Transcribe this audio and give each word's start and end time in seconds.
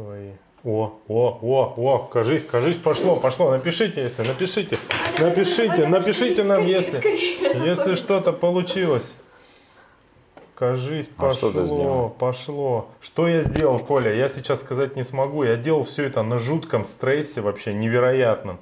свои. 0.00 0.30
О, 0.62 0.92
о, 1.08 1.38
о, 1.40 1.74
о, 1.76 1.98
кажись, 2.12 2.44
кажись, 2.44 2.76
пошло, 2.76 3.16
пошло. 3.16 3.50
Напишите, 3.50 4.02
если, 4.02 4.22
напишите, 4.22 4.78
напишите, 5.18 5.86
напишите 5.86 6.44
нам, 6.44 6.66
если, 6.66 7.00
если 7.66 7.94
что-то 7.94 8.32
получилось. 8.32 9.14
Кажись, 10.54 11.08
А 11.16 11.30
что 11.30 11.50
ты 11.50 11.60
пошло, 11.60 12.14
пошло. 12.18 12.88
Что 13.00 13.26
я 13.28 13.40
сделал, 13.40 13.78
Коля? 13.78 14.12
Я 14.14 14.28
сейчас 14.28 14.60
сказать 14.60 14.94
не 14.94 15.02
смогу. 15.02 15.42
Я 15.44 15.56
делал 15.56 15.84
все 15.84 16.04
это 16.04 16.22
на 16.22 16.36
жутком 16.36 16.84
стрессе, 16.84 17.40
вообще 17.40 17.72
невероятном. 17.72 18.58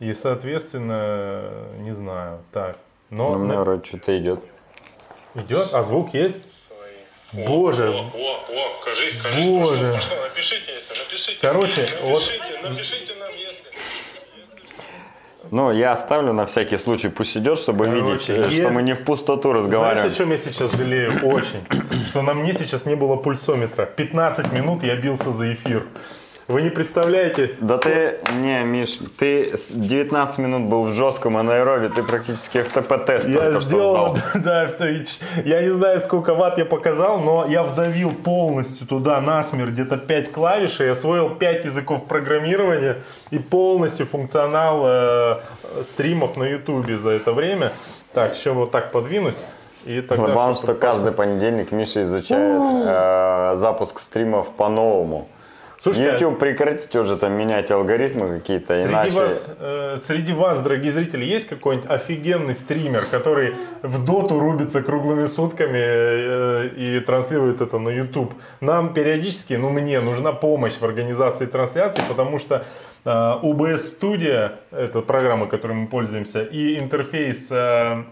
И, 0.00 0.14
соответственно, 0.14 1.42
не 1.80 1.92
знаю. 1.92 2.38
Так. 2.52 2.78
Но 3.10 3.34
Ну, 3.36 3.44
на- 3.44 3.60
вроде 3.60 3.84
что-то 3.84 4.16
идет. 4.16 4.40
идет, 5.34 5.68
а 5.74 5.82
звук 5.82 6.14
есть? 6.14 6.67
Боже, 7.32 7.90
О, 7.90 8.00
о, 8.00 8.84
кажись, 8.84 9.14
кажись, 9.22 9.46
Боже. 9.46 9.92
пошло, 9.92 9.94
пошло. 9.94 10.16
Напишите, 10.28 10.72
если, 10.74 10.94
напишите. 10.98 11.38
Короче, 11.40 11.86
вот 12.02 12.22
Напишите, 12.22 12.60
напишите 12.62 13.14
нам, 13.20 13.30
если. 13.36 13.64
Ну, 15.50 15.70
я 15.72 15.92
оставлю 15.92 16.32
на 16.32 16.44
всякий 16.46 16.76
случай, 16.78 17.08
пусть 17.08 17.36
идет, 17.36 17.58
чтобы 17.58 17.84
Короче, 17.86 18.04
видеть, 18.04 18.30
э, 18.30 18.36
есть- 18.50 18.56
что 18.60 18.68
мы 18.70 18.82
не 18.82 18.94
в 18.94 19.04
пустоту 19.04 19.42
Знаешь, 19.50 19.54
о 19.54 19.58
разговариваем. 19.66 20.14
чем 20.14 20.30
я 20.30 20.38
сейчас 20.38 20.72
жалею? 20.72 21.20
Очень. 21.26 21.64
Что 22.08 22.22
на 22.22 22.34
мне 22.34 22.52
сейчас 22.54 22.84
не 22.86 22.94
было 22.96 23.16
пульсометра. 23.16 23.86
15 23.86 24.52
минут 24.52 24.82
я 24.82 24.96
бился 24.96 25.32
за 25.32 25.52
эфир. 25.52 25.86
Вы 26.48 26.62
не 26.62 26.70
представляете? 26.70 27.56
Да 27.60 27.76
ты, 27.76 28.16
не, 28.40 28.64
Миш, 28.64 28.96
ты 29.18 29.54
с 29.54 29.70
19 29.70 30.38
минут 30.38 30.62
был 30.62 30.84
в 30.84 30.94
жестком 30.94 31.36
анаэробе, 31.36 31.90
ты 31.90 32.02
практически 32.02 32.56
FTP-тест 32.56 33.28
Я 33.28 33.38
только 33.38 33.60
сделал, 33.60 34.16
что 34.16 34.38
сдал. 34.38 34.42
да, 34.42 34.68
я 35.44 35.60
не 35.60 35.68
знаю, 35.68 36.00
сколько 36.00 36.34
ватт 36.34 36.56
я 36.56 36.64
показал, 36.64 37.18
но 37.18 37.44
я 37.46 37.62
вдавил 37.62 38.12
полностью 38.12 38.86
туда 38.86 39.20
насмерть 39.20 39.72
где-то 39.72 39.98
5 39.98 40.32
клавиш, 40.32 40.80
и 40.80 40.86
освоил 40.86 41.34
5 41.34 41.66
языков 41.66 42.06
программирования 42.06 43.02
и 43.30 43.38
полностью 43.38 44.06
функционал 44.06 44.84
э, 44.86 45.40
стримов 45.82 46.38
на 46.38 46.44
ютубе 46.44 46.96
за 46.96 47.10
это 47.10 47.34
время. 47.34 47.72
Так, 48.14 48.34
еще 48.34 48.52
вот 48.52 48.70
так 48.70 48.90
подвинусь. 48.90 49.36
И 49.84 50.00
тогда 50.00 50.28
Забавно, 50.28 50.54
что 50.54 50.74
каждый 50.74 51.12
понедельник 51.12 51.72
Миша 51.72 52.00
изучает 52.00 52.62
э, 52.62 53.56
запуск 53.56 54.00
стримов 54.00 54.50
по-новому. 54.52 55.28
Слушайте, 55.80 56.24
YouTube, 56.24 56.40
прекратите 56.40 56.98
уже 56.98 57.16
там 57.16 57.34
менять 57.34 57.70
алгоритмы 57.70 58.38
какие-то, 58.38 58.78
Среди 58.78 58.92
иначе... 58.92 59.10
вас, 59.12 59.56
э, 59.60 59.96
среди 59.98 60.32
вас, 60.32 60.58
дорогие 60.58 60.90
зрители, 60.90 61.24
есть 61.24 61.48
какой-нибудь 61.48 61.88
офигенный 61.88 62.54
стример, 62.54 63.04
который 63.08 63.54
в 63.82 64.04
доту 64.04 64.40
рубится 64.40 64.82
круглыми 64.82 65.26
сутками 65.26 65.78
э, 65.78 66.68
и 66.76 67.00
транслирует 67.00 67.60
это 67.60 67.78
на 67.78 67.90
YouTube? 67.90 68.34
Нам 68.60 68.92
периодически, 68.92 69.54
ну 69.54 69.70
мне, 69.70 70.00
нужна 70.00 70.32
помощь 70.32 70.74
в 70.74 70.84
организации 70.84 71.46
трансляции, 71.46 72.02
потому 72.08 72.40
что 72.40 72.64
э, 73.04 73.08
OBS 73.08 74.00
Studio, 74.00 74.56
это 74.72 75.00
программа, 75.02 75.46
которой 75.46 75.74
мы 75.74 75.86
пользуемся, 75.86 76.42
и 76.42 76.76
интерфейс 76.78 77.48
э, 77.52 78.02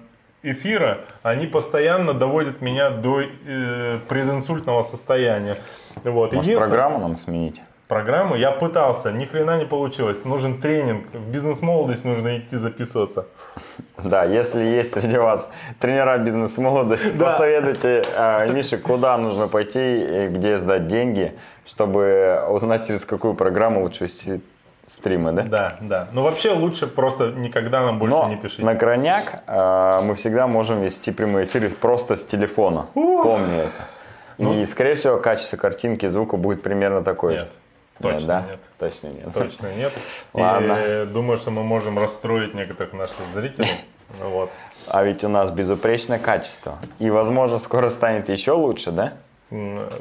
эфира, 0.52 0.98
они 1.22 1.47
постоянно 1.47 2.14
доводят 2.14 2.61
меня 2.61 2.91
до 2.91 3.20
э, 3.22 3.98
прединсультного 4.08 4.83
состояния. 4.83 5.56
Вот. 6.05 6.33
Может, 6.33 6.33
Единственное- 6.33 6.58
программу 6.69 6.98
нам 6.98 7.16
сменить? 7.16 7.61
программу. 7.89 8.34
Я 8.34 8.50
пытался, 8.50 9.12
ни 9.12 9.27
хрена 9.27 9.58
не 9.58 9.64
получилось. 9.64 10.24
Нужен 10.24 10.61
тренинг, 10.61 11.06
в 11.12 11.30
бизнес-молодость 11.30 12.05
нужно 12.05 12.39
идти 12.39 12.56
записываться. 12.56 13.27
Да, 14.02 14.24
если 14.24 14.64
есть 14.64 14.91
среди 14.92 15.19
вас 15.19 15.48
тренера 15.78 16.19
бизнес-молодости, 16.19 17.12
Да. 17.17 17.27
посоветуйте 17.27 18.02
э, 18.17 18.52
Мише, 18.52 18.78
куда 18.78 19.17
нужно 19.19 19.47
пойти 19.47 20.24
и 20.24 20.28
где 20.28 20.58
сдать 20.58 20.89
деньги, 20.89 21.33
чтобы 21.64 22.44
узнать, 22.50 22.89
через 22.89 23.05
какую 23.05 23.34
программу 23.34 23.83
лучше 23.83 24.05
вести 24.05 24.41
стримы, 24.87 25.33
да? 25.33 25.42
Да, 25.42 25.77
да. 25.81 26.09
Но 26.12 26.23
вообще 26.23 26.53
лучше 26.53 26.87
просто 26.87 27.33
никогда 27.33 27.81
нам 27.83 27.98
больше 27.98 28.17
Но 28.17 28.29
не 28.29 28.37
пишите. 28.37 28.65
на 28.65 28.75
крайняк 28.75 29.42
э, 29.47 30.01
мы 30.02 30.14
всегда 30.14 30.47
можем 30.47 30.80
вести 30.80 31.11
прямые 31.11 31.47
эфиры 31.47 31.69
просто 31.70 32.17
с 32.17 32.24
телефона. 32.24 32.86
Помни 32.95 33.58
это. 33.63 33.73
Ну. 34.39 34.61
И, 34.61 34.67
скорее 34.67 34.95
всего, 34.95 35.19
качество 35.19 35.57
картинки, 35.57 36.07
звука 36.07 36.36
будет 36.36 36.63
примерно 36.63 37.02
такое 37.02 37.35
Нет, 37.35 37.42
же. 37.42 37.48
точно 38.02 38.27
да? 38.27 38.42
нет. 38.42 38.61
Точно 38.79 39.07
нет. 39.08 39.33
Точно 39.33 39.75
нет. 39.75 39.92
Ладно. 40.35 40.73
И 40.73 40.77
э, 40.83 41.05
думаю, 41.07 41.36
что 41.39 41.51
мы 41.51 41.63
можем 41.63 41.98
расстроить 41.98 42.55
некоторых 42.55 42.92
наших 42.92 43.17
зрителей. 43.35 43.69
Ну 44.20 44.30
Вот. 44.30 44.51
А 44.86 45.02
ведь 45.02 45.25
у 45.25 45.29
нас 45.29 45.51
безупречное 45.51 46.20
качество. 46.20 46.79
И, 47.01 47.11
возможно, 47.11 47.58
скоро 47.58 47.89
станет 47.89 48.29
еще 48.29 48.52
лучше, 48.52 48.92
да? 48.92 49.14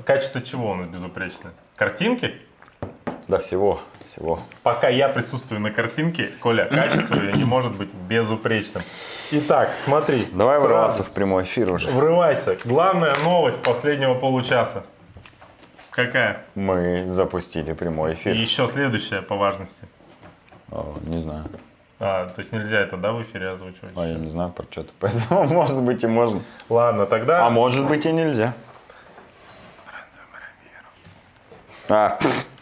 Качество 0.05 0.41
чего 0.43 0.71
у 0.71 0.75
нас 0.75 0.85
безупречное? 0.85 1.53
Картинки? 1.75 2.35
Да 3.27 3.39
всего, 3.39 3.79
всего. 4.05 4.39
Пока 4.63 4.87
я 4.89 5.09
присутствую 5.09 5.61
на 5.61 5.71
картинке, 5.71 6.31
Коля, 6.39 6.65
качество 6.65 7.15
не 7.15 7.43
может 7.43 7.75
быть 7.75 7.93
безупречным. 7.93 8.83
Итак, 9.31 9.71
смотри. 9.77 10.27
Давай 10.31 10.57
сразу 10.57 10.67
врываться 10.67 11.03
в 11.03 11.11
прямой 11.11 11.43
эфир 11.43 11.71
уже. 11.71 11.89
Врывайся. 11.91 12.57
Главная 12.65 13.13
новость 13.23 13.61
последнего 13.61 14.13
получаса. 14.13 14.83
Какая? 15.89 16.43
Мы 16.55 17.05
запустили 17.07 17.73
прямой 17.73 18.11
И 18.11 18.13
эфир. 18.15 18.35
еще 18.35 18.67
следующая 18.67 19.21
по 19.21 19.35
важности. 19.35 19.83
О, 20.71 20.93
не 21.05 21.21
знаю. 21.21 21.45
А, 21.99 22.27
то 22.29 22.41
есть 22.41 22.51
нельзя 22.51 22.81
это, 22.81 22.97
да, 22.97 23.13
в 23.13 23.23
эфире 23.23 23.49
озвучивать? 23.49 23.93
А 23.95 24.05
я 24.05 24.15
не 24.15 24.27
знаю 24.27 24.51
про 24.51 24.65
что-то. 24.69 24.91
Поэтому, 24.99 25.45
может 25.45 25.81
быть, 25.81 26.03
и 26.03 26.07
можно. 26.07 26.41
Ладно, 26.67 27.05
тогда... 27.05 27.45
А 27.45 27.49
может 27.49 27.87
быть, 27.87 28.05
и 28.05 28.11
нельзя. 28.11 28.53
А, 31.87 32.19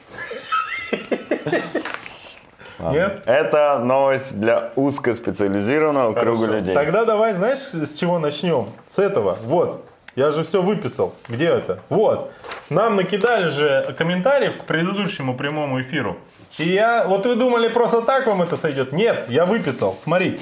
Нет? 2.80 3.22
это 3.26 3.80
новость 3.80 4.40
для 4.40 4.72
узкоспециализированного 4.76 6.14
круга 6.14 6.40
Хорошо. 6.40 6.58
людей. 6.58 6.74
Тогда 6.74 7.06
давай, 7.06 7.34
знаешь, 7.34 7.60
с 7.60 7.94
чего 7.94 8.20
начнем? 8.20 8.70
С 8.90 9.00
этого. 9.00 9.38
Вот. 9.44 9.86
Я 10.16 10.32
же 10.32 10.44
все 10.44 10.62
выписал. 10.62 11.16
Где 11.28 11.48
это? 11.48 11.80
Вот. 11.90 12.32
Нам 12.70 12.96
накидали 12.96 13.48
же 13.48 13.96
комментариев 13.98 14.58
к 14.58 14.66
предыдущему 14.66 15.36
прямому 15.36 15.82
эфиру. 15.82 16.18
И 16.60 16.70
я... 16.70 17.06
Вот 17.08 17.26
вы 17.26 17.36
думали, 17.36 17.68
просто 17.68 18.02
так 18.02 18.28
вам 18.28 18.44
это 18.44 18.56
сойдет? 18.56 18.92
Нет, 18.92 19.26
я 19.30 19.46
выписал. 19.46 19.98
Смотри. 20.04 20.40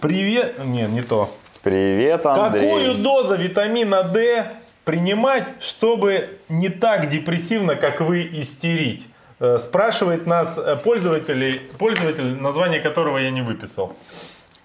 Привет... 0.00 0.64
Не, 0.64 0.82
не 0.82 1.02
то. 1.02 1.30
Привет, 1.62 2.24
Андрей. 2.24 2.62
Какую 2.62 2.94
дозу 2.98 3.36
витамина 3.36 4.04
D 4.04 4.46
принимать, 4.84 5.44
чтобы 5.60 6.38
не 6.48 6.68
так 6.70 7.10
депрессивно, 7.10 7.74
как 7.74 8.00
вы, 8.00 8.22
истерить? 8.22 9.06
Э, 9.38 9.58
Спрашивает 9.58 10.26
нас 10.26 10.56
э, 10.56 10.76
пользователь, 10.76 11.60
пользователь, 11.78 12.40
название 12.40 12.80
которого 12.80 13.18
я 13.18 13.30
не 13.30 13.42
выписал. 13.42 13.92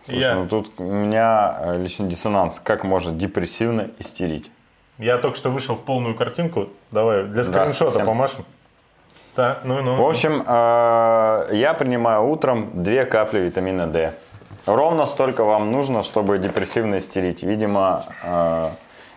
Слушай, 0.03 0.19
я, 0.19 0.35
ну 0.35 0.47
тут 0.47 0.71
у 0.77 0.83
меня 0.83 1.57
э, 1.59 1.77
личный 1.77 2.07
диссонанс. 2.07 2.59
Как 2.63 2.83
может 2.83 3.17
депрессивно 3.17 3.89
истерить? 3.99 4.49
я 4.97 5.17
только 5.17 5.35
что 5.35 5.49
вышел 5.49 5.75
в 5.75 5.81
полную 5.83 6.15
картинку. 6.15 6.69
Давай, 6.91 7.23
для 7.23 7.43
Да, 7.43 7.51
скриншота 7.51 7.91
совсем. 7.91 8.05
помашем. 8.05 8.45
Так, 9.35 9.61
ну, 9.63 9.81
ну. 9.81 9.95
В 9.95 10.07
общем, 10.07 10.43
я 10.45 11.75
принимаю 11.79 12.25
утром 12.25 12.83
две 12.83 13.05
капли 13.05 13.39
витамина 13.39 13.87
D. 13.87 14.13
Ровно 14.67 15.05
столько 15.05 15.43
вам 15.43 15.71
нужно, 15.71 16.03
чтобы 16.03 16.37
депрессивно 16.37 16.99
истерить. 16.99 17.41
Видимо, 17.41 18.03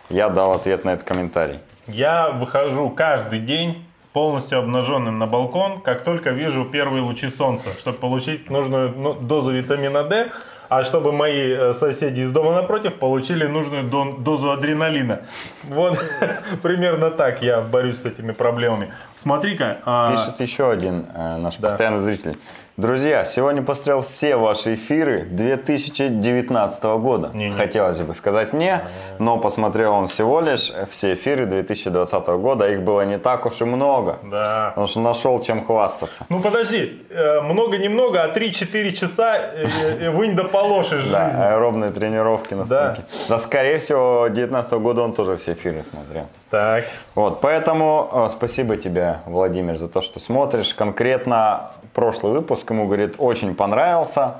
я 0.09 0.29
дал 0.29 0.53
ответ 0.53 0.85
на 0.85 0.93
этот 0.93 1.05
комментарий. 1.05 1.59
Я 1.85 2.29
выхожу 2.31 2.89
каждый 2.89 3.39
день 3.39 3.85
полностью 4.15 4.59
обнаженным 4.59 5.19
на 5.19 5.25
балкон, 5.25 5.81
как 5.81 6.05
только 6.05 6.29
вижу 6.29 6.63
первые 6.63 7.01
лучи 7.01 7.29
солнца, 7.29 7.67
чтобы 7.77 7.97
получить 7.97 8.49
нужную 8.49 8.93
ну, 8.95 9.13
дозу 9.13 9.51
витамина 9.51 10.05
D, 10.05 10.31
а 10.69 10.85
чтобы 10.85 11.11
мои 11.11 11.51
э, 11.51 11.73
соседи 11.73 12.21
из 12.21 12.31
дома 12.31 12.53
напротив 12.53 12.93
получили 12.93 13.45
нужную 13.45 13.83
дозу 13.83 14.51
адреналина. 14.51 15.23
Вот 15.63 15.99
примерно 16.61 17.11
так 17.11 17.41
я 17.41 17.59
борюсь 17.59 17.97
с 17.97 18.05
этими 18.05 18.31
проблемами. 18.31 18.93
Смотри-ка. 19.17 19.79
а, 19.85 20.11
Пишет 20.11 20.39
еще 20.39 20.71
один 20.71 21.07
э, 21.13 21.35
наш 21.35 21.57
постоянный 21.57 21.99
зритель. 21.99 22.37
Друзья, 22.77 23.23
сегодня 23.23 23.61
посмотрел 23.61 24.01
все 24.01 24.35
ваши 24.35 24.73
эфиры 24.73 25.21
2019 25.21 26.83
года. 26.83 27.31
Не-не. 27.33 27.51
Хотелось 27.51 28.01
бы 28.01 28.13
сказать 28.13 28.51
не, 28.51 28.83
но 29.17 29.37
посмотрел 29.37 29.93
он 29.93 30.09
всего 30.09 30.41
лишь 30.41 30.73
все 30.91 31.13
эфиры 31.13 31.45
2020 31.45 32.27
года. 32.27 32.69
Их 32.69 32.81
было 32.81 33.05
не 33.05 33.17
так 33.17 33.45
уж 33.45 33.61
и 33.61 33.63
много. 33.63 34.19
Да. 34.23 34.71
Потому 34.71 34.87
что 34.87 34.99
нашел 34.99 35.41
чем 35.41 35.65
хвастаться. 35.65 36.25
Ну 36.27 36.41
подожди, 36.41 37.01
э, 37.09 37.39
много-немного, 37.39 38.25
а 38.25 38.37
3-4 38.37 38.91
часа 38.91 39.37
э, 39.37 39.69
э, 40.01 40.09
вынь 40.09 40.35
да 40.35 40.43
положь 40.43 40.91
из 40.91 41.09
Да, 41.09 41.53
аэробные 41.53 41.91
тренировки 41.91 42.55
на 42.55 42.65
станке. 42.65 43.03
Да, 43.29 43.39
скорее 43.39 43.79
всего, 43.79 44.25
2019 44.27 44.73
года 44.73 45.01
он 45.01 45.13
тоже 45.13 45.37
все 45.37 45.53
эфиры 45.53 45.81
смотрел. 45.81 46.27
Так. 46.55 46.85
Вот, 47.15 47.41
поэтому 47.41 48.09
э, 48.09 48.27
спасибо 48.31 48.77
тебе, 48.77 49.19
Владимир, 49.25 49.75
за 49.75 49.89
то, 49.89 49.99
что 49.99 50.21
смотришь. 50.21 50.73
Конкретно 50.73 51.71
прошлый 51.93 52.31
выпуск 52.31 52.69
ему, 52.69 52.85
говорит, 52.85 53.15
очень 53.17 53.55
понравился, 53.55 54.35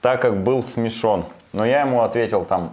так 0.00 0.20
как 0.20 0.42
был 0.42 0.64
смешон. 0.64 1.26
Но 1.52 1.64
я 1.64 1.82
ему 1.82 2.02
ответил 2.02 2.44
там 2.44 2.72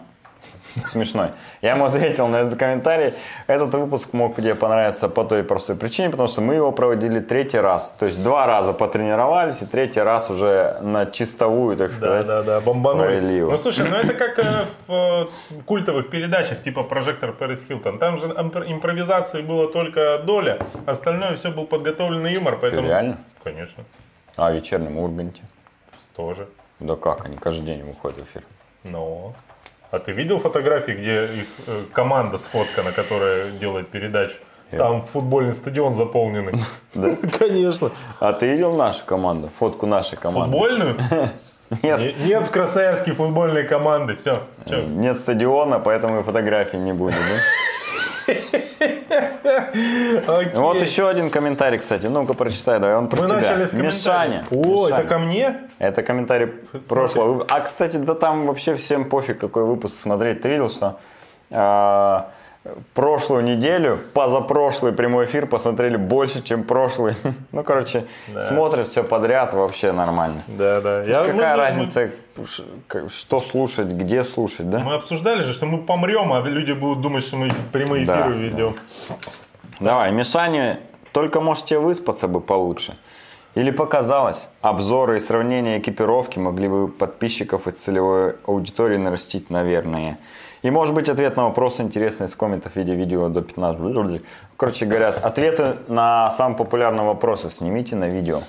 смешной. 0.85 1.29
Я 1.61 1.71
ему 1.71 1.85
ответил 1.85 2.27
на 2.27 2.37
этот 2.41 2.59
комментарий. 2.59 3.13
Этот 3.47 3.73
выпуск 3.73 4.13
мог 4.13 4.35
тебе 4.35 4.55
понравиться 4.55 5.09
по 5.09 5.23
той 5.23 5.43
простой 5.43 5.75
причине, 5.75 6.09
потому 6.09 6.27
что 6.27 6.41
мы 6.41 6.55
его 6.55 6.71
проводили 6.71 7.19
третий 7.19 7.59
раз. 7.59 7.91
То 7.99 8.05
есть 8.05 8.21
два 8.23 8.45
раза 8.45 8.73
потренировались, 8.73 9.61
и 9.61 9.65
третий 9.65 10.01
раз 10.01 10.29
уже 10.29 10.77
на 10.81 11.05
чистовую, 11.05 11.77
так 11.77 11.89
Да, 11.91 11.95
сказать. 11.95 12.25
да, 12.25 12.43
да, 12.43 12.61
бомбанули. 12.61 13.05
провели 13.07 13.35
его. 13.37 13.51
Ну 13.51 13.57
слушай, 13.57 13.87
ну 13.89 13.95
это 13.95 14.13
как 14.13 14.39
э, 14.39 14.65
в 14.87 14.93
э, 14.93 15.61
культовых 15.65 16.09
передачах, 16.09 16.61
типа 16.63 16.83
прожектор 16.83 17.31
Пэрис 17.33 17.63
Хилтон. 17.67 17.99
Там 17.99 18.17
же 18.17 18.27
импр- 18.27 18.65
импровизации 18.71 19.41
было 19.41 19.67
только 19.71 20.19
доля, 20.19 20.59
остальное 20.85 21.35
все 21.35 21.49
был 21.51 21.65
подготовленный 21.65 22.33
юмор, 22.33 22.57
поэтому. 22.61 22.87
реально? 22.87 23.17
Конечно, 23.43 23.83
А 24.35 24.51
в 24.51 24.55
вечернем 24.55 24.97
Урганте? 24.97 25.41
тоже. 26.15 26.47
Да 26.79 26.95
как, 26.95 27.25
они 27.25 27.37
каждый 27.37 27.65
день 27.65 27.83
выходят 27.83 28.17
в 28.19 28.23
эфир. 28.23 28.43
Но. 28.83 29.33
А 29.91 29.99
ты 29.99 30.11
видел 30.11 30.39
фотографии, 30.39 30.91
где 30.91 31.25
их 31.41 31.47
э, 31.65 31.83
команда 31.93 32.37
сфоткана, 32.37 32.91
которая 32.91 33.51
делает 33.51 33.87
передачу? 33.89 34.35
Там 34.71 35.01
футбольный 35.01 35.53
стадион 35.53 35.95
заполненный. 35.95 36.53
Да? 36.93 37.15
Конечно. 37.39 37.91
А 38.19 38.33
ты 38.33 38.47
видел 38.51 38.75
нашу 38.75 39.05
команду? 39.05 39.49
Фотку 39.59 39.85
нашей 39.85 40.17
команды? 40.17 40.51
Футбольную? 40.51 40.95
Нет. 41.83 41.99
Не- 41.99 42.27
Нет 42.27 42.47
в 42.47 42.51
Красноярске 42.51 43.13
футбольной 43.13 43.63
команды. 43.63 44.15
Все. 44.15 44.33
Нет 44.65 45.17
стадиона, 45.17 45.79
поэтому 45.79 46.19
и 46.19 46.23
фотографий 46.23 46.77
не 46.77 46.93
будет, 46.93 47.15
да? 47.15 47.37
Вот 50.55 50.81
еще 50.81 51.07
один 51.09 51.29
комментарий, 51.29 51.77
кстати. 51.79 52.05
Ну-ка, 52.07 52.33
прочитай, 52.33 52.79
давай, 52.79 52.95
он 52.95 53.07
про 53.07 53.21
Мы 53.21 53.27
тебя. 53.27 53.35
начали 53.37 53.65
с 53.65 53.73
Мишаня. 53.73 54.45
О, 54.51 54.55
Мишаня. 54.87 54.99
это 55.01 55.07
ко 55.07 55.19
мне? 55.19 55.55
Это 55.79 56.03
комментарий 56.03 56.47
прошлого 56.87 57.33
выпуска. 57.33 57.55
А, 57.55 57.59
кстати, 57.61 57.97
да 57.97 58.13
там 58.13 58.47
вообще 58.47 58.75
всем 58.75 59.09
пофиг, 59.09 59.39
какой 59.39 59.63
выпуск 59.63 59.99
смотреть. 59.99 60.41
Ты 60.41 60.49
видел, 60.49 60.69
что 60.69 60.99
а, 61.51 62.29
прошлую 62.93 63.43
неделю, 63.43 63.99
позапрошлый 64.13 64.91
прямой 64.93 65.25
эфир 65.25 65.45
посмотрели 65.47 65.97
больше, 65.97 66.41
чем 66.43 66.63
прошлый. 66.63 67.15
Ну, 67.51 67.63
короче, 67.63 68.05
смотрят 68.41 68.87
все 68.87 69.03
подряд, 69.03 69.53
вообще 69.53 69.91
нормально. 69.91 70.43
Да, 70.47 70.81
да. 70.81 71.03
Я- 71.03 71.23
мы 71.23 71.31
Какая 71.33 71.55
мы- 71.55 71.61
разница, 71.61 72.09
ш- 72.45 72.63
к- 72.87 73.09
что 73.09 73.41
слушать, 73.41 73.87
где 73.87 74.23
слушать, 74.23 74.69
да? 74.69 74.79
Мы 74.79 74.93
обсуждали 74.95 75.41
же, 75.41 75.53
что 75.53 75.65
мы 75.65 75.79
помрем, 75.79 76.31
а 76.33 76.41
люди 76.41 76.71
будут 76.73 77.01
думать, 77.01 77.23
что 77.25 77.37
мы 77.37 77.49
прямые 77.71 78.05
Да, 78.05 78.21
эфиры 78.21 78.33
да. 78.35 78.39
ведем. 78.39 78.75
Давай, 79.79 80.11
Мишаня, 80.11 80.79
только 81.11 81.39
можете 81.41 81.79
выспаться 81.79 82.27
бы 82.27 82.41
получше. 82.41 82.97
Или 83.55 83.71
показалось, 83.71 84.47
обзоры 84.61 85.17
и 85.17 85.19
сравнения 85.19 85.79
экипировки 85.79 86.37
могли 86.37 86.67
бы 86.67 86.87
подписчиков 86.87 87.67
и 87.67 87.71
целевой 87.71 88.35
аудитории 88.45 88.97
нарастить, 88.97 89.49
наверное. 89.49 90.19
И 90.61 90.71
может 90.71 90.93
быть 90.95 91.09
ответ 91.09 91.35
на 91.37 91.45
вопрос 91.45 91.79
интересный 91.79 92.27
из 92.27 92.35
комментов 92.35 92.73
в 92.73 92.75
виде 92.75 92.93
видео 92.95 93.29
до 93.29 93.41
15. 93.41 94.21
Короче 94.57 94.85
говоря, 94.85 95.09
ответы 95.09 95.75
на 95.87 96.31
самые 96.31 96.57
популярные 96.57 97.05
вопросы 97.05 97.49
снимите 97.49 97.95
на 97.95 98.07
видео. 98.09 98.41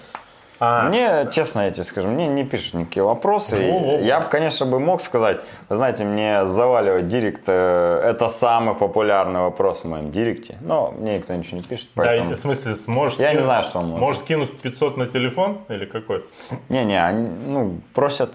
А, 0.61 0.89
Мне, 0.89 1.29
честно 1.31 1.61
я 1.67 1.71
тебе 1.71 1.85
скажу, 1.85 2.09
мне 2.09 2.27
не 2.27 2.43
пишут 2.43 2.75
никакие 2.75 3.05
вопросы. 3.05 3.55
Во-во-во. 3.55 3.99
Я 4.01 4.21
бы, 4.21 4.29
конечно, 4.29 4.67
бы 4.67 4.81
мог 4.81 5.01
сказать, 5.03 5.41
вы 5.69 5.77
знаете, 5.77 6.03
мне 6.05 6.47
заваливать 6.47 7.07
директ, 7.07 7.43
э, 7.47 8.01
это 8.05 8.29
самый 8.29 8.75
популярный 8.75 9.41
вопрос 9.41 9.83
в 9.83 9.85
моем 9.85 10.11
директе. 10.11 10.57
Но 10.61 10.93
мне 10.99 11.19
никто 11.19 11.33
ничего 11.35 11.59
не 11.59 11.63
пишет, 11.63 11.91
да, 11.95 12.03
поэтому... 12.03 12.35
в 12.35 12.39
смысле, 12.41 12.75
сможешь 12.75 13.19
Я 13.21 13.27
не 13.29 13.39
скинуть- 13.39 13.45
знаю, 13.45 13.63
что 13.63 13.79
он 13.79 13.85
может. 13.87 14.01
Можешь 14.01 14.21
скинуть 14.23 14.61
500 14.61 14.97
на 14.97 15.07
телефон 15.07 15.59
или 15.69 15.85
какой? 15.85 16.25
Не-не, 16.69 17.05
они, 17.07 17.29
ну, 17.47 17.77
просят 17.95 18.33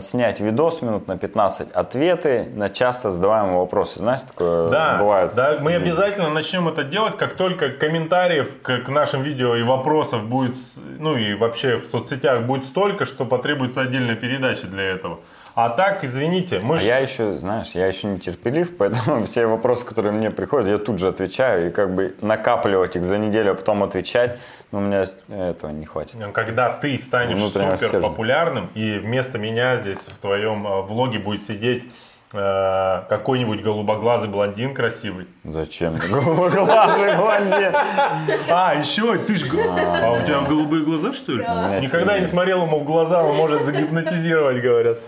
снять 0.00 0.40
видос 0.40 0.82
минут 0.82 1.06
на 1.06 1.16
15, 1.16 1.70
ответы 1.72 2.46
на 2.54 2.68
часто 2.70 3.10
задаваемые 3.10 3.58
вопросы. 3.58 3.98
Знаешь, 4.00 4.22
такое 4.22 4.68
Да, 4.68 4.96
бывает? 4.98 5.34
да, 5.34 5.58
мы 5.60 5.74
обязательно 5.74 6.30
начнем 6.30 6.66
это 6.68 6.82
делать, 6.82 7.16
как 7.16 7.34
только 7.34 7.68
комментариев 7.70 8.50
к, 8.62 8.88
нашим 8.88 9.22
видео 9.22 9.54
и 9.56 9.62
вопросов 9.62 10.24
будет, 10.24 10.56
ну 10.98 11.16
и 11.16 11.34
вообще 11.34 11.76
в 11.76 11.86
соцсетях 11.86 12.42
будет 12.42 12.64
столько, 12.64 13.04
что 13.04 13.24
потребуется 13.24 13.82
отдельная 13.82 14.16
передача 14.16 14.66
для 14.66 14.82
этого. 14.84 15.20
А 15.54 15.68
так, 15.68 16.04
извините, 16.04 16.60
мы 16.62 16.76
А 16.76 16.78
ж- 16.78 16.82
я 16.84 16.98
еще, 16.98 17.34
знаешь, 17.38 17.68
я 17.74 17.86
еще 17.86 18.06
не 18.06 18.18
терпелив, 18.18 18.76
поэтому 18.78 19.24
все 19.24 19.46
вопросы, 19.46 19.84
которые 19.84 20.12
мне 20.12 20.30
приходят, 20.30 20.68
я 20.68 20.78
тут 20.78 20.98
же 20.98 21.08
отвечаю. 21.08 21.68
И 21.68 21.70
как 21.70 21.94
бы 21.94 22.14
накапливать 22.22 22.96
их 22.96 23.04
за 23.04 23.18
неделю, 23.18 23.52
а 23.52 23.54
потом 23.54 23.82
отвечать, 23.82 24.38
ну, 24.72 24.78
у 24.78 24.80
меня 24.82 25.04
этого 25.28 25.70
не 25.70 25.86
хватит. 25.86 26.16
когда 26.32 26.70
ты 26.70 26.96
станешь 26.98 27.38
супер 27.52 28.00
популярным, 28.00 28.70
и 28.74 28.98
вместо 28.98 29.38
меня 29.38 29.76
здесь 29.76 29.98
в 29.98 30.18
твоем 30.18 30.66
э, 30.66 30.80
влоге 30.82 31.18
будет 31.18 31.42
сидеть 31.42 31.84
э, 32.32 33.02
какой-нибудь 33.08 33.62
голубоглазый 33.62 34.28
блондин 34.28 34.74
красивый. 34.74 35.26
Зачем? 35.44 35.96
Голубоглазый 35.96 37.16
блондин. 37.16 37.74
А, 38.50 38.74
еще 38.74 39.16
ты 39.18 39.36
ж... 39.36 39.48
го- 39.48 39.58
А 39.60 40.12
у 40.12 40.26
тебя 40.26 40.40
голубые 40.40 40.84
глаза, 40.84 41.12
что 41.12 41.32
ли? 41.32 41.42
Никогда 41.80 42.18
не 42.18 42.26
смотрел 42.26 42.62
ему 42.62 42.78
в 42.80 42.84
глаза, 42.84 43.22
он 43.24 43.36
может 43.36 43.64
загипнотизировать, 43.64 44.62
говорят. 44.62 44.98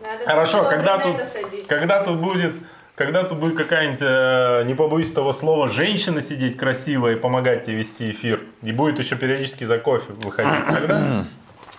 Надо 0.00 0.24
Хорошо, 0.26 0.64
когда 0.64 0.98
тут, 0.98 1.16
когда 1.68 2.02
тут 2.02 2.18
будет, 2.18 2.54
когда 3.02 3.24
тут 3.24 3.38
будет 3.38 3.56
какая-нибудь, 3.56 4.00
э, 4.00 4.62
не 4.64 4.74
побоюсь 4.74 5.10
того 5.10 5.32
слова, 5.32 5.68
женщина 5.68 6.22
сидеть 6.22 6.56
красивая 6.56 7.14
и 7.14 7.16
помогать 7.16 7.64
тебе 7.64 7.78
вести 7.78 8.12
эфир, 8.12 8.40
и 8.62 8.70
будет 8.70 9.00
еще 9.00 9.16
периодически 9.16 9.64
за 9.64 9.78
кофе 9.78 10.12
выходить, 10.22 10.66
тогда, 10.72 11.24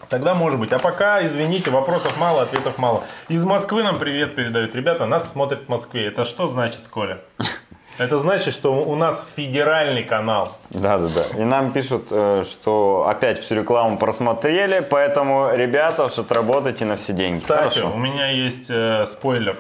тогда 0.10 0.36
может 0.36 0.60
быть. 0.60 0.74
А 0.74 0.80
пока, 0.80 1.26
извините, 1.26 1.70
вопросов 1.70 2.20
мало, 2.20 2.42
ответов 2.42 2.78
мало. 2.78 3.06
Из 3.30 3.46
Москвы 3.46 3.84
нам 3.84 4.00
привет 4.00 4.36
передают. 4.36 4.76
Ребята, 4.76 5.06
нас 5.06 5.32
смотрят 5.32 5.62
в 5.66 5.70
Москве. 5.70 6.08
Это 6.08 6.26
что 6.26 6.50
значит, 6.50 6.82
Коля? 6.90 7.20
Это 7.98 8.18
значит, 8.18 8.54
что 8.54 8.74
у 8.74 8.96
нас 8.96 9.26
федеральный 9.36 10.04
канал. 10.04 10.58
Да, 10.72 10.98
да, 10.98 11.08
да. 11.08 11.40
И 11.40 11.46
нам 11.46 11.72
пишут, 11.72 12.08
э, 12.10 12.44
что 12.44 13.06
опять 13.08 13.40
всю 13.40 13.56
рекламу 13.56 13.98
просмотрели, 13.98 14.86
поэтому, 14.90 15.52
ребята, 15.54 16.04
уж 16.06 16.18
отработайте 16.18 16.84
на 16.84 16.96
все 16.98 17.14
деньги. 17.14 17.38
Кстати, 17.38 17.80
Хорошо. 17.80 17.96
у 17.96 17.98
меня 17.98 18.32
есть 18.32 18.66
э, 18.70 19.06
спойлер. 19.06 19.58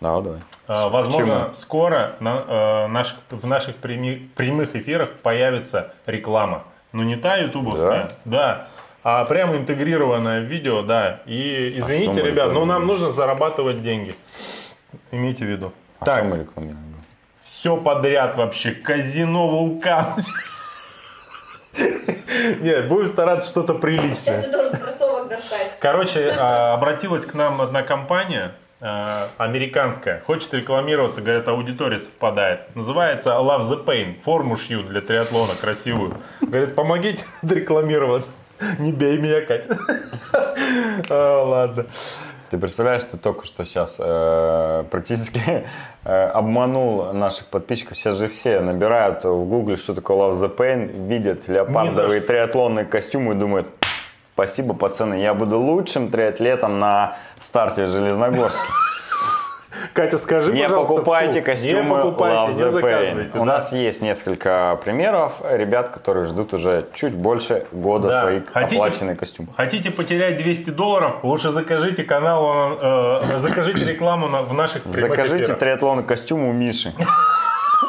Да, 0.00 0.20
давай. 0.20 0.40
Э, 0.68 0.88
Возможно, 0.88 1.34
Почему? 1.40 1.54
скоро 1.54 2.12
на, 2.20 2.44
э, 2.46 2.86
наших- 2.88 3.18
в 3.30 3.46
наших 3.46 3.76
преми- 3.76 4.28
прямых 4.34 4.74
эфирах 4.76 5.10
появится 5.22 5.92
реклама. 6.06 6.64
Но 6.92 7.02
не 7.04 7.16
та 7.16 7.36
ютубовская, 7.36 8.10
да, 8.24 8.68
а 9.04 9.24
прямо 9.24 9.56
интегрированное 9.56 10.40
видео, 10.40 10.82
да. 10.82 11.20
И 11.26 11.70
что 11.72 11.80
извините, 11.80 12.22
мы 12.22 12.28
ребят, 12.28 12.52
но 12.52 12.64
нам 12.64 12.86
нужно 12.86 13.10
зарабатывать 13.10 13.82
деньги. 13.82 14.14
Имейте 15.10 15.44
в 15.44 15.48
виду. 15.48 15.72
А 16.00 16.04
так, 16.04 16.16
что 16.18 16.24
мы 16.24 16.38
рекламируем? 16.38 16.86
все 17.42 17.76
подряд 17.76 18.36
вообще. 18.36 18.72
Казино 18.72 19.48
Вулкан. 19.48 20.14
Нет, 22.60 22.88
будем 22.88 23.06
стараться 23.06 23.48
что-то 23.48 23.74
приличное. 23.74 24.14
Сейчас 24.16 24.44
ты 24.46 24.52
должен 24.52 24.78
кроссовок 24.78 25.28
достать. 25.28 25.78
Короче, 25.78 26.30
а, 26.38 26.74
обратилась 26.74 27.26
к 27.26 27.34
нам 27.34 27.60
одна 27.60 27.82
компания 27.82 28.52
а, 28.52 28.52
американская, 28.80 30.20
хочет 30.20 30.54
рекламироваться, 30.54 31.20
говорят, 31.20 31.46
аудитория 31.48 31.98
совпадает. 31.98 32.74
Называется 32.74 33.30
Love 33.30 33.68
the 33.68 33.84
Pain. 33.84 34.20
Форму 34.22 34.56
шьют 34.56 34.86
для 34.86 35.00
триатлона 35.00 35.52
красивую. 35.60 36.14
Говорит, 36.40 36.74
помогите 36.74 37.24
рекламироваться. 37.42 38.30
Не 38.78 38.92
бей 38.92 39.18
меня, 39.18 39.40
Катя. 39.42 39.78
А, 41.10 41.42
Ладно. 41.42 41.86
Ты 42.50 42.58
представляешь, 42.58 43.04
ты 43.04 43.16
только 43.16 43.46
что 43.46 43.64
сейчас 43.64 43.96
э, 44.00 44.84
практически 44.90 45.64
э, 46.04 46.24
обманул 46.24 47.12
наших 47.12 47.46
подписчиков. 47.46 47.96
Сейчас 47.96 48.16
же 48.16 48.26
все 48.26 48.60
набирают 48.60 49.22
в 49.22 49.44
гугле, 49.44 49.76
что 49.76 49.94
такое 49.94 50.16
Love 50.16 50.32
the 50.32 50.56
Pain, 50.56 51.06
видят 51.06 51.46
леопардовые 51.46 52.20
триатлонные 52.20 52.86
костюмы 52.86 53.34
и 53.34 53.36
думают, 53.36 53.68
спасибо, 54.44 54.72
пацаны, 54.74 55.14
я 55.20 55.34
буду 55.34 55.58
лучшим 55.60 56.08
триатлетом 56.08 56.78
на 56.78 57.16
старте 57.38 57.84
в 57.84 57.88
Железногорске. 57.90 58.62
Катя, 59.92 60.16
скажи, 60.18 60.52
Не 60.52 60.62
пожалуйста, 60.62 60.94
покупайте 60.94 61.42
костюмы 61.42 61.82
Не 61.82 61.88
покупайте, 61.88 62.36
Love 62.36 62.46
не 62.54 62.62
the 62.62 62.66
Pain. 62.68 62.72
заказывайте. 62.72 63.38
У 63.38 63.40
да. 63.40 63.44
нас 63.44 63.72
есть 63.72 64.02
несколько 64.02 64.78
примеров 64.84 65.42
ребят, 65.50 65.90
которые 65.90 66.24
ждут 66.26 66.54
уже 66.54 66.86
чуть 66.94 67.14
больше 67.14 67.66
года 67.72 68.08
Да. 68.08 68.20
свои 68.22 68.40
Хотите- 68.52 68.76
оплаченные 68.76 69.16
костюмы. 69.16 69.48
Хотите 69.56 69.90
потерять 69.90 70.38
200 70.38 70.70
долларов? 70.70 71.16
Лучше 71.22 71.50
закажите 71.50 72.02
канал, 72.02 72.78
э, 72.80 73.36
закажите 73.36 73.84
рекламу 73.84 74.28
на- 74.28 74.42
в 74.42 74.54
наших 74.54 74.82
Закажите 74.86 75.54
триатлонный 75.54 76.02
костюм 76.04 76.44
у 76.44 76.52
Миши. 76.52 76.92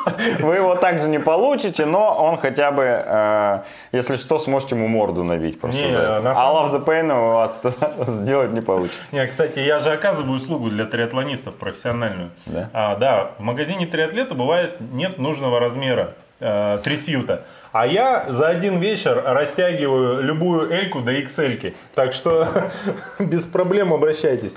Вы 0.40 0.56
его 0.56 0.76
также 0.76 1.08
не 1.08 1.20
получите, 1.20 1.86
но 1.86 2.14
он 2.16 2.38
хотя 2.38 2.72
бы, 2.72 2.84
э, 2.84 3.62
если 3.92 4.16
что, 4.18 4.40
сможете 4.40 4.76
ему 4.76 4.88
морду 4.88 5.24
набить 5.24 5.60
просто 5.60 5.84
Не, 5.84 5.92
за 5.92 6.00
это. 6.00 6.22
на 6.22 6.32
А 6.32 6.66
Love 6.66 6.70
the 6.74 6.86
Pain 6.86 7.12
у 7.12 7.34
вас 7.34 7.62
сделать 8.08 8.52
не 8.52 8.62
получится. 8.62 9.16
Не, 9.16 9.26
кстати, 9.28 9.60
я 9.60 9.80
же 9.80 9.92
оказываю 9.92 10.36
услугу 10.36 10.70
для 10.70 10.86
триатлонистов 10.86 11.56
профессиональную. 11.56 12.32
Да? 12.46 12.70
А, 12.74 12.96
да, 12.96 13.32
в 13.38 13.42
магазине 13.42 13.86
триатлета 13.86 14.36
бывает 14.36 14.78
нет 14.80 15.18
нужного 15.20 15.60
размера 15.60 16.16
э, 16.40 16.80
трясюта. 16.84 17.46
А 17.72 17.88
я 17.88 18.26
за 18.28 18.48
один 18.48 18.80
вечер 18.80 19.22
растягиваю 19.26 20.22
любую 20.22 20.72
эльку 20.72 21.00
до 21.02 21.14
XL. 21.14 21.74
Так 21.96 22.14
что 22.14 22.72
без 23.20 23.46
проблем 23.46 23.94
обращайтесь. 23.94 24.54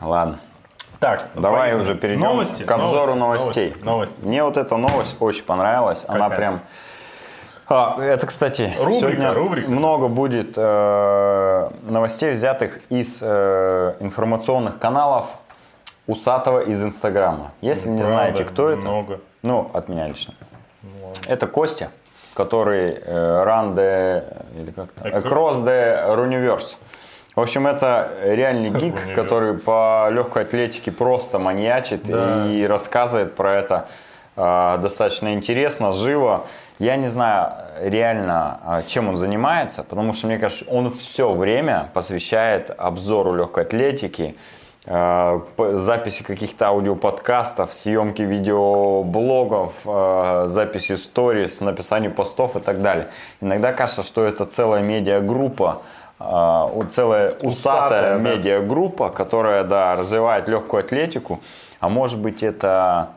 Ладно. 0.00 0.38
Так, 1.00 1.26
Давай 1.34 1.72
поехали. 1.72 1.82
уже 1.82 1.94
перейдем 1.94 2.22
новости, 2.22 2.62
к 2.62 2.70
обзору 2.70 3.14
новости, 3.14 3.44
новостей. 3.44 3.74
Новости. 3.82 4.20
Мне 4.22 4.42
вот 4.44 4.56
эта 4.56 4.76
новость 4.76 5.16
очень 5.20 5.44
понравилась. 5.44 6.04
Она 6.08 6.28
Какая? 6.30 6.36
прям... 6.36 6.60
А, 7.68 7.96
это, 8.00 8.26
кстати, 8.26 8.72
Рубрика, 8.78 9.00
сегодня 9.00 9.34
рубрика. 9.34 9.68
много 9.68 10.08
будет 10.08 10.54
э, 10.56 11.70
новостей, 11.82 12.32
взятых 12.32 12.80
из 12.90 13.18
э, 13.22 13.94
информационных 14.00 14.78
каналов 14.78 15.26
Усатого 16.06 16.60
из 16.60 16.80
Инстаграма. 16.82 17.50
Если 17.60 17.88
не 17.88 17.96
Правда, 17.98 18.14
знаете, 18.14 18.44
кто 18.44 18.70
это, 18.70 18.82
Много. 18.82 19.20
ну, 19.42 19.68
от 19.74 19.88
меня 19.88 20.06
лично. 20.06 20.34
Это 21.26 21.48
Костя, 21.48 21.90
который 22.34 22.92
э, 22.92 23.44
run 23.44 23.74
the, 23.74 24.22
или 24.56 24.70
как 24.70 24.92
то 24.92 25.04
Acro- 25.08 25.22
Across 25.24 25.64
the 25.64 26.14
Runiverse. 26.16 26.76
В 27.36 27.40
общем, 27.40 27.66
это 27.66 28.12
реальный 28.24 28.70
гик, 28.70 29.14
который 29.14 29.58
по 29.58 30.08
легкой 30.10 30.44
атлетике 30.44 30.90
просто 30.90 31.38
маньячит 31.38 32.02
Да. 32.06 32.46
и 32.46 32.64
рассказывает 32.66 33.34
про 33.34 33.56
это 33.56 33.88
э, 34.36 34.78
достаточно 34.80 35.34
интересно, 35.34 35.92
живо. 35.92 36.46
Я 36.78 36.96
не 36.96 37.08
знаю 37.08 37.52
реально, 37.82 38.58
э, 38.66 38.82
чем 38.86 39.08
он 39.10 39.18
занимается, 39.18 39.82
потому 39.82 40.14
что, 40.14 40.28
мне 40.28 40.38
кажется, 40.38 40.64
он 40.66 40.90
все 40.94 41.30
время 41.30 41.90
посвящает 41.92 42.70
обзору 42.78 43.34
легкой 43.34 43.64
атлетики, 43.64 44.34
э, 44.86 45.40
записи 45.74 46.22
каких-то 46.22 46.68
аудиоподкастов, 46.68 47.74
съемки 47.74 48.22
видеоблогов, 48.22 49.72
э, 49.84 50.44
записи 50.46 50.94
сторис, 50.96 51.60
написанию 51.60 52.12
постов 52.12 52.56
и 52.56 52.60
так 52.60 52.80
далее. 52.80 53.08
Иногда 53.42 53.74
кажется, 53.74 54.02
что 54.02 54.24
это 54.24 54.46
целая 54.46 54.82
медиагруппа, 54.82 55.82
у- 56.18 56.84
целая 56.84 57.32
усатая, 57.42 57.48
Усатая, 57.48 58.18
да. 58.18 58.30
медиагруппа, 58.36 59.10
которая, 59.10 59.64
да, 59.64 59.96
развивает 59.96 60.48
легкую 60.48 60.80
атлетику, 60.80 61.40
а 61.80 61.88
может 61.88 62.18
быть 62.18 62.42
это 62.42 63.10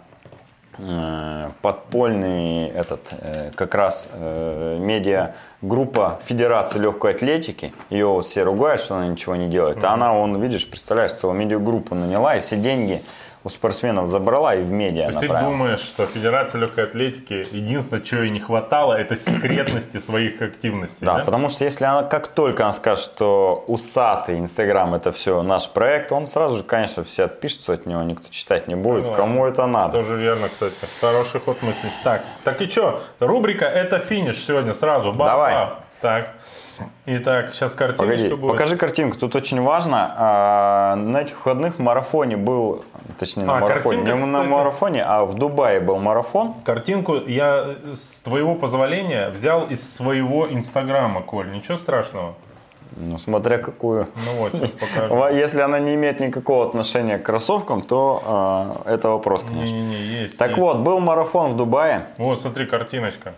э, 0.78 1.50
подпольный 1.62 2.68
этот 2.68 3.02
э, 3.22 3.52
как 3.56 3.76
раз 3.76 4.10
э, 4.12 4.78
медиа 4.80 5.34
группа 5.62 6.20
Федерации 6.26 6.80
легкой 6.80 7.12
атлетики. 7.16 7.74
Ее 7.90 8.06
вот 8.08 8.26
все 8.26 8.44
ругают, 8.44 8.82
что 8.82 8.96
она 8.96 9.08
ничего 9.08 9.36
не 9.36 9.48
делает. 9.48 9.84
А 9.84 9.92
она, 9.94 10.14
он, 10.14 10.42
видишь, 10.42 10.70
представляешь, 10.70 11.14
целую 11.14 11.38
медиагруппу 11.38 11.96
наняла 11.96 12.36
и 12.36 12.40
все 12.42 12.56
деньги 12.56 13.02
у 13.44 13.50
спортсменов 13.50 14.08
забрала 14.08 14.54
и 14.56 14.62
в 14.62 14.72
медиа 14.72 15.06
То 15.06 15.12
есть 15.12 15.20
ты 15.22 15.28
направила. 15.28 15.52
думаешь, 15.52 15.80
что 15.80 16.06
Федерация 16.06 16.60
легкой 16.62 16.84
атлетики, 16.86 17.46
единственное, 17.52 18.04
чего 18.04 18.22
ей 18.24 18.32
не 18.32 18.40
хватало, 18.42 18.94
это 18.94 19.16
секретности 19.16 19.98
своих 20.00 20.42
активностей, 20.42 21.06
Да, 21.06 21.20
да? 21.20 21.24
потому 21.24 21.48
что 21.50 21.64
если 21.64 21.86
она, 21.86 22.04
как 22.04 22.28
только 22.28 22.64
она 22.66 22.74
скажет, 22.74 23.04
что 23.04 23.64
усатый 23.68 24.40
Инстаграм 24.40 24.94
это 24.94 25.12
все 25.14 25.42
наш 25.42 25.70
проект, 25.70 26.12
он 26.12 26.28
сразу 26.28 26.58
же, 26.58 26.64
конечно, 26.64 27.04
все 27.04 27.24
отпишутся 27.26 27.74
от 27.74 27.86
него, 27.86 28.02
никто 28.04 28.28
читать 28.30 28.68
не 28.68 28.76
будет. 28.76 29.08
Ну, 29.08 29.14
Кому 29.14 29.46
это 29.46 29.66
надо? 29.68 29.94
Тоже 29.94 30.16
верно, 30.18 30.50
кстати. 30.50 30.76
Хороший 31.00 31.40
ход 31.40 31.62
мысли. 31.62 31.90
Так, 32.04 32.24
так 32.44 32.62
и 32.62 32.68
что? 32.70 33.02
Рубрика 33.20 33.66
«Это 33.66 34.00
финиш» 34.00 34.44
сегодня 34.46 34.74
сразу. 34.74 35.14
Бах, 35.14 35.28
Давай. 35.30 35.54
бах. 35.54 35.74
Так. 36.02 36.30
Итак, 37.06 37.54
сейчас 37.54 37.74
картиночка 37.74 38.24
Погоди, 38.24 38.36
будет. 38.36 38.52
покажи 38.52 38.78
картинку. 38.78 39.18
Тут 39.18 39.36
очень 39.36 39.62
важно. 39.62 40.14
а, 40.18 40.96
на 40.96 41.22
этих 41.22 41.36
выходных 41.38 41.76
в 41.76 41.80
марафоне 41.80 42.38
был, 42.38 42.84
точнее 43.18 43.44
на 43.46 43.58
А, 43.58 43.60
марафоне, 43.62 43.98
картинка, 43.98 44.12
не 44.26 44.26
на 44.32 44.40
кстати. 44.40 44.50
марафоне, 44.52 45.04
а 45.04 45.26
в 45.26 45.34
Дубае 45.36 45.80
был 45.80 45.98
марафон. 45.98 46.54
Картинку 46.64 47.16
я 47.16 47.76
э, 47.84 47.94
с 47.96 48.20
твоего 48.20 48.56
позволения 48.56 49.30
взял 49.30 49.66
из 49.66 49.96
своего 49.96 50.48
инстаграма, 50.48 51.22
Коль. 51.22 51.52
Ничего 51.52 51.78
страшного. 51.78 52.36
Ну, 52.98 53.18
смотря 53.20 53.60
какую. 53.60 54.08
Ну 54.26 54.32
вот, 54.40 54.52
сейчас 54.54 54.70
покажу. 54.98 55.28
Если 55.36 55.62
она 55.62 55.80
не 55.80 55.94
имеет 55.96 56.20
никакого 56.20 56.66
отношения 56.68 57.18
к 57.20 57.24
кроссовкам, 57.24 57.82
то 57.84 58.22
а, 58.26 58.82
это 58.86 59.10
вопрос, 59.10 59.44
конечно. 59.48 59.76
Не-не-не, 59.76 60.22
есть. 60.24 60.38
Так 60.38 60.50
есть. 60.50 60.60
вот, 60.60 60.78
был 60.78 61.00
марафон 61.00 61.52
в 61.52 61.56
Дубае. 61.56 62.08
Вот, 62.18 62.42
смотри, 62.42 62.66
картиночка. 62.66 63.34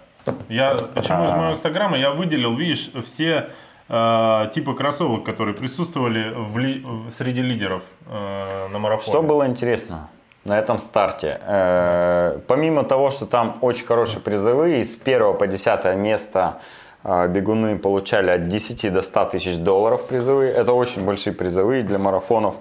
Я 0.50 0.76
почему 0.94 1.24
из 1.26 1.30
А. 1.30 1.36
моего 1.38 1.52
инстаграма 1.54 1.98
я 1.98 2.12
выделил, 2.12 2.56
видишь, 2.56 2.92
все 3.06 3.50
э, 3.90 4.50
типы 4.54 4.74
кроссовок, 4.76 5.24
которые 5.24 5.56
присутствовали 5.56 6.32
в 6.36 6.58
ли- 6.58 6.86
среди 7.12 7.42
лидеров 7.42 7.84
э, 8.08 8.68
на 8.72 8.80
марафоне. 8.80 9.08
Что 9.12 9.22
было 9.22 9.48
интересно 9.48 10.10
на 10.46 10.58
этом 10.60 10.80
старте? 10.80 11.40
Э, 11.42 12.40
помимо 12.48 12.84
того, 12.84 13.10
что 13.10 13.26
там 13.26 13.58
очень 13.62 13.86
хорошие 13.86 14.22
призовые, 14.22 14.86
с 14.86 14.96
1 15.02 15.34
по 15.38 15.48
10 15.48 15.96
место 15.96 16.60
э, 17.04 17.28
бегуны 17.28 17.78
получали 17.80 18.30
от 18.32 18.48
10 18.48 18.94
до 18.94 19.02
100 19.02 19.26
тысяч 19.26 19.58
долларов 19.58 20.08
призовые. 20.08 20.52
Это 20.54 20.74
очень 20.74 21.04
большие 21.06 21.34
призовые 21.34 21.84
для 21.84 21.98
марафонов. 21.98 22.56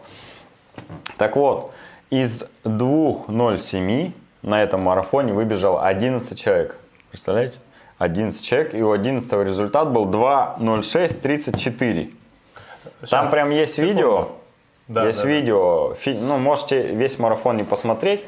Так 1.18 1.36
вот, 1.36 1.72
из 2.10 2.44
2.07 2.64 4.12
на 4.42 4.62
этом 4.62 4.80
марафоне 4.80 5.32
выбежало 5.32 5.86
11 5.86 6.36
человек. 6.40 6.78
Представляете? 7.10 7.58
11 7.98 8.42
человек, 8.44 8.74
и 8.74 8.82
у 8.82 8.92
11 8.92 9.30
результат 9.44 9.90
был 9.90 10.06
2.06.34. 10.06 12.10
Там 13.10 13.24
Щас, 13.24 13.30
прям 13.30 13.50
есть 13.50 13.74
секунду. 13.74 13.92
видео, 13.94 14.28
Да, 14.88 15.06
есть 15.06 15.18
да, 15.18 15.24
да. 15.24 15.30
видео, 15.30 15.94
фи- 15.94 16.18
ну 16.18 16.38
можете 16.38 16.82
весь 16.82 17.18
марафон 17.18 17.56
не 17.58 17.64
посмотреть. 17.64 18.22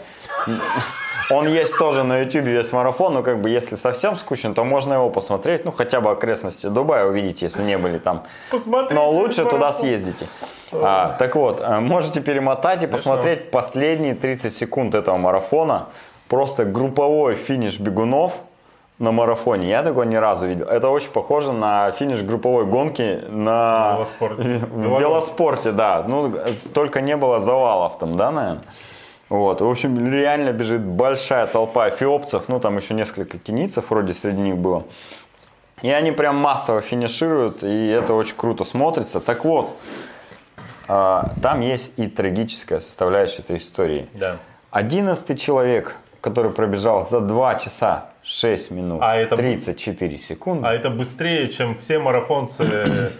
Он 1.31 1.49
есть 1.49 1.79
тоже 1.79 2.03
на 2.05 2.19
YouTube 2.19 2.45
весь 2.45 2.73
марафон, 2.73 3.15
но 3.15 3.23
как 3.23 3.41
бы 3.41 3.49
если 3.49 3.77
совсем 3.77 4.17
скучно, 4.17 4.55
то 4.55 4.65
можно 4.65 4.95
его 4.95 5.09
посмотреть, 5.09 5.65
ну 5.65 5.73
хотя 5.73 6.01
бы 6.01 6.11
окрестности 6.11 6.67
Дубая 6.67 7.07
увидеть, 7.07 7.43
если 7.43 7.62
не 7.62 7.79
были 7.79 7.99
там. 7.99 8.25
Посмотрите 8.51 8.95
Но 8.95 9.11
лучше 9.11 9.45
туда 9.45 9.59
марафон. 9.59 9.81
съездите. 9.81 10.27
А, 10.73 11.17
так 11.19 11.37
вот, 11.37 11.61
а, 11.62 11.81
можете 11.81 12.21
перемотать 12.21 12.83
и 12.83 12.87
посмотреть 12.87 13.51
последние 13.51 14.15
30 14.15 14.53
секунд 14.53 14.95
этого 14.95 15.17
марафона. 15.17 15.87
Просто 16.29 16.65
групповой 16.65 17.35
финиш 17.37 17.79
бегунов 17.79 18.41
на 18.99 19.11
марафоне. 19.11 19.69
Я 19.69 19.83
такого 19.83 20.05
ни 20.05 20.15
разу 20.17 20.47
видел. 20.47 20.67
Это 20.67 20.89
очень 20.89 21.11
похоже 21.11 21.53
на 21.53 21.91
финиш 21.91 22.23
групповой 22.23 22.67
гонки 22.67 23.21
на 23.29 23.95
Велоспорте. 23.97 24.43
в 24.43 25.01
велоспорте, 25.01 25.73
да. 25.73 26.05
Ну, 26.07 26.33
только 26.73 27.01
не 27.01 27.17
было 27.17 27.41
завалов 27.41 27.99
там, 27.99 28.15
да, 28.15 28.31
наверное? 28.31 28.63
Вот, 29.29 29.63
в 29.63 29.69
общем, 29.69 30.13
реально 30.13 30.53
бежит 30.53 30.83
большая 30.83 31.47
толпа 31.47 31.89
эфиопцев, 31.89 32.49
ну, 32.49 32.61
там 32.61 32.77
еще 32.77 32.93
несколько 32.93 33.39
кенийцев 33.39 33.87
вроде 33.89 34.13
среди 34.13 34.43
них 34.43 34.59
было. 34.59 34.85
И 35.81 35.91
они 35.91 36.13
прям 36.13 36.37
массово 36.37 36.83
финишируют, 36.83 37.63
и 37.63 37.89
это 37.89 38.13
очень 38.13 38.37
круто 38.37 38.65
смотрится. 38.65 39.21
Так 39.21 39.47
вот, 39.47 39.75
а, 40.87 41.31
там 41.43 41.61
есть 41.61 41.99
и 41.99 42.07
трагическая 42.09 42.79
составляющая 42.79 43.41
этой 43.41 43.57
истории. 43.57 44.09
Да. 44.15 44.37
11 44.71 45.41
человек, 45.41 45.97
который 46.21 46.53
пробежал 46.53 47.07
за 47.07 47.21
2 47.21 47.55
часа 47.57 48.12
6 48.23 48.71
минут 48.71 48.99
А 49.02 49.17
это- 49.17 49.37
34 49.37 50.19
секунды. 50.19 50.67
А 50.67 50.73
это 50.73 50.91
быстрее, 50.91 51.49
чем 51.49 51.76
все 51.79 51.99
марафонцы, 51.99 53.11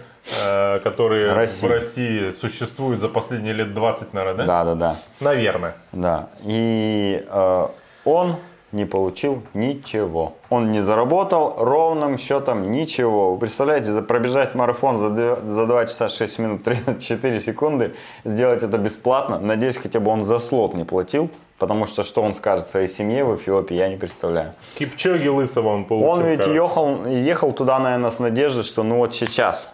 э, 0.45 0.79
которые 0.79 1.33
России. 1.33 1.67
в 1.67 1.69
России 1.69 2.31
существуют 2.31 3.01
за 3.01 3.09
последние 3.09 3.53
лет 3.53 3.73
20, 3.73 4.13
наверное, 4.13 4.45
да? 4.45 4.63
Да, 4.63 4.63
да, 4.63 4.75
да. 4.75 4.95
Наверное. 5.19 5.75
Да. 5.91 6.29
И 6.45 7.23
э, 7.27 7.67
он 8.05 8.35
не 8.73 8.85
получил 8.85 9.43
ничего. 9.53 10.33
Он 10.49 10.71
не 10.71 10.81
заработал 10.81 11.55
ровным 11.57 12.17
счетом 12.17 12.71
ничего. 12.71 13.33
Вы 13.33 13.39
представляете, 13.39 13.91
за 13.91 14.01
пробежать 14.01 14.55
марафон 14.55 14.97
за, 14.97 15.09
две- 15.09 15.37
за 15.45 15.65
2 15.65 15.85
часа 15.85 16.09
6 16.09 16.39
минут 16.39 16.63
34 16.63 17.39
секунды, 17.39 17.93
сделать 18.25 18.63
это 18.63 18.77
бесплатно. 18.77 19.39
Надеюсь, 19.39 19.77
хотя 19.77 19.99
бы 19.99 20.11
он 20.11 20.25
за 20.25 20.39
слот 20.39 20.73
не 20.73 20.83
платил. 20.83 21.29
Потому 21.59 21.85
что 21.85 22.03
что 22.03 22.21
он 22.21 22.33
скажет 22.33 22.67
своей 22.67 22.87
семье 22.89 23.23
в 23.23 23.35
Эфиопии, 23.35 23.75
я 23.75 23.87
не 23.87 23.95
представляю. 23.95 24.53
Кипчоги 24.75 25.29
Лысого 25.29 25.69
он 25.69 25.85
получил. 25.85 26.09
Он 26.09 26.21
ведь 26.23 26.45
ехал, 26.47 27.05
ехал 27.05 27.53
туда, 27.53 27.79
наверное, 27.79 28.11
с 28.11 28.19
надеждой, 28.19 28.63
что 28.63 28.83
ну 28.83 28.97
вот 28.97 29.15
сейчас 29.15 29.73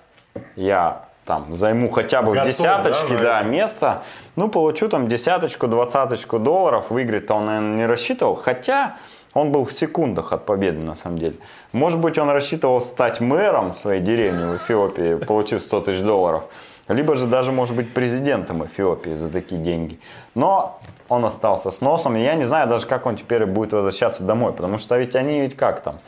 я 0.55 1.08
там 1.29 1.53
займу 1.53 1.89
хотя 1.89 2.23
бы 2.23 2.31
в 2.31 2.33
Готов, 2.33 2.47
десяточке, 2.47 3.15
да, 3.17 3.23
да, 3.23 3.41
место. 3.43 4.01
Ну, 4.35 4.49
получу 4.49 4.89
там 4.89 5.07
десяточку, 5.07 5.67
двадцаточку 5.67 6.39
долларов. 6.39 6.89
Выиграть-то 6.89 7.35
он, 7.35 7.45
наверное, 7.45 7.77
не 7.77 7.85
рассчитывал. 7.85 8.33
Хотя 8.33 8.97
он 9.35 9.51
был 9.51 9.63
в 9.63 9.71
секундах 9.71 10.33
от 10.33 10.47
победы, 10.47 10.79
на 10.79 10.95
самом 10.95 11.19
деле. 11.19 11.35
Может 11.71 11.99
быть, 11.99 12.17
он 12.17 12.31
рассчитывал 12.31 12.81
стать 12.81 13.19
мэром 13.19 13.73
своей 13.73 14.01
деревни 14.01 14.43
в 14.43 14.57
Эфиопии, 14.57 15.23
получив 15.23 15.61
100 15.61 15.79
тысяч 15.81 16.01
долларов. 16.01 16.45
Либо 16.87 17.15
же 17.15 17.27
даже, 17.27 17.51
может 17.51 17.75
быть, 17.75 17.93
президентом 17.93 18.65
Эфиопии 18.65 19.13
за 19.13 19.29
такие 19.29 19.61
деньги. 19.61 19.99
Но 20.33 20.79
он 21.09 21.25
остался 21.25 21.69
с 21.69 21.79
носом. 21.81 22.15
И 22.17 22.23
я 22.23 22.33
не 22.33 22.45
знаю 22.45 22.67
даже, 22.67 22.87
как 22.87 23.05
он 23.05 23.17
теперь 23.17 23.45
будет 23.45 23.73
возвращаться 23.73 24.23
домой. 24.23 24.51
Потому 24.53 24.79
что 24.79 24.97
ведь 24.97 25.15
они 25.15 25.41
ведь 25.41 25.55
как 25.55 25.81
там? 25.81 25.99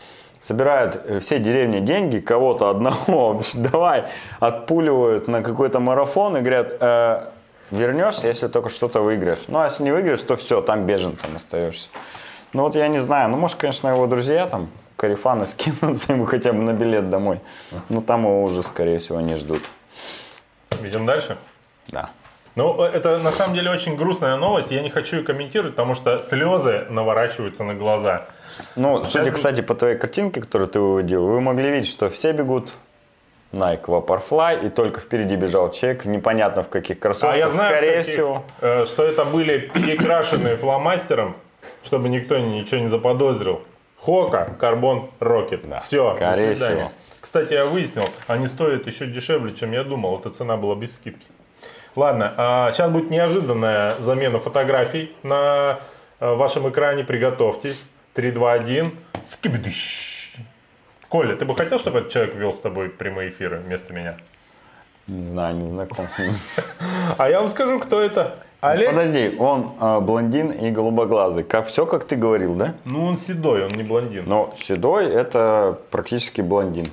Собирают 0.41 1.01
э, 1.05 1.19
все 1.19 1.39
деревни 1.39 1.79
деньги, 1.79 2.19
кого-то 2.19 2.69
одного, 2.69 3.39
давай, 3.53 4.05
отпуливают 4.39 5.27
на 5.27 5.41
какой-то 5.41 5.79
марафон 5.79 6.37
и 6.37 6.41
говорят, 6.41 6.77
«Э, 6.79 7.25
вернешься, 7.71 8.27
если 8.27 8.47
только 8.47 8.69
что-то 8.69 9.01
выиграешь. 9.01 9.45
Ну, 9.47 9.59
а 9.59 9.65
если 9.65 9.83
не 9.83 9.91
выиграешь, 9.91 10.21
то 10.21 10.35
все, 10.35 10.61
там 10.61 10.85
беженцем 10.85 11.35
остаешься. 11.35 11.89
Ну, 12.53 12.63
вот 12.63 12.75
я 12.75 12.87
не 12.89 12.99
знаю, 12.99 13.29
ну, 13.29 13.37
может, 13.37 13.57
конечно, 13.57 13.87
его 13.87 14.07
друзья 14.07 14.45
там, 14.47 14.69
карифаны 14.97 15.45
скинутся 15.47 16.13
ему 16.13 16.25
хотя 16.25 16.53
бы 16.53 16.61
на 16.61 16.73
билет 16.73 17.09
домой. 17.09 17.39
Но 17.89 18.01
там 18.01 18.21
его 18.21 18.43
уже, 18.43 18.61
скорее 18.61 18.99
всего, 18.99 19.21
не 19.21 19.35
ждут. 19.35 19.63
Идем 20.81 21.05
дальше. 21.05 21.37
Да. 21.87 22.09
Ну, 22.55 22.83
э, 22.83 22.89
это 22.89 23.17
на 23.19 23.31
самом 23.31 23.55
деле 23.55 23.71
очень 23.71 23.95
грустная 23.95 24.35
новость, 24.37 24.71
я 24.71 24.81
не 24.81 24.89
хочу 24.89 25.17
ее 25.17 25.23
комментировать, 25.23 25.75
потому 25.75 25.95
что 25.95 26.19
слезы 26.19 26.85
наворачиваются 26.89 27.63
на 27.63 27.73
глаза. 27.73 28.25
Ну, 28.75 29.03
судя, 29.05 29.25
Сейчас- 29.25 29.35
кстати, 29.35 29.61
по 29.61 29.73
твоей 29.73 29.97
картинке, 29.97 30.41
которую 30.41 30.67
ты 30.69 30.79
выводил, 30.79 31.25
вы 31.25 31.39
могли 31.41 31.69
видеть, 31.71 31.87
что 31.89 32.09
все 32.09 32.33
бегут 32.33 32.73
Nike 33.53 33.85
Vaporfly, 33.85 34.65
и 34.65 34.69
только 34.69 34.99
впереди 34.99 35.35
бежал 35.35 35.71
человек, 35.71 36.05
непонятно 36.05 36.63
в 36.63 36.69
каких 36.69 36.99
кроссовках, 36.99 37.35
А 37.35 37.37
я 37.37 37.49
знаю, 37.49 37.73
скорее 37.75 37.97
каких, 37.97 38.11
всего. 38.13 38.43
э, 38.61 38.85
что 38.85 39.03
это 39.03 39.23
были 39.25 39.59
перекрашенные 39.73 40.57
фломастером, 40.57 41.35
чтобы 41.85 42.09
никто 42.09 42.37
ничего 42.37 42.81
не 42.81 42.87
заподозрил. 42.87 43.61
Хока, 43.97 44.55
Карбон, 44.59 45.09
Рокет. 45.19 45.67
Да, 45.69 45.79
Все, 45.79 46.15
скорее 46.15 46.49
до 46.49 46.55
свидания. 46.55 46.75
всего. 46.75 46.91
Кстати, 47.21 47.53
я 47.53 47.65
выяснил, 47.65 48.05
они 48.27 48.47
стоят 48.47 48.87
еще 48.87 49.05
дешевле, 49.05 49.53
чем 49.53 49.71
я 49.73 49.83
думал. 49.83 50.19
Эта 50.19 50.31
цена 50.31 50.57
была 50.57 50.75
без 50.75 50.95
скидки. 50.95 51.25
Ладно, 51.95 52.33
а 52.37 52.71
сейчас 52.71 52.89
будет 52.89 53.09
неожиданная 53.09 53.95
замена 53.99 54.39
фотографий 54.39 55.11
на 55.23 55.79
э, 56.19 56.33
вашем 56.33 56.69
экране. 56.69 57.03
Приготовьтесь. 57.03 57.83
3, 58.13 58.31
2, 58.31 58.53
1. 58.53 58.91
Скибидыщ. 59.21 60.37
Коля, 61.09 61.35
ты 61.35 61.43
бы 61.43 61.55
хотел, 61.55 61.79
чтобы 61.79 61.99
этот 61.99 62.11
человек 62.11 62.35
вел 62.35 62.53
с 62.53 62.59
тобой 62.59 62.89
прямые 62.89 63.29
эфиры 63.29 63.57
вместо 63.57 63.93
меня? 63.93 64.15
Не 65.07 65.27
знаю, 65.27 65.57
не 65.57 65.69
знаком 65.69 66.05
с 66.07 66.19
ним. 66.19 66.33
А 67.17 67.29
я 67.29 67.39
вам 67.39 67.49
скажу, 67.49 67.79
кто 67.79 67.99
это. 67.99 68.39
Олег. 68.61 68.91
Подожди, 68.91 69.35
он 69.39 69.73
э, 69.79 69.99
блондин 69.99 70.51
и 70.51 70.69
голубоглазый. 70.69 71.43
Как, 71.43 71.67
все, 71.67 71.85
как 71.85 72.05
ты 72.05 72.15
говорил, 72.15 72.53
да? 72.53 72.75
Ну, 72.85 73.05
он 73.05 73.17
седой, 73.17 73.65
он 73.65 73.71
не 73.71 73.83
блондин. 73.83 74.23
Но 74.27 74.53
седой 74.55 75.07
это 75.07 75.79
практически 75.89 76.41
блондин. 76.41 76.87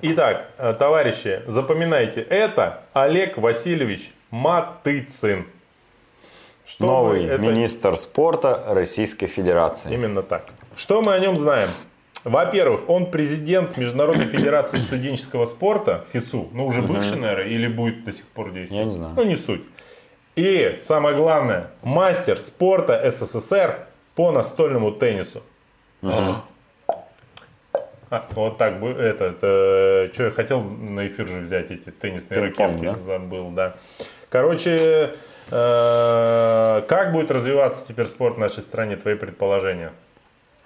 Итак, 0.00 0.50
э, 0.58 0.74
товарищи, 0.78 1.42
запоминайте, 1.46 2.20
это 2.20 2.82
Олег 2.92 3.36
Васильевич 3.38 4.12
Матыцин. 4.30 5.46
Что 6.64 6.84
Новый 6.86 7.24
это- 7.24 7.42
министр 7.42 7.96
спорта 7.96 8.62
Российской 8.68 9.26
Федерации. 9.26 9.92
Именно 9.92 10.22
так. 10.22 10.44
Что 10.76 11.02
мы 11.02 11.14
о 11.14 11.18
нем 11.18 11.36
знаем? 11.36 11.70
Во-первых, 12.24 12.88
он 12.88 13.10
президент 13.10 13.76
Международной 13.76 14.26
Федерации 14.36 14.78
студенческого 14.78 15.46
спорта, 15.46 16.04
ФИСУ, 16.12 16.48
ну 16.52 16.66
уже 16.66 16.82
бывший, 16.82 17.16
наверное, 17.16 17.46
или 17.46 17.66
будет 17.66 18.04
до 18.04 18.12
сих 18.12 18.26
пор 18.26 18.50
действовать. 18.52 18.84
Я 18.84 18.90
не 18.90 18.94
знаю. 18.96 19.12
Ну 19.16 19.24
не 19.24 19.36
суть. 19.36 19.62
И 20.36 20.76
самое 20.78 21.16
главное, 21.16 21.70
мастер 21.82 22.38
спорта 22.38 23.10
СССР 23.10 23.86
по 24.14 24.30
настольному 24.30 24.92
теннису. 24.92 25.42
А, 28.10 28.26
вот 28.34 28.56
так 28.56 28.80
бы, 28.80 28.88
это, 28.90 30.10
что 30.14 30.24
я 30.24 30.30
хотел 30.30 30.60
на 30.62 31.06
эфир 31.08 31.28
же 31.28 31.40
взять 31.40 31.70
эти 31.70 31.90
теннисные 31.90 32.40
ракетки, 32.40 32.84
да? 32.84 32.98
забыл, 32.98 33.50
да. 33.50 33.74
Короче, 34.30 35.14
э, 35.50 36.82
как 36.88 37.12
будет 37.12 37.30
развиваться 37.30 37.86
теперь 37.86 38.06
спорт 38.06 38.36
в 38.36 38.38
нашей 38.38 38.62
стране, 38.62 38.96
твои 38.96 39.14
предположения? 39.14 39.92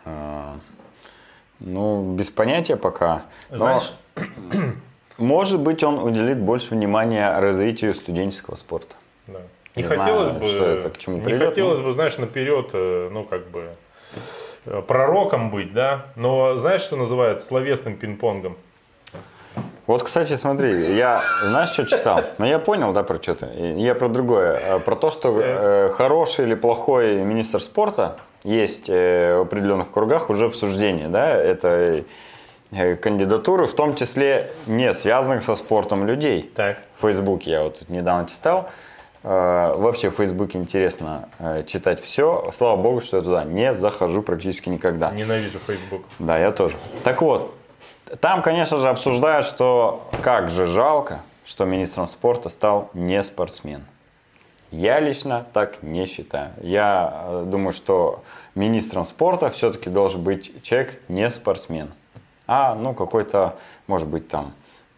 А, 0.05 0.57
Ну, 1.61 2.15
без 2.15 2.31
понятия 2.31 2.77
пока. 2.77 3.23
Знаешь, 3.51 3.93
может 5.19 5.61
быть, 5.61 5.83
он 5.85 5.99
уделит 5.99 6.39
больше 6.39 6.75
внимания 6.75 7.39
развитию 7.41 7.95
студенческого 7.95 8.57
спорта. 8.57 8.97
да. 9.27 9.41
не 9.77 9.83
не 9.83 9.89
хотелось 9.89 10.29
знаю, 10.29 10.41
бы, 10.41 10.47
что 10.49 10.65
это, 10.65 10.91
к 10.91 10.99
чему 10.99 11.17
не 11.19 11.23
придет, 11.25 11.49
хотелось 11.51 11.79
но- 11.79 11.85
бы, 11.87 11.93
знаешь, 11.93 12.19
наперед, 12.19 12.71
э, 12.73 13.09
ну 13.13 13.25
как 13.25 13.47
бы 13.49 13.61
э, 14.15 14.19
пророком 14.64 15.50
быть, 15.50 15.73
да. 15.73 16.07
Но 16.16 16.57
знаешь, 16.57 16.83
что 16.83 16.97
называют 16.97 17.42
словесным 17.42 17.97
пинг-понгом? 17.97 18.57
Вот, 19.87 20.04
кстати, 20.04 20.37
смотри, 20.37 20.95
я, 20.95 21.21
знаешь, 21.42 21.71
что 21.71 21.85
читал? 21.85 22.21
Ну, 22.38 22.47
я 22.47 22.59
понял, 22.61 22.92
да, 22.92 23.02
про 23.02 23.21
что 23.21 23.35
ты. 23.35 23.47
Я 23.76 23.95
про 23.95 24.09
другое. 24.09 24.61
А, 24.76 24.78
Про 24.78 24.95
то, 24.95 25.11
что 25.11 25.38
э, 25.40 25.90
хороший 25.90 26.45
или 26.45 26.54
плохой 26.54 27.16
министр 27.16 27.61
спорта 27.61 28.16
есть 28.45 28.88
э, 28.88 29.37
в 29.37 29.40
определенных 29.42 29.90
кругах 29.90 30.31
уже 30.31 30.47
обсуждение, 30.47 31.09
да, 31.09 31.31
это 31.31 32.04
э, 32.71 32.95
кандидатуры, 32.95 33.66
в 33.66 33.75
том 33.75 33.97
числе 33.97 34.52
не 34.66 34.95
связанных 34.95 35.42
со 35.42 35.57
спортом 35.57 36.07
людей. 36.07 36.51
Так. 36.55 36.79
В 36.96 37.03
Фейсбуке 37.03 37.51
я 37.51 37.62
вот 37.64 37.83
недавно 37.88 38.29
читал. 38.29 38.70
Э, 39.23 39.75
Вообще 39.77 40.11
в 40.11 40.17
Фейсбуке 40.17 40.59
интересно 40.59 41.29
э, 41.39 41.63
читать 41.65 42.01
все. 42.01 42.51
Слава 42.53 42.77
богу, 42.81 43.01
что 43.01 43.19
я 43.19 43.23
туда 43.23 43.45
не 43.45 43.75
захожу 43.75 44.23
практически 44.23 44.69
никогда. 44.69 45.11
Ненавижу 45.11 45.59
Facebook. 45.67 46.03
Да, 46.19 46.39
я 46.39 46.51
тоже. 46.51 46.77
Так 47.05 47.23
вот, 47.23 47.55
там, 48.21 48.43
конечно 48.43 48.79
же, 48.79 48.89
обсуждают, 48.89 49.47
что 49.47 50.09
как 50.23 50.51
же 50.51 50.67
жалко, 50.67 51.23
что 51.45 51.65
министром 51.65 52.07
спорта 52.07 52.49
стал 52.49 52.91
не 52.95 53.23
спортсмен. 53.23 53.85
Я 54.71 55.01
лично 55.01 55.47
так 55.53 55.83
не 55.83 56.07
считаю. 56.07 56.51
Я 56.61 57.25
э, 57.25 57.45
думаю, 57.47 57.73
что 57.73 58.23
министром 58.55 59.05
спорта 59.05 59.51
все-таки 59.51 59.91
должен 59.91 60.23
быть 60.23 60.63
человек 60.63 61.01
не 61.09 61.31
спортсмен, 61.31 61.93
а 62.47 62.75
ну 62.75 62.95
какой-то, 62.95 63.57
может 63.87 64.09
быть, 64.09 64.29
там 64.29 64.53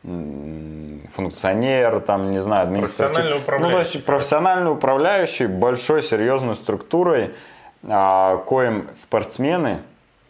функционер, 0.04 2.00
там, 2.00 2.30
не 2.30 2.40
знаю, 2.40 2.64
административный. 2.64 3.22
Профессиональный 3.22 3.32
Ну, 3.32 3.38
то 3.38 3.42
управляющий. 3.42 3.96
есть 3.96 4.06
профессиональный 4.06 4.70
управляющий 4.72 5.46
большой 5.46 6.02
серьезной 6.02 6.56
структурой, 6.56 7.34
а, 7.82 8.38
коим 8.38 8.88
спортсмены 8.94 9.78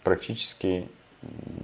практически 0.05 0.89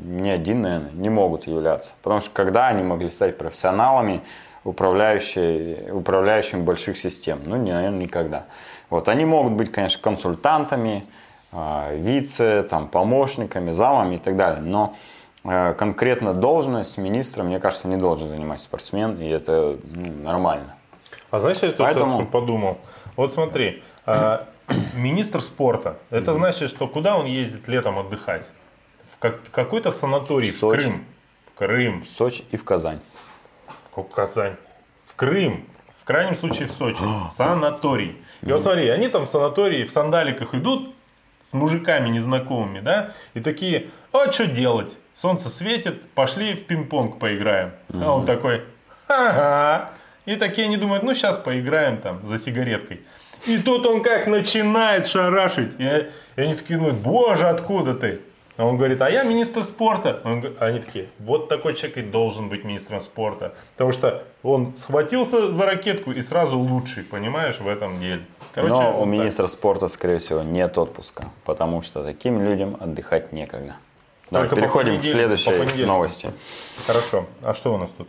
ни 0.02 0.28
один, 0.28 0.62
наверное, 0.62 0.90
не 0.92 1.10
могут 1.10 1.46
являться. 1.46 1.92
Потому 2.02 2.20
что 2.20 2.30
когда 2.32 2.68
они 2.68 2.82
могли 2.82 3.10
стать 3.10 3.38
профессионалами, 3.38 4.22
управляющие, 4.64 5.92
управляющими 5.92 6.62
больших 6.62 6.96
систем? 6.96 7.40
Ну, 7.44 7.56
не, 7.56 7.72
наверное, 7.72 8.00
никогда. 8.00 8.44
Вот, 8.88 9.08
они 9.08 9.24
могут 9.24 9.52
быть, 9.52 9.70
конечно, 9.70 10.00
консультантами, 10.02 11.04
а, 11.52 11.92
вице, 11.94 12.62
там, 12.62 12.88
помощниками, 12.88 13.70
замами 13.70 14.16
и 14.16 14.18
так 14.18 14.36
далее. 14.36 14.62
Но 14.62 14.96
конкретно 15.42 16.34
должность 16.34 16.98
министра, 16.98 17.42
мне 17.42 17.58
кажется, 17.60 17.88
не 17.88 17.96
должен 17.96 18.28
занимать 18.28 18.60
спортсмен, 18.60 19.18
и 19.20 19.28
это 19.28 19.78
ну, 19.84 20.12
нормально. 20.22 20.76
А 21.30 21.38
знаешь, 21.38 21.58
я 21.62 21.68
тут 21.68 21.78
Поэтому- 21.78 22.26
подумал. 22.26 22.78
Вот 23.16 23.32
смотри, 23.32 23.82
а, 24.06 24.48
министр 24.94 25.40
спорта, 25.40 25.98
это 26.10 26.34
значит, 26.34 26.70
что 26.70 26.86
куда 26.86 27.16
он 27.16 27.26
ездит 27.26 27.68
летом 27.68 27.98
отдыхать? 27.98 28.44
В 29.14 29.18
как- 29.18 29.50
какой-то 29.50 29.90
санаторий, 29.90 30.50
в, 30.50 30.56
Сочи. 30.56 30.82
Крым. 30.82 31.04
В 31.46 31.58
Крым, 31.58 32.02
В 32.02 32.08
Сочи 32.08 32.44
и 32.50 32.56
в 32.56 32.64
Казань. 32.64 33.00
в 33.94 34.02
Казань. 34.02 34.56
В 35.06 35.14
Крым. 35.14 35.66
В 36.00 36.04
крайнем 36.04 36.36
случае 36.36 36.68
в 36.68 36.72
Сочи. 36.72 37.02
Санаторий. 37.32 38.16
И 38.42 38.50
вот 38.50 38.62
смотри, 38.62 38.88
они 38.88 39.08
там 39.08 39.26
в 39.26 39.28
санатории 39.28 39.84
в 39.84 39.90
сандаликах 39.92 40.54
идут 40.54 40.94
с 41.50 41.52
мужиками 41.52 42.08
незнакомыми, 42.08 42.80
да, 42.80 43.12
и 43.34 43.40
такие, 43.40 43.90
а 44.12 44.30
что 44.32 44.46
делать? 44.46 44.96
Солнце 45.20 45.50
светит, 45.50 46.10
пошли 46.12 46.54
в 46.54 46.66
пинг-понг 46.66 47.18
поиграем. 47.18 47.72
А 47.92 48.14
он 48.14 48.24
такой, 48.24 48.62
ага. 49.06 49.90
И 50.24 50.36
такие 50.36 50.66
они 50.66 50.76
думают, 50.76 51.02
ну 51.02 51.14
сейчас 51.14 51.36
поиграем 51.36 51.98
там 51.98 52.26
за 52.26 52.38
сигареткой. 52.38 53.00
И 53.46 53.58
тут 53.58 53.86
он 53.86 54.02
как 54.02 54.26
начинает 54.26 55.06
шарашить. 55.08 55.72
И, 55.78 55.84
и 56.36 56.40
они 56.40 56.54
такие 56.54 56.78
думают, 56.78 56.98
боже, 56.98 57.48
откуда 57.48 57.94
ты? 57.94 58.20
А 58.56 58.64
он 58.66 58.76
говорит, 58.76 59.00
а 59.00 59.10
я 59.10 59.22
министр 59.22 59.64
спорта. 59.64 60.20
Он 60.24 60.54
они 60.58 60.80
такие, 60.80 61.08
вот 61.18 61.48
такой 61.48 61.74
человек 61.74 61.98
и 61.98 62.02
должен 62.02 62.48
быть 62.48 62.64
министром 62.64 63.00
спорта. 63.00 63.54
Потому 63.72 63.92
что 63.92 64.22
он 64.42 64.74
схватился 64.76 65.52
за 65.52 65.66
ракетку 65.66 66.12
и 66.12 66.20
сразу 66.22 66.58
лучший, 66.58 67.02
понимаешь, 67.02 67.58
в 67.58 67.68
этом 67.68 67.98
деле. 68.00 68.22
Короче, 68.54 68.74
Но 68.74 68.92
вот 68.92 68.96
у 68.96 69.04
так. 69.04 69.08
министра 69.08 69.46
спорта, 69.46 69.88
скорее 69.88 70.18
всего, 70.18 70.42
нет 70.42 70.76
отпуска, 70.76 71.24
потому 71.44 71.82
что 71.82 72.04
таким 72.04 72.42
людям 72.42 72.76
отдыхать 72.78 73.32
некогда. 73.32 73.76
Давай, 74.30 74.48
Только 74.48 74.62
переходим 74.62 75.00
к 75.00 75.04
следующей 75.04 75.84
новости. 75.84 76.32
Хорошо. 76.86 77.26
А 77.42 77.54
что 77.54 77.74
у 77.74 77.78
нас 77.78 77.90
тут? 77.96 78.08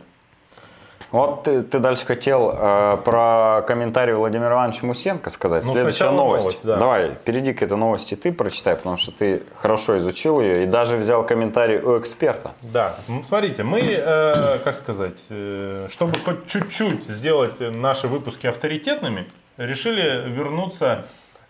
Вот 1.10 1.42
ты, 1.44 1.60
ты 1.62 1.78
дальше 1.78 2.06
хотел 2.06 2.54
э, 2.56 2.96
про 3.04 3.62
комментарий 3.66 4.14
Владимира 4.14 4.52
Ивановича 4.52 4.86
Мусенко 4.86 5.28
сказать. 5.28 5.62
Ну, 5.66 5.72
Следующая 5.72 6.10
новость. 6.10 6.44
новость, 6.46 6.60
да. 6.62 6.76
Давай, 6.78 7.10
перейди 7.26 7.52
к 7.52 7.60
этой 7.60 7.76
новости, 7.76 8.14
ты 8.14 8.32
прочитай, 8.32 8.76
потому 8.76 8.96
что 8.96 9.12
ты 9.12 9.42
хорошо 9.56 9.98
изучил 9.98 10.40
ее 10.40 10.62
и 10.62 10.66
даже 10.66 10.96
взял 10.96 11.22
комментарий 11.26 11.78
у 11.80 11.98
эксперта. 11.98 12.52
Да, 12.62 12.96
м, 13.08 13.22
смотрите, 13.24 13.62
мы, 13.62 13.80
э, 13.82 14.58
как 14.64 14.74
сказать, 14.74 15.22
э, 15.28 15.86
чтобы 15.90 16.14
хоть 16.24 16.46
чуть-чуть 16.46 17.04
сделать 17.08 17.60
наши 17.60 18.08
выпуски 18.08 18.46
авторитетными, 18.46 19.26
решили 19.58 20.30
вернуться, 20.30 21.04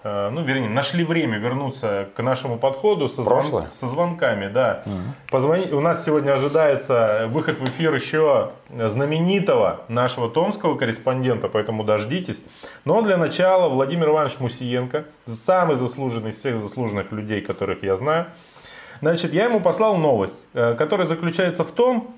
ну, 0.05 0.43
вернее, 0.43 0.69
нашли 0.69 1.05
время 1.05 1.39
вернуться 1.39 2.09
к 2.17 2.23
нашему 2.23 2.59
подходу 2.59 3.09
со, 3.09 3.23
звон- 3.23 3.41
со 3.81 3.89
звонками, 3.89 4.49
да. 4.49 4.83
Позвони- 5.31 5.71
У 5.73 5.81
нас 5.81 6.05
сегодня 6.05 6.33
ожидается 6.33 7.27
выход 7.29 7.59
в 7.61 7.65
эфир 7.69 7.95
еще 7.95 8.51
знаменитого 8.71 9.83
нашего 9.89 10.29
томского 10.29 10.77
корреспондента, 10.77 11.49
поэтому 11.49 11.85
дождитесь. 11.85 12.43
Но 12.85 13.03
для 13.03 13.17
начала 13.17 13.69
Владимир 13.69 14.09
Иванович 14.09 14.35
Мусиенко, 14.41 15.05
самый 15.27 15.77
заслуженный 15.77 16.31
из 16.31 16.37
всех 16.39 16.59
заслуженных 16.59 17.13
людей, 17.13 17.41
которых 17.41 17.83
я 17.83 17.97
знаю, 17.97 18.27
Значит, 19.01 19.33
я 19.33 19.47
ему 19.47 19.59
послал 19.59 19.97
новость, 19.97 20.47
э, 20.55 20.77
которая 20.79 21.09
заключается 21.09 21.65
в 21.65 21.73
том, 21.73 22.15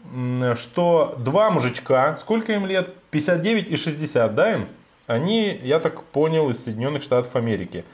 что 0.54 1.14
два 1.16 1.48
мужичка, 1.50 2.14
сколько 2.18 2.52
им 2.52 2.66
лет? 2.66 2.90
59 3.10 3.68
и 3.70 3.76
60, 3.76 4.34
да 4.34 4.52
им? 4.52 4.68
Они, 5.06 5.60
я 5.62 5.80
так 5.80 6.02
понял, 6.02 6.50
из 6.50 6.64
Соединенных 6.64 7.02
Штатов 7.02 7.36
Америки. 7.36 7.84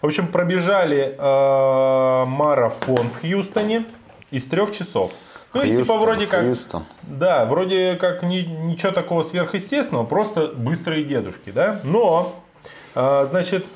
В 0.00 0.06
общем, 0.06 0.28
пробежали 0.28 1.14
э, 1.18 2.24
марафон 2.26 3.10
в 3.10 3.20
Хьюстоне 3.20 3.84
из 4.30 4.46
трех 4.46 4.72
часов. 4.72 5.12
Ну 5.52 5.62
и 5.62 5.66
типа 5.66 5.78
Хьюстон, 5.78 6.00
вроде 6.00 6.26
как... 6.26 6.42
Хьюстон. 6.42 6.84
Да, 7.02 7.44
вроде 7.44 7.94
как 7.96 8.22
ни- 8.22 8.42
ничего 8.42 8.92
такого 8.92 9.22
сверхъестественного, 9.22 10.04
просто 10.04 10.46
быстрые 10.48 11.04
дедушки, 11.04 11.50
да? 11.50 11.80
Но, 11.82 12.36
а, 12.94 13.24
значит, 13.24 13.66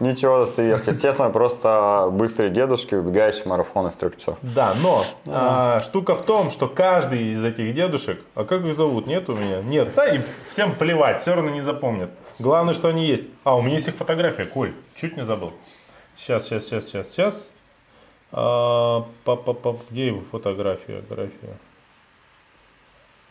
Ничего 0.00 0.46
сверхъестественного, 0.46 1.32
просто 1.32 2.08
быстрые 2.12 2.50
дедушки, 2.50 2.94
убегающие 2.94 3.46
марафон 3.46 3.88
из 3.88 3.94
трех 3.94 4.16
часов. 4.16 4.38
да, 4.42 4.74
но 4.82 5.04
а, 5.26 5.80
штука 5.80 6.14
в 6.14 6.22
том, 6.22 6.50
что 6.50 6.68
каждый 6.68 7.32
из 7.32 7.44
этих 7.44 7.74
дедушек, 7.74 8.20
а 8.34 8.44
как 8.44 8.64
их 8.64 8.74
зовут, 8.74 9.06
нет 9.06 9.28
у 9.28 9.36
меня? 9.36 9.62
Нет, 9.62 9.94
да 9.94 10.08
и 10.14 10.20
всем 10.48 10.74
плевать, 10.74 11.20
все 11.22 11.34
равно 11.34 11.50
не 11.50 11.62
запомнят. 11.62 12.10
Главное, 12.38 12.74
что 12.74 12.88
они 12.88 13.06
есть. 13.06 13.28
А, 13.44 13.56
у 13.56 13.62
меня 13.62 13.76
есть 13.76 13.88
их 13.88 13.96
фотография, 13.96 14.44
Коль, 14.44 14.72
чуть 15.00 15.16
не 15.16 15.24
забыл. 15.24 15.52
Сейчас, 16.16 16.44
сейчас, 16.44 16.64
сейчас, 16.64 16.84
сейчас, 16.84 17.10
сейчас. 17.10 17.50
А, 18.32 19.06
па 19.24 19.32
-па 19.32 19.54
-па, 19.54 19.78
где 19.90 20.08
его 20.08 20.22
фотография? 20.30 21.00
Фотография. 21.02 21.58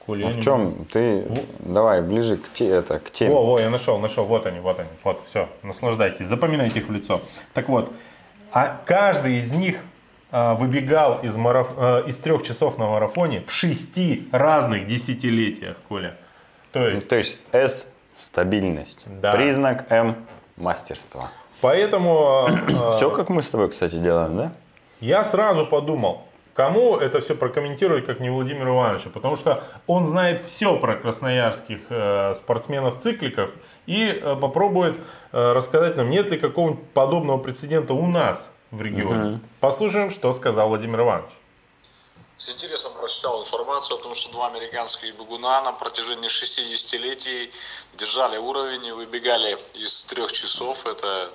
Я 0.08 0.28
Ну, 0.28 0.30
в 0.30 0.41
чем 0.44 0.86
ты? 0.91 1.26
Давай 1.60 2.02
ближе 2.02 2.38
к, 2.38 2.50
те- 2.54 2.68
это, 2.70 3.00
к 3.00 3.10
теме. 3.12 3.34
Во, 3.34 3.44
во, 3.44 3.60
я 3.60 3.70
нашел, 3.70 3.98
нашел. 4.00 4.26
Вот 4.26 4.46
они, 4.46 4.60
вот 4.60 4.80
они. 4.80 4.89
Вот, 5.04 5.22
все, 5.30 5.50
наслаждайтесь, 5.63 6.28
запоминайте 6.28 6.80
их 6.80 6.88
в 6.88 6.91
лицо. 6.91 7.22
Так 7.54 7.70
вот, 7.70 7.91
а 8.52 8.80
каждый 8.86 9.38
из 9.38 9.52
них 9.52 9.80
а, 10.32 10.54
выбегал 10.54 11.20
из, 11.24 11.36
мараф... 11.36 11.70
а, 11.78 12.02
из 12.08 12.18
трех 12.18 12.44
часов 12.44 12.78
на 12.78 12.86
марафоне 12.88 13.44
в 13.48 13.52
шести 13.52 14.28
разных 14.32 14.88
десятилетиях, 14.88 15.78
Коля. 15.89 16.15
То 16.72 16.80
Ну, 16.82 16.88
есть, 16.89 17.08
То 17.08 17.15
есть 17.15 17.39
S– 17.52 17.91
стабильность. 18.12 19.02
Да. 19.08 19.32
Признак 19.32 19.86
М– 19.91 20.15
мастерство. 20.58 21.30
поэтому 21.62 22.48
а, 22.70 22.91
Все, 22.91 23.10
как 23.10 23.30
мы 23.30 23.41
с 23.41 23.50
тобой, 23.50 23.70
кстати, 23.70 23.96
делаем, 23.96 24.38
да? 24.38 24.52
я 25.00 25.24
сразу 25.24 25.65
подумал, 25.65 26.24
кому 26.56 26.96
это 26.98 27.20
все 27.20 27.36
прокомментировать, 27.36 28.06
как 28.06 28.20
не 28.20 28.30
Владимиру 28.30 28.76
Ивановичу, 28.76 29.10
потому 29.10 29.36
что 29.36 29.63
он 29.86 30.08
знает 30.08 30.41
все 30.41 30.78
про 30.80 30.96
красноярских 30.96 31.82
э, 31.89 32.34
спортсменов-цикликов 32.36 33.52
и 33.86 34.06
э, 34.06 34.36
попробует 34.36 34.96
э, 35.32 35.52
рассказать 35.52 35.98
нам, 35.98 36.10
нет 36.10 36.30
ли 36.32 36.39
какого-нибудь 36.39 36.89
подобного 36.91 37.38
прецедента 37.38 37.94
у 37.94 38.08
нас 38.08 38.48
в 38.72 38.82
регионе. 38.82 39.41
Послушаем, 39.60 40.10
что 40.10 40.32
сказал 40.32 40.70
Владимир 40.70 41.02
Иванович. 41.02 41.30
С 42.38 42.50
интересом 42.50 42.91
прочитал 43.00 43.41
информацию 43.41 43.98
о 43.98 44.04
том, 44.04 44.13
что 44.13 44.32
два 44.32 44.48
американских 44.48 45.15
бегуна 45.15 45.62
на 45.62 45.72
протяжении 45.72 46.28
60-летий 46.28 47.50
держали 47.98 48.38
уровень 48.38 48.86
и 48.86 48.91
выбегали 48.91 49.58
из 49.74 50.06
трех 50.06 50.32
часов. 50.34 50.86
Это 50.86 51.32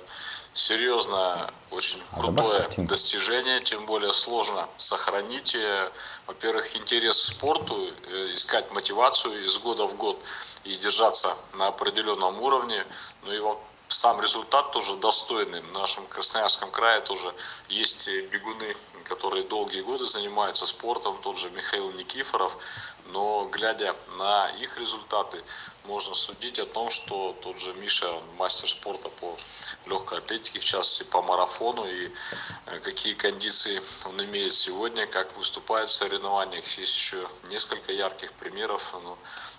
серьезно 0.53 1.51
очень 1.69 2.01
крутое 2.11 2.35
добавь 2.35 2.61
картинку. 2.65 2.89
достижение, 2.89 3.61
тем 3.61 3.85
более 3.85 4.13
сложно 4.13 4.67
сохранить, 4.77 5.55
э, 5.55 5.91
во-первых, 6.27 6.75
интерес 6.75 7.17
к 7.17 7.33
спорту, 7.33 7.75
э, 8.07 8.33
искать 8.33 8.69
мотивацию 8.71 9.43
из 9.43 9.57
года 9.59 9.87
в 9.87 9.95
год 9.95 10.19
и 10.63 10.75
держаться 10.75 11.35
на 11.53 11.67
определенном 11.67 12.41
уровне, 12.41 12.85
ну 13.23 13.33
и 13.33 13.39
сам 13.91 14.21
результат 14.21 14.71
тоже 14.71 14.95
достойный. 14.95 15.61
В 15.61 15.73
нашем 15.73 16.07
Красноярском 16.07 16.71
крае 16.71 17.01
тоже 17.01 17.33
есть 17.67 18.07
бегуны, 18.07 18.75
которые 19.03 19.43
долгие 19.43 19.81
годы 19.81 20.05
занимаются 20.05 20.65
спортом, 20.65 21.17
тот 21.21 21.37
же 21.37 21.49
Михаил 21.51 21.91
Никифоров, 21.91 22.57
но 23.07 23.45
глядя 23.51 23.95
на 24.17 24.49
их 24.51 24.77
результаты, 24.77 25.43
можно 25.83 26.15
судить 26.15 26.59
о 26.59 26.65
том, 26.65 26.89
что 26.89 27.35
тот 27.41 27.59
же 27.59 27.73
Миша, 27.73 28.07
мастер 28.37 28.69
спорта 28.69 29.09
по 29.09 29.35
легкой 29.85 30.19
атлетике, 30.19 30.59
в 30.59 30.63
частности 30.63 31.03
по 31.03 31.21
марафону, 31.21 31.85
и 31.85 32.11
э, 32.67 32.79
какие 32.79 33.13
кондиции 33.13 33.81
он 34.05 34.23
имеет 34.23 34.53
сегодня, 34.53 35.05
как 35.07 35.35
выступает 35.37 35.89
в 35.89 35.93
соревнованиях. 35.93 36.65
Есть 36.77 36.95
еще 36.95 37.27
несколько 37.49 37.91
ярких 37.91 38.31
примеров. 38.33 38.93
Ну, 39.03 39.17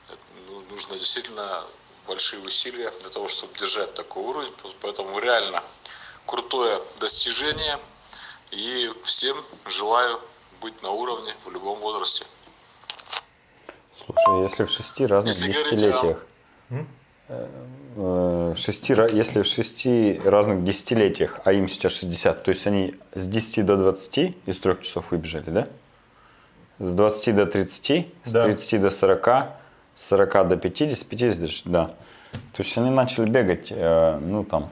это, 0.09 0.18
ну, 0.47 0.61
нужно 0.71 0.99
действительно 0.99 1.64
большие 2.06 2.42
усилия 2.42 2.90
для 3.00 3.10
того, 3.10 3.28
чтобы 3.28 3.56
держать 3.58 3.94
такой 3.94 4.22
уровень. 4.22 4.52
Поэтому 4.80 5.18
реально 5.18 5.62
крутое 6.26 6.80
достижение. 7.00 7.78
И 8.50 8.90
всем 9.02 9.36
желаю 9.66 10.20
быть 10.60 10.82
на 10.82 10.90
уровне 10.90 11.32
в 11.44 11.50
любом 11.50 11.78
возрасте. 11.78 12.26
Слушай, 13.96 14.42
если 14.42 14.64
в 14.64 14.70
шести 14.70 15.06
разных 15.06 15.34
Если 15.34 15.52
десятилетиях, 15.52 16.26
э, 17.28 17.46
в 17.96 18.56
шести, 18.56 18.94
если 19.12 19.42
в 19.42 19.46
шести 19.46 20.20
разных 20.24 20.64
десятилетиях, 20.64 21.40
а 21.44 21.52
им 21.52 21.68
сейчас 21.68 21.92
60, 21.92 22.42
то 22.42 22.50
есть 22.50 22.66
они 22.66 22.94
с 23.14 23.26
10 23.26 23.64
до 23.64 23.76
20 23.76 24.36
из 24.46 24.58
трех 24.58 24.82
часов 24.82 25.10
выбежали, 25.10 25.50
да? 25.50 25.68
С 26.78 26.94
20 26.94 27.34
до 27.34 27.46
30, 27.46 28.12
с 28.24 28.32
Да. 28.32 28.44
30 28.44 28.80
до 28.80 28.90
40, 28.90 29.62
с 29.96 30.09
40 30.09 30.48
до 30.48 30.57
50, 30.57 31.09
50, 31.09 31.40
до 31.40 31.48
ш- 31.48 31.62
да. 31.64 31.90
То 32.57 32.62
есть 32.62 32.76
они 32.78 32.90
начали 32.90 33.26
бегать, 33.26 33.68
э, 33.70 34.18
ну 34.20 34.44
там, 34.44 34.68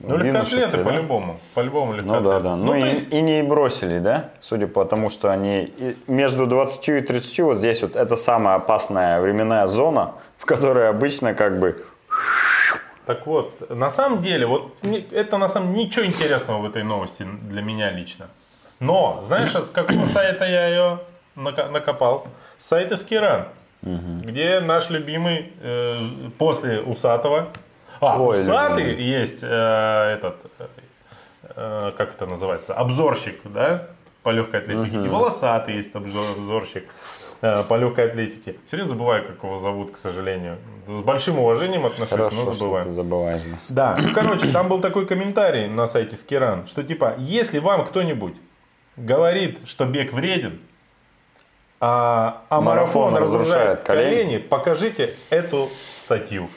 Ну, 0.00 0.16
легкоатлеты 0.18 0.76
да? 0.78 0.84
по-любому. 0.84 1.40
По-любому 1.54 1.92
Ну 1.92 1.96
легкоатлеты. 1.98 2.28
да, 2.28 2.40
да. 2.40 2.56
Ну, 2.56 2.68
то 2.68 2.74
и, 2.76 2.80
есть, 2.90 3.12
и 3.12 3.20
не 3.22 3.42
бросили, 3.42 3.98
да? 3.98 4.30
Судя 4.40 4.66
по 4.66 4.84
тому, 4.84 5.08
что 5.10 5.30
они 5.30 5.72
между 6.06 6.46
20 6.46 6.88
и 6.88 7.00
30, 7.00 7.40
вот 7.40 7.56
здесь 7.58 7.82
вот 7.82 7.96
это 7.96 8.16
самая 8.16 8.56
опасная 8.56 9.20
временная 9.20 9.66
зона, 9.66 10.12
в 10.36 10.44
которой 10.44 10.88
обычно 10.88 11.34
как 11.34 11.58
бы... 11.58 11.84
Так 13.06 13.26
вот, 13.26 13.70
на 13.70 13.90
самом 13.90 14.22
деле, 14.22 14.46
вот 14.46 14.76
это 15.12 15.38
на 15.38 15.48
самом 15.48 15.72
ничего 15.72 16.04
интересного 16.04 16.60
в 16.60 16.66
этой 16.66 16.82
новости 16.84 17.26
для 17.42 17.62
меня 17.62 17.90
лично. 17.90 18.26
Но, 18.80 19.22
знаешь, 19.26 19.52
с 19.54 19.70
какого 19.70 20.04
сайта 20.06 20.44
я 20.44 20.68
ее 20.68 20.98
накопал? 21.34 22.26
С 22.58 22.66
сайта 22.66 22.96
Скиран, 22.96 23.48
где 23.82 24.60
наш 24.60 24.90
любимый 24.90 25.52
э, 25.60 25.96
после 26.38 26.80
Усатого. 26.80 27.48
А, 28.00 28.20
Ой, 28.20 28.40
Усатый 28.42 28.84
любимый. 28.84 29.04
есть 29.20 29.38
э, 29.42 29.46
этот, 30.16 30.36
э, 30.58 30.66
э, 31.56 31.92
как 31.96 32.14
это 32.14 32.26
называется, 32.26 32.74
обзорщик, 32.74 33.40
да, 33.44 33.88
по 34.22 34.30
легкой 34.30 34.60
атлетике. 34.60 34.96
И 34.96 35.08
волосатый 35.08 35.76
есть 35.76 35.92
обзор- 35.94 36.36
обзорщик 36.38 36.84
э, 37.40 37.62
по 37.64 37.74
легкой 37.76 38.06
атлетике. 38.08 38.56
Все 38.66 38.76
время 38.76 38.88
забываю, 38.88 39.24
как 39.26 39.42
его 39.42 39.58
зовут, 39.58 39.92
к 39.92 39.96
сожалению. 39.96 40.58
С 40.86 41.00
большим 41.02 41.38
уважением 41.38 41.86
отношусь, 41.86 42.10
Хорошо, 42.10 42.36
но 42.36 42.42
что 42.42 42.52
забываю. 42.52 42.84
ты 42.84 42.90
забываешь. 42.90 43.42
да. 43.68 43.94
Да, 43.96 44.02
ну 44.02 44.12
короче, 44.12 44.48
там 44.48 44.68
был 44.68 44.80
такой 44.80 45.06
комментарий 45.06 45.66
на 45.68 45.86
сайте 45.86 46.16
Скиран, 46.16 46.66
что 46.66 46.82
типа, 46.82 47.14
если 47.18 47.58
вам 47.58 47.84
кто-нибудь 47.86 48.34
говорит, 48.96 49.58
что 49.66 49.84
бег 49.86 50.12
вреден, 50.12 50.60
а, 51.80 52.42
а 52.48 52.60
марафон, 52.60 53.12
Марафон 53.12 53.22
разрушает 53.22 53.80
колени. 53.80 54.10
колени, 54.10 54.38
покажите 54.38 55.16
эту 55.30 55.68
статью. 55.96 56.48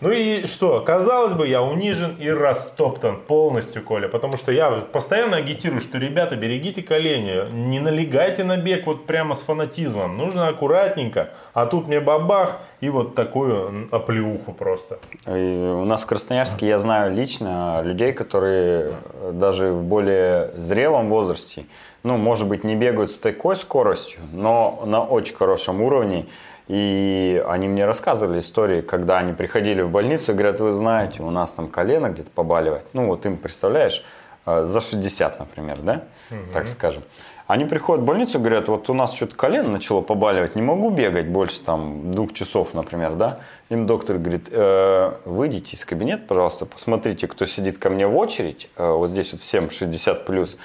Ну 0.00 0.10
и 0.10 0.46
что, 0.46 0.80
казалось 0.80 1.32
бы, 1.32 1.48
я 1.48 1.60
унижен 1.60 2.14
и 2.20 2.30
растоптан 2.30 3.16
полностью, 3.16 3.82
Коля, 3.82 4.08
потому 4.08 4.36
что 4.36 4.52
я 4.52 4.70
постоянно 4.70 5.38
агитирую, 5.38 5.80
что, 5.80 5.98
ребята, 5.98 6.36
берегите 6.36 6.82
колени, 6.82 7.50
не 7.50 7.80
налегайте 7.80 8.44
на 8.44 8.56
бег 8.58 8.86
вот 8.86 9.06
прямо 9.06 9.34
с 9.34 9.40
фанатизмом, 9.40 10.16
нужно 10.16 10.46
аккуратненько, 10.48 11.30
а 11.52 11.66
тут 11.66 11.88
мне 11.88 11.98
бабах 11.98 12.58
и 12.80 12.88
вот 12.90 13.16
такую 13.16 13.88
оплеуху 13.90 14.52
просто. 14.52 14.98
И 15.26 15.74
у 15.74 15.84
нас 15.84 16.04
в 16.04 16.06
Красноярске 16.06 16.68
я 16.68 16.78
знаю 16.78 17.12
лично 17.12 17.82
людей, 17.82 18.12
которые 18.12 18.92
даже 19.32 19.72
в 19.72 19.82
более 19.82 20.52
зрелом 20.56 21.08
возрасте, 21.08 21.64
ну, 22.04 22.16
может 22.16 22.46
быть, 22.46 22.62
не 22.62 22.76
бегают 22.76 23.10
с 23.10 23.18
такой 23.18 23.56
скоростью, 23.56 24.20
но 24.32 24.84
на 24.86 25.02
очень 25.04 25.34
хорошем 25.34 25.82
уровне. 25.82 26.26
И 26.68 27.42
они 27.48 27.66
мне 27.66 27.86
рассказывали 27.86 28.40
истории, 28.40 28.82
когда 28.82 29.18
они 29.18 29.32
приходили 29.32 29.80
в 29.80 29.90
больницу 29.90 30.32
и 30.32 30.34
говорят, 30.34 30.60
вы 30.60 30.72
знаете, 30.72 31.22
у 31.22 31.30
нас 31.30 31.52
там 31.52 31.68
колено 31.68 32.10
где-то 32.10 32.30
побаливает. 32.30 32.86
Ну, 32.92 33.06
вот 33.06 33.24
им, 33.24 33.38
представляешь, 33.38 34.04
э, 34.44 34.64
за 34.64 34.80
60, 34.80 35.38
например, 35.38 35.78
да, 35.80 36.04
так 36.52 36.68
скажем. 36.68 37.02
Они 37.48 37.64
приходят 37.64 38.02
в 38.02 38.04
больницу 38.04 38.38
и 38.38 38.42
говорят, 38.42 38.68
вот 38.68 38.90
у 38.90 38.94
нас 38.94 39.14
что-то 39.14 39.34
колено 39.34 39.70
начало 39.70 40.02
побаливать, 40.02 40.54
не 40.54 40.60
могу 40.60 40.90
бегать 40.90 41.28
больше 41.28 41.62
там 41.62 42.12
двух 42.12 42.34
часов, 42.34 42.74
например, 42.74 43.14
да. 43.14 43.38
Им 43.70 43.86
доктор 43.86 44.18
говорит, 44.18 44.50
«Э, 44.52 45.12
выйдите 45.24 45.74
из 45.74 45.86
кабинета, 45.86 46.24
пожалуйста, 46.28 46.66
посмотрите, 46.66 47.26
кто 47.26 47.46
сидит 47.46 47.78
ко 47.78 47.88
мне 47.88 48.06
в 48.06 48.14
очередь, 48.14 48.68
э, 48.76 48.92
вот 48.92 49.08
здесь 49.08 49.32
вот 49.32 49.40
всем 49.40 49.70
60 49.70 50.26
плюс, 50.26 50.58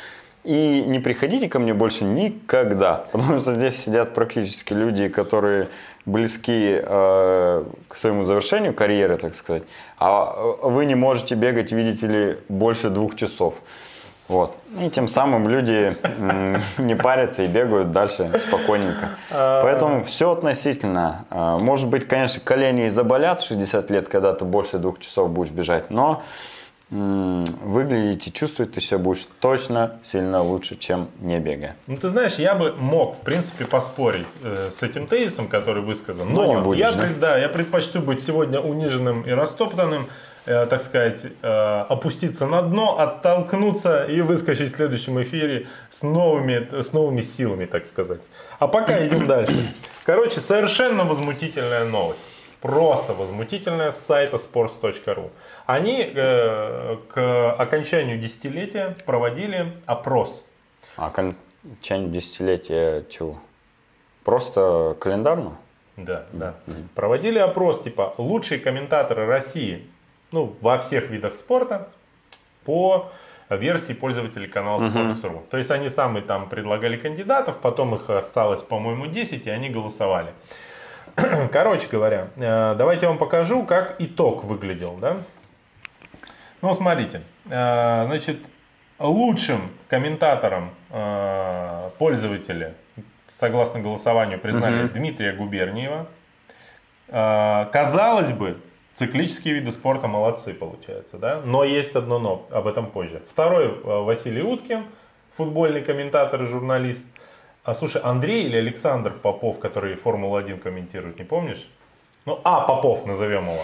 и 0.44 0.84
не 0.86 1.00
приходите 1.00 1.48
ко 1.48 1.58
мне 1.60 1.74
больше 1.74 2.04
никогда, 2.04 3.06
потому 3.13 3.39
что 3.39 3.54
здесь 3.54 3.78
сидят 3.78 4.13
практически 4.13 4.74
люди, 4.74 5.08
которые 5.08 5.70
близки 6.06 6.82
э, 6.84 7.63
к 7.88 7.96
своему 7.96 8.26
завершению 8.26 8.74
карьеры, 8.74 9.18
так 9.18 9.36
сказать, 9.36 9.63
а 9.98 10.34
э, 10.36 10.68
вы 10.68 10.86
не 10.86 10.96
можете 10.96 11.36
бегать, 11.36 11.72
видите 11.72 12.08
ли, 12.08 12.38
больше 12.50 12.89
двух 12.89 13.16
часов. 13.16 13.56
Вот. 14.30 14.56
И 14.80 14.89
тем 14.89 15.08
самым 15.08 15.50
люди 15.50 15.98
не 16.78 16.96
парятся 16.96 17.44
и 17.44 17.48
бегают 17.48 17.92
дальше 17.92 18.32
спокойненько. 18.39 19.10
Поэтому 19.30 20.04
все 20.04 20.32
относительно. 20.32 21.26
А, 21.30 21.60
Может 21.60 21.89
быть, 21.89 22.08
конечно, 22.08 22.42
колени 22.44 22.86
и 22.86 22.89
заболят 22.89 23.42
в 23.42 23.46
60 23.46 23.92
лет, 23.92 24.08
когда 24.08 24.34
ты 24.34 24.46
больше 24.46 24.78
двух 24.78 25.00
часов 25.00 25.30
будешь 25.30 25.52
бежать, 25.52 25.89
но 25.89 26.24
выглядеть 26.89 28.28
и 28.28 28.32
чувствовать 28.34 28.74
ты 28.74 28.82
себя 28.82 29.00
будешь 29.00 29.26
точно 29.39 30.00
сильно 30.04 30.43
лучше, 30.43 30.76
чем 30.76 31.10
не 31.19 31.39
бегая. 31.39 31.76
Ну, 31.88 31.98
ты 31.98 32.10
знаешь, 32.10 32.36
я 32.36 32.54
бы 32.54 32.74
мог, 32.74 33.17
в 33.17 33.22
принципе, 33.22 33.65
поспорить 33.65 34.28
э, 34.43 34.69
с 34.78 34.84
этим 34.84 35.08
тезисом, 35.08 35.48
который 35.48 35.82
высказан. 35.82 36.32
Но 36.32 36.43
Но 36.43 36.60
не 36.60 36.62
будешь, 36.62 36.80
я, 36.80 36.91
да? 36.91 37.08
да, 37.19 37.38
я 37.38 37.50
предпочту 37.50 38.00
быть 38.00 38.24
сегодня 38.24 38.60
униженным 38.60 39.24
и 39.24 39.32
растоптанным, 39.32 40.08
э, 40.46 40.67
так 40.67 40.84
сказать, 40.84 41.22
э, 41.41 41.86
опуститься 41.89 42.46
на 42.46 42.62
дно, 42.62 43.00
оттолкнуться 43.00 44.04
и 44.04 44.22
выскочить 44.22 44.74
в 44.74 44.76
следующем 44.76 45.19
эфире 45.24 45.67
с 45.89 46.04
новыми, 46.04 46.80
с 46.80 46.93
новыми 46.93 47.22
силами, 47.22 47.65
так 47.65 47.88
сказать. 47.88 48.22
А 48.60 48.67
пока 48.67 49.04
идем 49.04 49.26
дальше. 49.26 49.74
Короче, 50.06 50.41
совершенно 50.41 51.06
возмутительная 51.06 51.86
новость. 51.86 52.19
Просто 52.63 53.13
возмутительная 53.13 53.91
с 53.91 54.06
сайта 54.06 54.38
sports.ru. 54.38 55.32
Они 55.65 56.02
э, 56.02 56.95
к 57.10 57.52
окончанию 57.52 58.17
десятилетия 58.17 58.95
проводили 59.06 59.73
опрос. 59.86 60.45
А 60.95 61.08
окончание 61.08 62.08
десятилетия 62.08 63.04
чего? 63.10 63.38
Просто 64.23 64.95
календарно? 64.97 65.58
Да, 65.97 66.23
да. 66.32 66.54
Проводили 66.95 67.38
опрос, 67.38 67.82
типа, 67.82 68.15
лучшие 68.17 68.62
комментаторы 68.62 69.26
России, 69.26 69.86
ну, 70.32 70.56
во 70.62 70.78
всех 70.78 71.10
видах 71.10 71.36
спорта, 71.36 71.89
по 72.63 73.12
версии 73.49 73.91
пользователей 73.91 74.47
канала 74.47 74.80
Sports.ru. 74.80 75.41
То 75.52 75.58
есть 75.58 75.69
они 75.69 75.89
самые 75.89 76.23
там 76.23 76.47
предлагали 76.47 76.95
кандидатов, 76.95 77.58
потом 77.58 77.93
их 77.95 78.10
осталось, 78.10 78.62
по-моему, 78.62 79.08
10, 79.08 79.47
и 79.47 79.49
они 79.49 79.69
голосовали. 79.69 80.32
Короче 81.52 81.88
говоря, 81.88 82.28
э, 82.36 82.76
давайте 82.78 83.06
я 83.06 83.10
вам 83.10 83.17
покажу, 83.17 83.63
как 83.63 83.95
итог 83.99 84.43
выглядел, 84.43 84.97
да? 84.97 85.17
Ну, 86.62 86.73
смотрите, 86.73 87.21
э, 87.45 88.06
значит, 88.08 88.39
лучшим 88.99 89.62
комментатором 89.89 90.71
э, 90.89 91.89
пользователи, 91.97 92.73
согласно 93.32 93.80
голосованию, 93.80 94.39
признали 94.39 94.88
Дмитрия 94.88 95.34
Губерниева. 95.34 96.08
Казалось 97.08 98.32
бы, 98.32 98.58
циклические 98.95 99.56
виды 99.56 99.71
спорта 99.71 100.08
молодцы, 100.08 100.54
получается, 100.54 101.17
да? 101.17 101.41
Но 101.43 101.63
есть 101.63 101.95
одно 101.95 102.17
но, 102.17 102.47
об 102.49 102.65
этом 102.65 102.88
позже. 102.88 103.21
Второй 103.30 103.67
Василий 103.84 104.41
Уткин, 104.41 104.86
футбольный 105.36 105.82
комментатор 105.82 106.41
и 106.41 106.45
журналист. 106.47 107.06
А 107.63 107.76
слушай, 107.76 108.02
Андрей 108.02 108.43
или 108.43 108.58
Александр 108.58 109.12
Попов, 109.13 109.58
который 109.60 109.95
Формулу-1 109.95 110.60
комментирует, 110.60 111.17
не 111.17 111.23
помнишь? 111.23 111.65
Ну, 112.26 112.41
А, 112.43 112.67
Попов 112.67 113.06
назовем 113.06 113.43
его. 113.43 113.62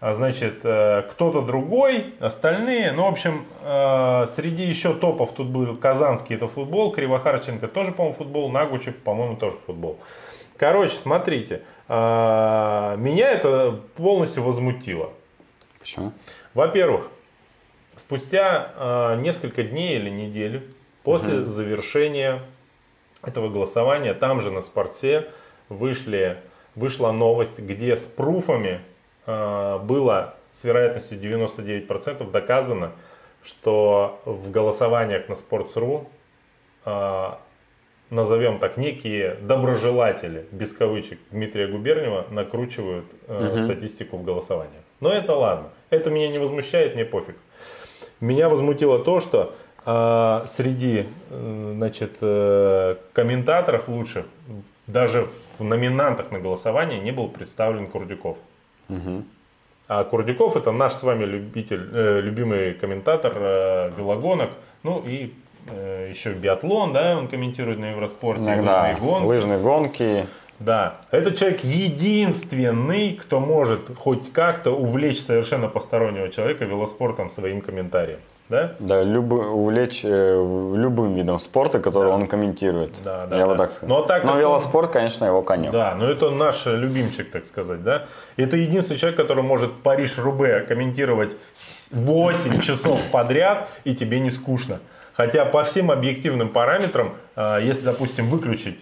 А, 0.00 0.14
Значит, 0.14 0.60
э, 0.62 1.02
кто-то 1.10 1.42
другой, 1.42 2.14
остальные. 2.20 2.92
Ну, 2.92 3.02
в 3.02 3.08
общем, 3.08 3.44
э, 3.62 4.26
среди 4.28 4.62
еще 4.62 4.94
топов 4.94 5.32
тут 5.32 5.48
был 5.48 5.76
Казанский, 5.76 6.36
это 6.36 6.46
футбол, 6.46 6.92
Кривохарченко 6.92 7.66
тоже, 7.66 7.90
по-моему, 7.90 8.16
футбол, 8.16 8.50
Нагучев, 8.52 8.96
по-моему, 8.98 9.34
тоже 9.34 9.56
футбол. 9.66 9.98
Короче, 10.56 10.94
смотрите, 10.94 11.62
э, 11.88 12.94
меня 12.98 13.32
это 13.32 13.80
полностью 13.96 14.44
возмутило. 14.44 15.10
Почему? 15.80 16.12
Во-первых, 16.54 17.10
спустя 17.96 19.16
несколько 19.20 19.64
дней 19.64 19.96
или 19.96 20.08
неделю 20.08 20.62
после 21.02 21.44
завершения 21.46 22.40
этого 23.26 23.48
голосования, 23.48 24.14
там 24.14 24.40
же 24.40 24.50
на 24.50 24.62
спорте 24.62 25.30
вышли, 25.68 26.38
вышла 26.74 27.12
новость, 27.12 27.58
где 27.58 27.96
с 27.96 28.02
пруфами 28.02 28.80
э, 29.26 29.78
было 29.82 30.34
с 30.52 30.64
вероятностью 30.64 31.18
99% 31.18 32.30
доказано, 32.30 32.92
что 33.42 34.20
в 34.24 34.50
голосованиях 34.50 35.28
на 35.28 35.34
Sports.ru 35.34 36.06
э, 36.84 37.30
назовем 38.10 38.58
так, 38.58 38.76
некие 38.76 39.36
доброжелатели, 39.40 40.46
без 40.52 40.72
кавычек, 40.72 41.18
Дмитрия 41.30 41.66
Губерниева 41.66 42.26
накручивают 42.30 43.06
э, 43.26 43.58
статистику 43.64 44.16
в 44.16 44.24
голосованиях. 44.24 44.82
Но 45.00 45.10
это 45.10 45.34
ладно. 45.34 45.70
Это 45.90 46.10
меня 46.10 46.28
не 46.28 46.38
возмущает, 46.38 46.94
мне 46.94 47.04
пофиг. 47.04 47.36
Меня 48.20 48.48
возмутило 48.48 48.98
то, 48.98 49.20
что 49.20 49.54
среди 49.84 51.06
э, 51.28 51.72
значит, 51.76 52.16
э, 52.22 52.96
комментаторов 53.12 53.86
лучших, 53.88 54.24
даже 54.86 55.28
в 55.58 55.64
номинантах 55.64 56.30
на 56.30 56.38
голосование 56.38 57.00
не 57.00 57.10
был 57.10 57.28
представлен 57.28 57.86
Курдюков. 57.88 58.38
А 59.86 60.04
Курдюков 60.04 60.56
это 60.56 60.72
наш 60.72 60.94
с 60.94 61.02
вами 61.02 61.24
любитель, 61.26 61.86
э, 61.92 62.20
любимый 62.22 62.72
комментатор 62.72 63.92
велогонок, 63.96 64.50
ну 64.82 65.02
и 65.04 65.34
еще 66.10 66.32
биатлон, 66.34 66.92
да, 66.92 67.16
он 67.16 67.28
комментирует 67.28 67.78
на 67.78 67.90
Евроспорте, 67.90 68.42
Иногда 68.42 68.82
лыжные 68.82 68.96
гонки. 68.96 69.26
лыжные 69.26 69.58
гонки. 69.58 70.26
Да, 70.60 71.00
этот 71.10 71.36
человек 71.36 71.64
единственный, 71.64 73.14
кто 73.14 73.40
может 73.40 73.90
хоть 73.96 74.32
как-то 74.32 74.70
увлечь 74.72 75.20
совершенно 75.20 75.68
постороннего 75.68 76.28
человека 76.28 76.64
велоспортом 76.64 77.28
своим 77.28 77.60
комментарием. 77.60 78.20
Да? 78.50 78.74
Да, 78.78 79.02
любы- 79.02 79.48
увлечь 79.48 80.02
э, 80.04 80.74
любым 80.76 81.14
видом 81.14 81.38
спорта, 81.38 81.80
который 81.80 82.08
Да. 82.10 82.14
он 82.14 82.26
комментирует. 82.26 83.00
Да, 83.02 83.26
да, 83.26 83.36
Я 83.36 83.42
да. 83.42 83.46
вот 83.48 83.56
так 83.56 83.72
скажу. 83.72 83.90
Но 83.92 84.02
так 84.02 84.22
как 84.22 84.32
он- 84.32 84.38
велоспорт, 84.38 84.90
конечно, 84.92 85.24
его 85.24 85.40
конек. 85.42 85.72
Да, 85.72 85.94
но 85.94 86.04
это 86.10 86.28
наш 86.30 86.66
любимчик, 86.66 87.30
так 87.30 87.46
сказать, 87.46 87.82
да. 87.82 88.04
Это 88.36 88.58
единственный 88.58 88.98
человек, 88.98 89.16
который 89.18 89.42
может 89.42 89.72
Париж-Рубе 89.82 90.60
комментировать 90.60 91.34
с- 91.54 91.88
8 91.90 92.60
часов 92.60 93.00
подряд, 93.10 93.66
и 93.84 93.94
тебе 93.94 94.20
не 94.20 94.30
скучно. 94.30 94.78
Хотя 95.14 95.46
по 95.46 95.64
всем 95.64 95.90
объективным 95.90 96.50
параметрам, 96.50 97.14
а, 97.36 97.58
если, 97.60 97.84
допустим, 97.86 98.28
выключить 98.28 98.78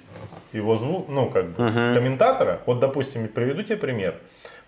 его 0.53 0.75
звук, 0.77 1.09
ну, 1.09 1.31
как 1.31 1.51
бы, 1.51 1.57
комментатора, 1.95 2.59
вот, 2.67 2.81
допустим, 2.81 3.29
приведу 3.29 3.63
тебе 3.63 3.77
пример. 3.77 4.17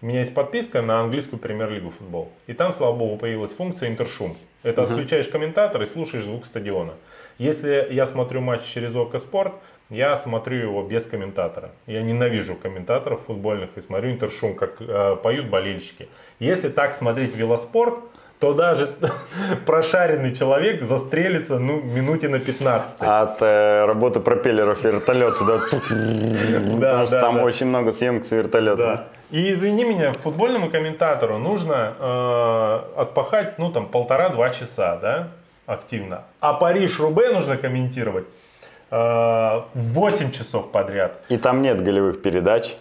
У 0.05 0.07
меня 0.07 0.19
есть 0.19 0.35
подписка 0.35 0.83
на 0.83 1.01
английскую 1.01 1.40
премьер-лигу 1.40 1.88
футбол. 1.88 2.31
И 2.47 2.53
там, 2.53 2.75
слава 2.75 2.95
богу, 2.95 3.17
появилась 3.17 3.55
функция 3.55 3.88
интершум. 3.88 4.37
Это 4.62 4.83
отключаешь 4.83 5.29
комментатор 5.29 5.83
и 5.83 5.87
слушаешь 5.87 6.25
звук 6.25 6.45
стадиона. 6.45 6.93
Если 7.38 7.88
я 7.90 8.07
смотрю 8.07 8.43
матч 8.43 8.64
через 8.64 8.95
ОК 8.95 9.19
Спорт, 9.19 9.55
я 9.88 10.14
смотрю 10.19 10.59
его 10.59 10.83
без 10.83 11.07
комментатора. 11.07 11.71
Я 11.87 12.03
ненавижу 12.03 12.55
комментаторов 12.55 13.23
футбольных 13.23 13.71
и 13.77 13.81
смотрю 13.81 14.11
интершум, 14.11 14.55
как 14.57 14.77
э, 14.81 15.17
поют 15.23 15.47
болельщики. 15.47 16.11
Если 16.38 16.69
так 16.69 16.95
смотреть 16.95 17.35
велоспорт, 17.35 17.95
то 18.45 18.53
даже 18.53 18.95
прошаренный 19.67 20.35
человек 20.35 20.83
застрелится 20.83 21.59
ну, 21.59 21.81
минуте 21.81 22.29
на 22.29 22.41
15. 22.41 22.97
От 22.99 23.41
э, 23.41 23.87
работы 23.87 24.21
пропеллеров 24.21 24.85
вертолета, 24.85 25.45
да, 25.45 25.59
потому 26.71 27.07
что 27.07 27.21
там 27.21 27.41
очень 27.41 27.67
много 27.67 27.93
съемок 27.93 28.27
с 28.27 28.33
вертолета. 28.33 29.07
И 29.31 29.51
извини 29.51 29.85
меня, 29.85 30.13
футбольному 30.13 30.69
комментатору 30.69 31.39
нужно 31.39 31.95
э, 31.99 33.01
отпахать, 33.01 33.59
ну 33.59 33.73
там 33.73 33.87
полтора-два 33.87 34.51
часа, 34.51 34.99
да, 35.01 35.29
активно. 35.65 36.25
А 36.41 36.53
Париж-Рубе 36.53 37.31
нужно 37.31 37.57
комментировать 37.57 38.27
э, 38.91 39.61
8 39.73 40.33
часов 40.33 40.71
подряд. 40.71 41.13
И 41.31 41.39
там 41.39 41.63
нет 41.63 41.83
голевых 41.83 42.21
передач, 42.21 42.75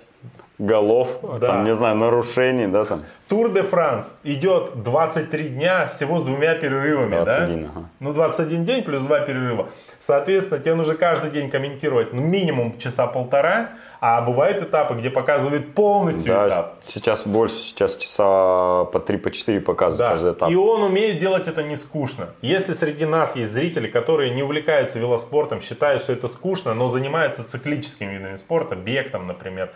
голов, 0.67 1.19
Да. 1.39 1.47
там, 1.47 1.63
не 1.63 1.75
знаю, 1.75 1.95
нарушений, 1.97 2.67
да, 2.67 2.85
там. 2.85 3.03
Тур 3.27 3.51
де 3.51 3.63
Франс 3.63 4.13
идет 4.23 4.83
23 4.83 5.49
дня 5.49 5.87
всего 5.87 6.19
с 6.19 6.23
двумя 6.23 6.55
перерывами, 6.55 7.11
21, 7.15 7.63
да? 7.63 7.69
ага. 7.75 7.89
Ну, 7.99 8.13
21 8.13 8.63
день 8.65 8.83
плюс 8.83 9.01
2 9.01 9.19
перерыва. 9.21 9.69
Соответственно, 9.99 10.59
тебе 10.61 10.75
нужно 10.75 10.95
каждый 10.95 11.31
день 11.31 11.49
комментировать 11.49 12.13
ну, 12.13 12.21
минимум 12.21 12.77
часа 12.77 13.07
полтора, 13.07 13.69
а 14.01 14.21
бывают 14.21 14.61
этапы, 14.61 14.95
где 14.95 15.09
показывают 15.09 15.73
полностью 15.73 16.25
Да, 16.27 16.47
этап. 16.47 16.75
сейчас 16.81 17.25
больше, 17.25 17.55
сейчас 17.55 17.95
часа 17.95 18.83
по 18.85 18.99
3 18.99 19.17
по 19.17 19.31
4 19.31 19.61
показывают 19.61 19.97
Да. 19.99 20.07
каждый 20.13 20.33
этап. 20.33 20.49
И 20.51 20.55
он 20.55 20.83
умеет 20.83 21.19
делать 21.19 21.47
это 21.47 21.63
не 21.63 21.77
скучно. 21.77 22.27
Если 22.41 22.73
среди 22.73 23.05
нас 23.05 23.35
есть 23.35 23.51
зрители, 23.51 23.87
которые 23.87 24.31
не 24.35 24.43
увлекаются 24.43 24.99
велоспортом, 24.99 25.61
считают, 25.61 26.03
что 26.03 26.13
это 26.13 26.27
скучно, 26.27 26.73
но 26.73 26.87
занимаются 26.89 27.43
циклическими 27.49 28.13
видами 28.13 28.35
спорта, 28.35 28.75
бег 28.75 29.09
там, 29.11 29.25
например, 29.27 29.71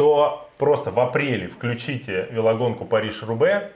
то 0.00 0.48
просто 0.56 0.90
в 0.90 0.98
апреле 0.98 1.48
включите 1.48 2.26
велогонку 2.30 2.86
Париж-Рубе, 2.86 3.70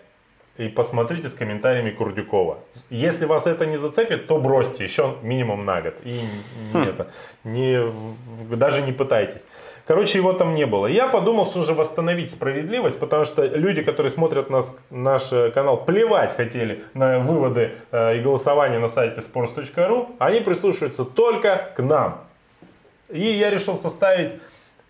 и 0.56 0.68
посмотрите 0.68 1.28
с 1.28 1.34
комментариями 1.34 1.90
Курдюкова. 1.90 2.60
Если 2.88 3.26
вас 3.26 3.46
это 3.46 3.66
не 3.66 3.76
зацепит, 3.76 4.26
то 4.26 4.38
бросьте 4.38 4.84
еще 4.84 5.16
минимум 5.20 5.66
на 5.66 5.82
год. 5.82 5.96
И 6.02 6.22
не 6.72 6.86
это, 6.86 7.08
не, 7.44 7.92
даже 8.56 8.80
не 8.80 8.92
пытайтесь. 8.92 9.44
Короче, 9.86 10.16
его 10.16 10.32
там 10.32 10.54
не 10.54 10.64
было. 10.64 10.86
Я 10.86 11.08
подумал, 11.08 11.44
что 11.46 11.62
же 11.62 11.74
восстановить 11.74 12.30
справедливость, 12.30 12.98
потому 12.98 13.26
что 13.26 13.44
люди, 13.44 13.82
которые 13.82 14.10
смотрят 14.10 14.48
нас, 14.48 14.74
наш 14.88 15.30
э, 15.30 15.50
канал, 15.50 15.84
плевать 15.84 16.34
хотели 16.34 16.84
на 16.94 17.18
выводы 17.18 17.72
э, 17.92 18.16
и 18.16 18.20
голосование 18.22 18.78
на 18.78 18.88
сайте 18.88 19.20
sports.ru, 19.20 20.14
они 20.18 20.40
прислушиваются 20.40 21.04
только 21.04 21.70
к 21.76 21.82
нам. 21.82 22.22
И 23.10 23.20
я 23.20 23.50
решил 23.50 23.76
составить 23.76 24.32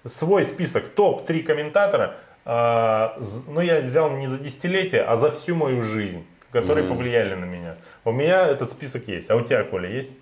свой 0.06 0.44
список 0.44 0.88
топ-3 0.88 1.42
комментатора, 1.42 2.16
а, 2.44 3.16
з- 3.20 3.48
ну 3.48 3.60
я 3.60 3.80
взял 3.80 4.10
не 4.10 4.28
за 4.28 4.38
десятилетие, 4.38 5.02
а 5.02 5.16
за 5.16 5.30
всю 5.30 5.54
мою 5.54 5.82
жизнь, 5.82 6.24
которые 6.52 6.86
повлияли 6.88 7.34
на 7.34 7.44
меня. 7.46 7.76
У 8.04 8.12
меня 8.12 8.46
этот 8.46 8.70
список 8.70 9.08
есть, 9.08 9.30
а 9.30 9.36
у 9.36 9.40
тебя, 9.42 9.64
Коля, 9.64 9.88
есть? 9.88 10.12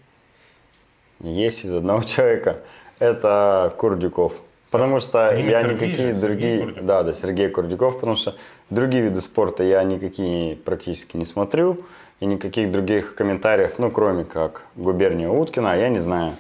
Есть 1.21 1.65
из 1.65 1.75
одного 1.75 2.03
человека. 2.05 2.59
Это 2.99 3.73
Курдюков. 3.79 4.33
Потому 4.71 5.01
что 5.01 5.35
Имя 5.37 5.51
я 5.51 5.63
Сергей 5.63 5.89
никакие 5.89 6.13
же, 6.15 6.21
другие... 6.21 6.59
Курдюков. 6.61 6.85
Да, 6.87 7.03
да, 7.03 7.13
Сергей 7.13 7.49
Курдюков. 7.49 7.95
Потому 7.95 8.15
что 8.15 8.35
другие 8.71 9.03
виды 9.03 9.21
спорта 9.21 9.65
я 9.65 9.83
никакие 9.83 10.57
практически 10.57 11.17
не 11.17 11.27
смотрю. 11.27 11.85
И 12.21 12.25
никаких 12.25 12.71
других 12.71 13.17
комментариев, 13.17 13.79
ну, 13.79 13.91
кроме 13.91 14.25
как 14.25 14.63
губерния 14.77 15.29
Уткина, 15.29 15.77
я 15.77 15.89
не 15.89 15.99
знаю. 15.99 16.37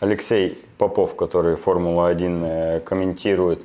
Алексей 0.00 0.56
Попов, 0.88 1.16
который 1.16 1.56
Формулу-1 1.56 2.44
э, 2.44 2.80
комментирует, 2.80 3.64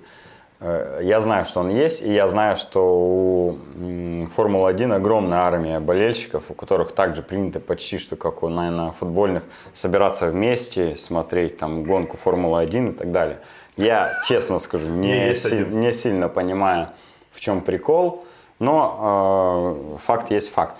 э, 0.61 1.01
я 1.03 1.19
знаю, 1.19 1.43
что 1.45 1.59
он 1.59 1.69
есть, 1.69 2.01
и 2.01 2.13
я 2.13 2.27
знаю, 2.27 2.55
что 2.55 2.79
у 2.87 3.57
м, 3.75 4.27
Формулы-1 4.33 4.93
огромная 4.95 5.39
армия 5.39 5.79
болельщиков, 5.81 6.43
у 6.49 6.53
которых 6.53 6.93
также 6.93 7.21
принято 7.21 7.59
почти 7.59 7.97
что 7.97 8.15
как 8.15 8.41
у, 8.43 8.47
наверное, 8.47 8.91
футбольных, 8.91 9.43
собираться 9.73 10.27
вместе, 10.27 10.95
смотреть 10.95 11.57
там 11.57 11.83
гонку 11.83 12.15
Формулы-1 12.15 12.89
и 12.89 12.93
так 12.93 13.11
далее. 13.11 13.39
Я, 13.75 14.11
честно 14.25 14.59
скажу, 14.59 14.89
Не 14.89 15.33
си- 15.33 15.47
один. 15.55 15.79
не 15.79 15.91
сильно 15.93 16.29
понимаю, 16.29 16.87
в 17.33 17.39
чем 17.41 17.59
прикол, 17.61 18.23
но 18.59 19.75
э, 19.93 19.97
факт 20.05 20.31
есть 20.31 20.53
факт. 20.53 20.75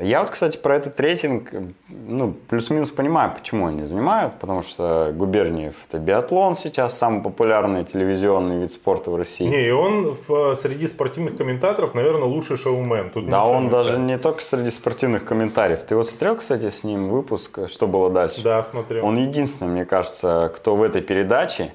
Я 0.00 0.20
вот, 0.20 0.30
кстати, 0.30 0.56
про 0.56 0.76
этот 0.76 0.98
рейтинг, 1.00 1.52
э, 1.52 1.62
ну, 1.88 2.32
плюс-минус 2.48 2.90
понимаю, 2.90 3.32
почему 3.36 3.66
они 3.66 3.84
занимают, 3.84 4.34
потому 4.40 4.62
что 4.62 5.12
Губерниев 5.14 5.74
это 5.88 5.98
биатлон 5.98 6.56
сейчас, 6.56 6.96
самый 6.96 7.22
популярный 7.22 7.84
телевизионный 7.84 8.60
вид 8.60 8.70
спорта 8.70 9.10
в 9.10 9.16
России. 9.16 9.44
Не, 9.44 9.66
и 9.66 9.70
он 9.70 10.16
в, 10.26 10.54
среди 10.54 10.86
спортивных 10.86 11.36
комментаторов, 11.36 11.94
наверное, 11.94 12.28
лучший 12.28 12.56
шоумен. 12.56 13.10
Тут 13.10 13.28
да, 13.28 13.44
он 13.44 13.64
не 13.64 13.70
даже 13.70 13.98
не 13.98 14.18
только 14.18 14.42
среди 14.42 14.70
спортивных 14.70 15.24
комментариев. 15.24 15.82
Ты 15.82 15.96
вот 15.96 16.08
смотрел, 16.08 16.36
кстати, 16.36 16.70
с 16.70 16.84
ним 16.84 17.08
выпуск 17.08 17.68
«Что 17.68 17.86
было 17.88 18.10
дальше»? 18.10 18.42
Да, 18.42 18.62
смотрел. 18.62 19.04
Он 19.04 19.16
единственный, 19.18 19.68
мне 19.68 19.84
кажется, 19.84 20.52
кто 20.54 20.76
в 20.76 20.82
этой 20.82 21.02
передаче 21.02 21.72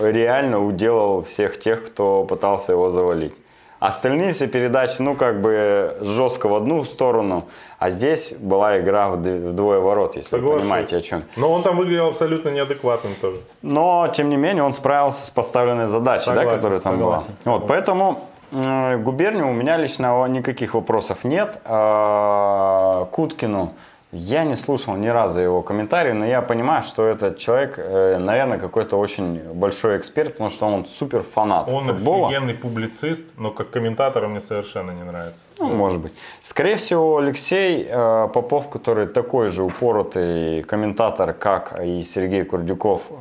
реально 0.00 0.64
уделал 0.64 1.22
всех 1.22 1.58
тех, 1.58 1.86
кто 1.86 2.24
пытался 2.24 2.72
его 2.72 2.90
завалить. 2.90 3.34
Остальные 3.82 4.32
все 4.32 4.46
передачи, 4.46 5.02
ну, 5.02 5.16
как 5.16 5.40
бы 5.40 5.96
жестко 6.02 6.48
в 6.48 6.54
одну 6.54 6.84
сторону, 6.84 7.46
а 7.80 7.90
здесь 7.90 8.32
была 8.38 8.78
игра 8.78 9.10
вдвое 9.10 9.80
ворот, 9.80 10.14
если 10.14 10.36
вы 10.36 10.40
Соглашусь. 10.42 10.62
понимаете, 10.62 10.96
о 10.98 11.00
чем. 11.00 11.24
Но 11.34 11.52
он 11.52 11.64
там 11.64 11.76
выглядел 11.76 12.06
абсолютно 12.06 12.50
неадекватным 12.50 13.12
тоже. 13.20 13.38
Но, 13.62 14.06
тем 14.14 14.30
не 14.30 14.36
менее, 14.36 14.62
он 14.62 14.72
справился 14.72 15.26
с 15.26 15.30
поставленной 15.30 15.88
задачей, 15.88 16.26
да, 16.30 16.36
Согласен, 16.36 16.56
которая 16.58 16.78
там 16.78 16.96
согласен. 16.96 17.26
была. 17.44 17.56
Вот, 17.58 17.66
поэтому 17.66 18.20
Губернию 18.52 19.48
у 19.48 19.52
меня 19.52 19.76
лично 19.78 20.28
никаких 20.28 20.74
вопросов 20.74 21.24
нет. 21.24 21.58
А, 21.64 23.06
Куткину 23.06 23.72
я 24.12 24.44
не 24.44 24.56
слушал 24.56 24.94
ни 24.96 25.08
разу 25.08 25.40
его 25.40 25.62
комментарии, 25.62 26.12
но 26.12 26.26
я 26.26 26.42
понимаю, 26.42 26.82
что 26.82 27.06
этот 27.06 27.38
человек, 27.38 27.74
э, 27.78 28.18
наверное, 28.18 28.58
какой-то 28.58 28.98
очень 28.98 29.38
большой 29.54 29.96
эксперт, 29.96 30.32
потому 30.32 30.50
что 30.50 30.66
он 30.66 30.84
супер 30.84 31.22
фанат 31.22 31.72
Он 31.72 31.86
футбола. 31.86 32.28
офигенный 32.28 32.52
публицист, 32.54 33.24
но 33.38 33.50
как 33.50 33.70
комментатор 33.70 34.24
он 34.24 34.32
мне 34.32 34.42
совершенно 34.42 34.90
не 34.90 35.02
нравится. 35.02 35.40
Ну, 35.58 35.68
может 35.68 35.98
быть. 35.98 36.12
Скорее 36.42 36.76
всего, 36.76 37.16
Алексей 37.16 37.86
э, 37.88 38.28
Попов, 38.34 38.68
который 38.68 39.06
такой 39.06 39.48
же 39.48 39.62
упоротый 39.62 40.62
комментатор, 40.64 41.32
как 41.32 41.80
и 41.82 42.02
Сергей 42.02 42.44
Курдюков 42.44 43.04
э, 43.08 43.14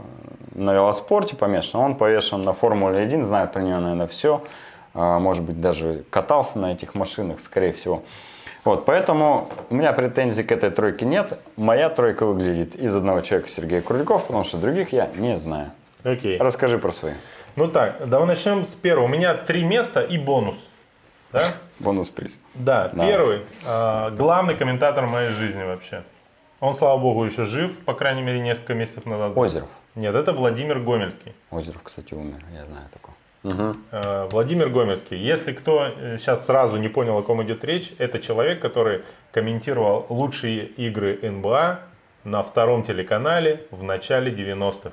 на 0.56 0.73
велоспорте 0.73 1.38
помешан, 1.38 1.80
он 1.80 1.95
повешен 1.95 2.41
на 2.41 2.51
Формуле 2.51 2.99
1, 2.99 3.23
знает 3.23 3.54
про 3.54 3.62
нее, 3.62 3.80
наверное, 3.80 4.08
все. 4.08 4.43
может 4.93 5.45
быть, 5.45 5.62
даже 5.62 6.04
катался 6.10 6.60
на 6.60 6.73
этих 6.73 6.95
машинах, 6.95 7.39
скорее 7.39 7.71
всего. 7.71 8.04
Вот, 8.63 8.86
поэтому 8.86 9.50
у 9.69 9.76
меня 9.76 9.91
претензий 9.91 10.43
к 10.43 10.52
этой 10.52 10.69
тройке 10.69 11.06
нет. 11.06 11.39
Моя 11.58 11.89
тройка 11.89 12.26
выглядит 12.26 12.76
из 12.76 12.95
одного 12.95 13.21
человека 13.21 13.50
Сергея 13.50 13.82
Курдюков, 13.82 14.28
потому 14.28 14.43
что 14.43 14.58
других 14.58 14.93
я 14.93 15.08
не 15.15 15.39
знаю. 15.39 15.71
Окей. 16.04 16.38
Расскажи 16.38 16.78
про 16.78 16.91
свои. 16.91 17.13
Ну 17.56 17.67
так, 17.67 18.08
давай 18.08 18.28
начнем 18.28 18.63
с 18.65 18.76
первого. 18.76 19.06
У 19.06 19.08
меня 19.08 19.34
три 19.34 19.63
места 19.63 20.02
и 20.02 20.17
бонус. 20.17 20.58
Да? 21.32 21.45
Бонус-приз. 21.80 22.39
Да, 22.54 22.89
Да. 22.93 23.08
первый. 23.08 23.41
а, 23.65 24.12
главный 24.12 24.56
комментатор 24.56 25.08
моей 25.08 25.30
жизни 25.30 25.63
вообще. 25.63 26.04
Он, 26.60 26.76
слава 26.76 27.00
богу, 27.00 27.24
еще 27.26 27.45
жив, 27.45 27.76
по 27.86 27.93
крайней 27.95 28.21
мере, 28.21 28.39
несколько 28.39 28.76
месяцев 28.76 29.06
назад. 29.08 29.36
Озеров. 29.36 29.69
Нет, 29.95 30.13
это 30.13 30.32
Владимир 30.34 30.80
Гомельский. 30.80 31.34
Озеров, 31.50 31.82
кстати, 31.84 32.13
умер, 32.13 32.43
я 32.54 32.65
знаю 32.65 32.86
такого. 32.93 33.15
Э, 33.43 34.27
Владимир 34.32 34.69
Гомельский. 34.69 35.17
Если 35.17 35.51
кто 35.54 35.89
сейчас 36.17 36.45
сразу 36.45 36.77
не 36.77 36.89
понял, 36.89 37.17
о 37.17 37.23
ком 37.23 37.41
идет 37.43 37.63
речь, 37.63 37.91
это 37.97 38.19
человек, 38.19 38.62
который 38.62 39.01
комментировал 39.32 40.06
лучшие 40.10 40.65
игры 40.65 41.17
НБА 41.21 41.80
на 42.23 42.43
втором 42.43 42.84
телеканале 42.84 43.65
в 43.71 43.84
начале 43.84 44.32
90-х. 44.32 44.91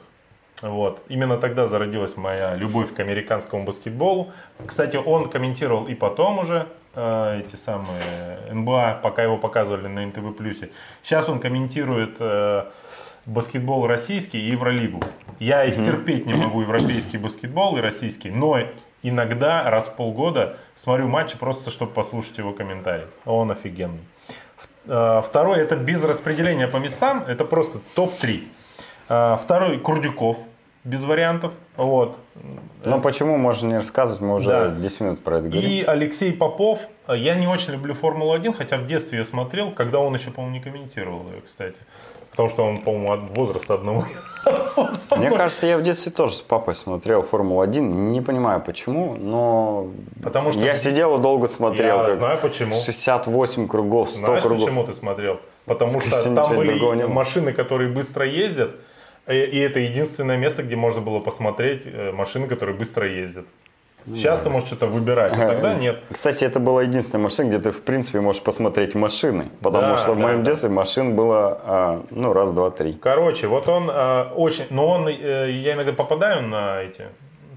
Вот. 0.62 1.02
Именно 1.08 1.37
тогда 1.37 1.66
зародилась 1.66 2.16
моя 2.16 2.56
любовь 2.56 2.92
к 2.94 2.98
американскому 3.00 3.64
баскетболу. 3.64 4.32
Кстати, 4.66 4.96
он 4.96 5.28
комментировал 5.28 5.87
и 5.87 5.94
потом 5.94 6.38
уже 6.38 6.66
э, 6.94 7.40
эти 7.40 7.56
самые 7.56 8.40
НБА, 8.50 9.00
пока 9.02 9.22
его 9.22 9.37
показывали 9.37 9.87
на 9.87 10.06
НТВ+. 10.06 10.34
Сейчас 11.02 11.28
он 11.28 11.38
комментирует 11.38 12.16
э, 12.18 12.64
баскетбол 13.28 13.86
российский 13.86 14.38
и 14.40 14.50
Евролигу. 14.50 15.00
Я 15.38 15.64
их 15.64 15.76
терпеть 15.76 16.26
не 16.26 16.34
могу, 16.34 16.62
европейский 16.62 17.18
баскетбол 17.18 17.76
и 17.76 17.80
российский, 17.80 18.30
но 18.30 18.58
иногда 19.02 19.70
раз 19.70 19.86
в 19.86 19.94
полгода 19.94 20.56
смотрю 20.76 21.08
матчи 21.08 21.36
просто, 21.36 21.70
чтобы 21.70 21.92
послушать 21.92 22.38
его 22.38 22.52
комментарий. 22.52 23.06
Он 23.24 23.50
офигенный. 23.50 24.00
Э, 24.86 25.22
Второй, 25.24 25.60
это 25.60 25.76
без 25.76 26.02
распределения 26.04 26.66
по 26.66 26.78
местам, 26.78 27.24
это 27.28 27.44
просто 27.44 27.80
топ-3. 27.94 28.48
Э, 29.08 29.36
Второй, 29.42 29.78
Курдюков, 29.78 30.38
без 30.84 31.04
вариантов. 31.04 31.52
Вот. 31.76 32.16
Ну 32.84 33.00
почему, 33.00 33.36
можно 33.36 33.68
не 33.68 33.76
рассказывать, 33.76 34.20
мы 34.22 34.34
уже 34.34 34.48
Да. 34.50 34.68
10 34.68 35.00
минут 35.00 35.24
про 35.24 35.38
это 35.38 35.48
говорим. 35.48 35.70
И 35.70 35.82
Алексей 35.82 36.32
Попов. 36.32 36.80
Э, 37.06 37.16
Я 37.16 37.34
не 37.34 37.46
очень 37.46 37.72
люблю 37.72 37.94
Формулу-1, 37.94 38.54
хотя 38.54 38.76
в 38.78 38.86
детстве 38.86 39.18
я 39.18 39.24
смотрел, 39.24 39.72
когда 39.72 39.98
он 39.98 40.14
еще, 40.14 40.30
по-моему, 40.30 40.56
не 40.56 40.62
комментировал 40.62 41.22
ее, 41.30 41.40
кстати. 41.44 41.76
Потому 42.30 42.48
что 42.50 42.64
он, 42.64 42.78
по-моему, 42.78 43.12
от 43.12 43.36
возраста 43.36 43.74
одного. 43.74 44.04
Мне 45.16 45.30
кажется, 45.32 45.66
я 45.66 45.76
в 45.76 45.82
детстве 45.82 46.12
тоже 46.12 46.34
с 46.34 46.40
папой 46.42 46.74
смотрел 46.74 47.22
Формулу-1. 47.22 47.80
Не 47.80 48.20
понимаю 48.20 48.60
почему, 48.60 49.16
но 49.16 49.88
Потому 50.22 50.52
что- 50.52 50.60
я 50.60 50.76
сидел 50.76 51.18
и 51.18 51.22
долго 51.22 51.48
смотрел. 51.48 52.06
Я 52.06 52.14
знаю 52.14 52.38
почему. 52.40 52.74
68 52.74 53.66
кругов, 53.66 54.10
100 54.10 54.26
Знаешь, 54.26 54.42
кругов. 54.42 54.64
почему 54.64 54.84
ты 54.84 54.94
смотрел? 54.94 55.40
Потому 55.64 56.00
что 56.00 56.34
там 56.34 56.56
были 56.56 57.04
машины, 57.06 57.52
которые 57.52 57.90
быстро 57.90 58.24
ездят, 58.26 58.70
и 59.28 59.34
и 59.34 59.58
это 59.58 59.80
единственное 59.80 60.36
место, 60.36 60.62
где 60.62 60.76
можно 60.76 61.00
было 61.00 61.20
посмотреть 61.20 61.82
э, 61.84 62.12
машины, 62.12 62.46
которые 62.46 62.76
быстро 62.76 63.06
ездят. 63.08 63.46
Сейчас 64.06 64.40
ты 64.40 64.50
можешь 64.50 64.68
что-то 64.68 64.86
выбирать, 64.86 65.32
а 65.38 65.48
тогда 65.48 65.74
нет. 65.74 66.02
Кстати, 66.10 66.44
это 66.44 66.60
была 66.60 66.82
единственная 66.82 67.24
машина, 67.24 67.48
где 67.48 67.58
ты, 67.58 67.70
в 67.70 67.82
принципе, 67.82 68.20
можешь 68.20 68.42
посмотреть 68.42 68.94
машины. 68.94 69.48
Потому 69.60 69.88
Да, 69.88 69.96
что 69.96 70.12
в 70.12 70.16
да, 70.16 70.22
моем 70.22 70.44
да. 70.44 70.50
детстве 70.50 70.70
машин 70.70 71.14
было, 71.14 71.60
а, 71.64 72.02
ну, 72.10 72.32
раз, 72.32 72.52
два, 72.52 72.70
три. 72.70 72.94
Короче, 72.94 73.46
вот 73.48 73.68
он 73.68 73.90
э, 73.90 74.22
очень, 74.34 74.64
но 74.70 74.88
он, 74.88 75.08
э, 75.08 75.50
я 75.50 75.74
иногда 75.74 75.92
попадаю 75.92 76.42
на 76.42 76.82
эти, 76.82 77.04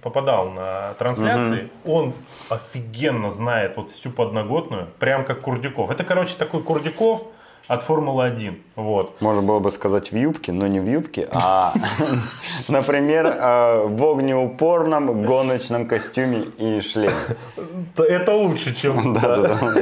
попадал 0.02 0.50
на 0.50 0.94
трансляции, 0.98 1.70
он 1.86 2.14
офигенно 2.50 3.30
знает 3.32 3.78
вот 3.78 3.92
всю 3.92 4.10
подноготную, 4.10 4.88
прям 5.00 5.24
как 5.24 5.42
Курдюков. 5.42 5.90
Это, 5.90 6.04
короче, 6.04 6.36
такой 6.38 6.64
Курдюков 6.64 7.28
от 7.68 7.84
Формулы-1, 7.84 8.56
вот. 8.76 9.22
Можно 9.22 9.42
было 9.42 9.60
бы 9.60 9.72
сказать 9.72 10.12
в 10.12 10.16
юбке, 10.16 10.52
но 10.52 10.68
не 10.68 10.80
в 10.80 10.90
юбке, 10.90 11.28
а, 11.32 11.74
например, 12.70 13.36
а, 13.40 13.86
в 13.86 14.04
огнеупорном 14.04 15.24
гоночном 15.24 15.88
костюме 15.88 16.46
и 16.58 16.82
шлеме. 16.82 17.14
Это 17.98 18.34
лучше, 18.34 18.76
чем... 18.76 19.14
Да, 19.14 19.38
да, 19.38 19.60
да. 19.60 19.82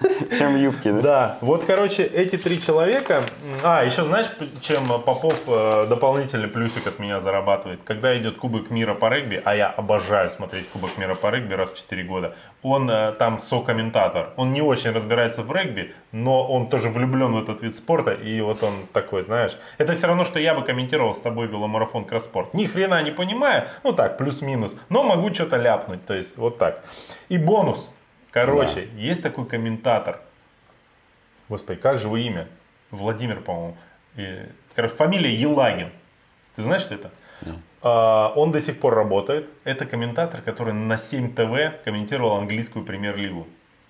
чем 0.36 0.56
юбки, 0.56 0.90
да? 0.90 1.00
Да, 1.00 1.38
вот, 1.40 1.64
короче, 1.64 2.04
эти 2.04 2.36
три 2.36 2.60
человека... 2.60 3.22
А, 3.62 3.84
еще 3.84 4.04
знаешь, 4.04 4.26
чем 4.60 4.88
Попов 4.88 5.42
э, 5.46 5.86
дополнительный 5.88 6.48
плюсик 6.48 6.86
от 6.86 6.98
меня 6.98 7.20
зарабатывает? 7.20 7.80
Когда 7.84 8.16
идет 8.18 8.36
Кубок 8.36 8.70
мира 8.70 8.94
по 8.94 9.08
регби, 9.08 9.40
а 9.44 9.54
я 9.54 9.68
обожаю 9.68 10.30
смотреть 10.30 10.68
Кубок 10.68 10.98
мира 10.98 11.14
по 11.14 11.30
регби 11.30 11.54
раз 11.54 11.70
в 11.70 11.76
4 11.76 12.02
года, 12.04 12.34
он 12.62 12.90
э, 12.90 13.12
там 13.12 13.38
сокомментатор. 13.38 14.30
Он 14.36 14.52
не 14.52 14.62
очень 14.62 14.90
разбирается 14.90 15.42
в 15.42 15.52
регби, 15.52 15.94
но 16.12 16.46
он 16.46 16.68
тоже 16.68 16.88
влюблен 16.88 17.32
в 17.32 17.42
этот 17.42 17.62
вид 17.62 17.74
спорта, 17.74 18.12
и 18.12 18.40
вот 18.40 18.62
он 18.62 18.72
такой, 18.92 19.22
знаешь... 19.22 19.56
Это 19.78 19.92
все 19.94 20.06
равно, 20.06 20.24
что 20.24 20.38
я 20.38 20.54
бы 20.54 20.62
комментировал 20.62 21.14
с 21.14 21.20
тобой 21.20 21.46
веломарафон 21.46 22.04
кросспорт. 22.04 22.54
Ни 22.54 22.66
хрена 22.66 23.02
не 23.02 23.10
понимаю, 23.10 23.68
ну 23.84 23.92
так, 23.92 24.18
плюс-минус, 24.18 24.76
но 24.88 25.02
могу 25.02 25.32
что-то 25.32 25.56
ляпнуть, 25.56 26.04
то 26.06 26.14
есть 26.14 26.36
вот 26.36 26.58
так. 26.58 26.84
И 27.28 27.38
бонус. 27.38 27.88
Короче, 28.30 28.88
есть 28.94 29.22
такой 29.22 29.46
комментатор, 29.46 30.20
Господи, 31.48 31.80
как 31.80 31.98
же 31.98 32.06
его 32.06 32.16
имя? 32.16 32.46
Владимир, 32.90 33.40
по-моему. 33.40 33.76
Короче, 34.74 34.94
фамилия 34.94 35.34
Елагин. 35.34 35.90
Ты 36.56 36.62
знаешь, 36.62 36.82
что 36.82 36.94
это? 36.94 37.10
А, 37.80 38.32
он 38.34 38.52
до 38.52 38.60
сих 38.60 38.80
пор 38.80 38.94
работает. 38.94 39.48
Это 39.64 39.86
комментатор, 39.86 40.42
который 40.42 40.74
на 40.74 40.98
7 40.98 41.34
ТВ 41.34 41.82
комментировал 41.84 42.36
английскую 42.36 42.84
премьер-лигу. 42.84 43.46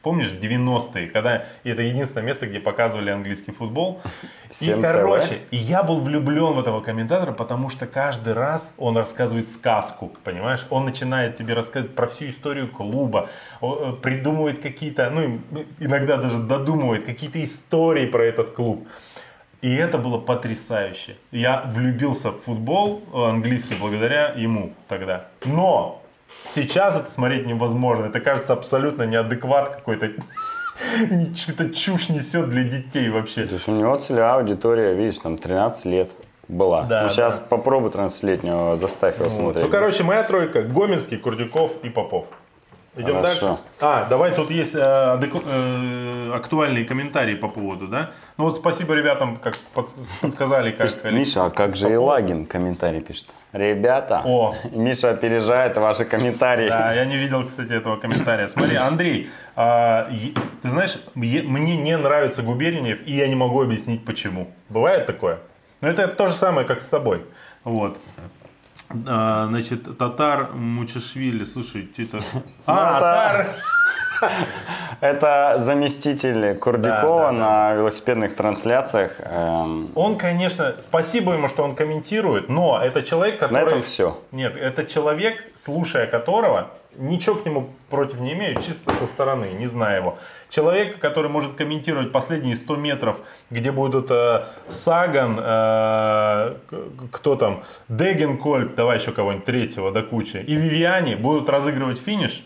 Помнишь, 0.09 0.28
в 0.28 0.40
90-е, 0.40 1.09
когда 1.09 1.44
это 1.64 1.82
единственное 1.82 2.24
место, 2.24 2.46
где 2.46 2.61
показывали 2.61 3.11
английский 3.11 3.52
футбол. 3.52 4.00
И, 4.48 4.64
7 4.64 4.80
короче, 4.80 5.40
и 5.50 5.59
я 5.59 5.82
был 5.82 6.00
влюблен 6.00 6.54
в 6.54 6.59
этого 6.59 6.80
комментатора, 6.80 7.32
потому 7.32 7.68
что 7.68 7.86
каждый 7.86 8.32
раз 8.32 8.72
он 8.78 8.96
рассказывает 8.96 9.50
сказку, 9.50 10.11
понимаешь? 10.24 10.64
Он 10.70 10.86
начинает 10.86 11.36
тебе 11.36 11.52
рассказывать 11.52 11.94
про 11.94 12.06
всю 12.06 12.30
историю 12.30 12.68
клуба, 12.68 13.28
э, 13.61 13.66
придумывает 14.00 14.62
какие-то, 14.62 15.11
ну, 15.11 15.40
иногда 15.78 16.16
даже 16.16 16.38
додумывает 16.38 17.04
какие-то 17.04 17.44
истории 17.44 18.06
про 18.06 18.24
этот 18.24 18.52
клуб. 18.52 18.88
И 19.61 19.74
это 19.74 19.98
было 19.98 20.18
потрясающе. 20.18 21.16
Я 21.32 21.70
влюбился 21.74 22.30
в 22.30 22.40
футбол 22.44 23.02
э, 23.12 23.28
английский 23.28 23.74
благодаря 23.78 24.28
ему 24.28 24.72
тогда. 24.88 25.26
Но 25.44 26.02
сейчас 26.55 26.97
это 26.97 27.11
смотреть 27.11 27.47
невозможно. 27.47 28.07
Это 28.07 28.20
кажется 28.20 28.53
абсолютно 28.53 29.05
неадекват 29.05 29.76
какой-то. 29.76 30.11
Что-то 31.37 31.70
чушь 31.70 32.09
несет 32.09 32.49
для 32.49 32.64
детей 32.64 33.09
вообще. 33.09 33.47
То 33.47 33.55
есть 33.55 33.68
у 33.68 33.72
него 33.72 33.97
целевая 33.97 34.35
аудитория, 34.35 34.95
видишь, 34.95 35.18
там 35.18 35.37
13 35.37 35.85
лет 35.87 36.11
была. 36.49 36.85
Да, 36.85 37.03
ну, 37.03 37.09
сейчас 37.09 37.39
да. 37.39 37.47
попробуй 37.47 37.91
13-летнего 37.91 38.76
заставь 38.76 39.16
его 39.16 39.24
Вот. 39.24 39.33
смотреть. 39.33 39.64
Ну, 39.64 39.70
короче, 39.70 40.03
моя 40.05 40.22
тройка. 40.22 40.62
Гомельский, 40.62 41.18
Курдюков 41.18 41.72
и 41.83 41.91
Попов. 41.91 42.26
Идем 42.99 43.14
Хорошо. 43.22 43.46
дальше. 43.46 43.62
А, 43.80 44.07
давай, 44.11 44.32
тут 44.32 44.51
есть 44.51 44.74
э, 44.74 44.78
адеку- 44.80 45.44
э, 45.46 46.32
актуальные 46.34 46.84
комментарии 46.84 47.36
по 47.36 47.49
поводу, 47.49 47.86
да? 47.86 48.11
Ну 48.36 48.44
вот 48.44 48.57
спасибо 48.57 48.94
ребятам, 48.94 49.36
как 49.36 49.55
подс- 49.72 49.94
подсказали, 50.20 50.72
как... 50.72 50.88
Пишет, 50.88 51.05
Миша, 51.12 51.44
а 51.44 51.51
как 51.51 51.76
же. 51.76 51.88
Елагин 51.88 52.44
комментарий 52.44 53.01
пишет? 53.01 53.26
Ребята, 53.53 54.22
О. 54.24 54.53
Миша 54.72 55.11
опережает 55.11 55.76
ваши 55.76 56.05
комментарии. 56.05 56.68
Да, 56.68 56.92
я 56.92 57.05
не 57.05 57.16
видел, 57.16 57.46
кстати, 57.46 57.72
этого 57.72 57.99
комментария. 57.99 58.49
Смотри, 58.49 58.74
Андрей, 58.74 59.30
е- 59.57 60.34
ты 60.62 60.68
знаешь, 60.70 60.99
мне 61.14 61.76
не 61.76 61.96
нравится 61.96 62.42
Губерниев, 62.42 62.99
и 63.07 63.12
я 63.12 63.28
не 63.28 63.36
могу 63.36 63.62
объяснить, 63.62 64.05
почему. 64.05 64.49
Бывает 64.68 65.07
такое? 65.07 65.38
Но 65.80 65.88
это 65.88 66.09
то 66.09 66.26
же 66.26 66.32
самое, 66.32 66.66
как 66.66 66.82
с 66.82 66.88
тобой. 66.88 67.22
Вот. 67.62 67.96
А, 69.07 69.47
значит, 69.49 69.99
Татар 69.99 70.53
Мучашвили, 70.55 71.45
слушай, 71.45 71.87
Тита... 71.87 72.20
А, 72.66 72.97
это- 72.97 72.99
Татар! 72.99 73.57
Это 75.01 75.57
заместитель 75.59 76.57
Курдюкова 76.57 77.31
Да, 77.31 77.33
да, 77.33 77.33
да. 77.33 77.33
на 77.33 77.75
велосипедных 77.75 78.35
трансляциях. 78.35 79.12
Эм, 79.21 79.91
Он, 79.95 80.16
конечно, 80.16 80.75
спасибо 80.81 81.35
ему, 81.35 81.47
что 81.47 81.62
он 81.62 81.77
комментирует, 81.77 82.49
но 82.49 82.81
это 82.83 83.03
человек, 83.03 83.41
на 83.41 83.49
который... 83.49 83.66
этом 83.66 83.83
все. 83.83 84.19
Нет, 84.33 84.57
это 84.57 84.85
человек, 84.85 85.45
слушая 85.55 86.07
которого, 86.09 86.71
ничего 86.97 87.37
к 87.37 87.47
нему 87.47 87.71
против 87.91 88.19
не 88.19 88.33
имею, 88.33 88.61
чисто 88.61 88.93
со 88.95 89.07
стороны, 89.07 89.51
не 89.57 89.69
зная 89.69 89.99
его. 89.99 90.19
Человек, 90.51 90.99
который 90.99 91.31
может 91.31 91.55
комментировать 91.55 92.11
последние 92.11 92.57
100 92.57 92.77
метров, 92.77 93.16
где 93.51 93.71
будут 93.71 94.11
э, 94.11 94.45
Саган, 94.69 95.39
э, 95.41 96.55
кто 97.12 97.37
там, 97.37 97.62
Дегенкольб, 97.89 98.75
давай 98.75 98.99
еще 98.99 99.12
кого-нибудь 99.12 99.45
третьего 99.45 99.93
до 99.93 100.03
кучи, 100.03 100.39
и 100.39 100.55
Вивиани 100.55 101.14
будут 101.14 101.49
разыгрывать 101.49 102.01
финиш, 102.01 102.45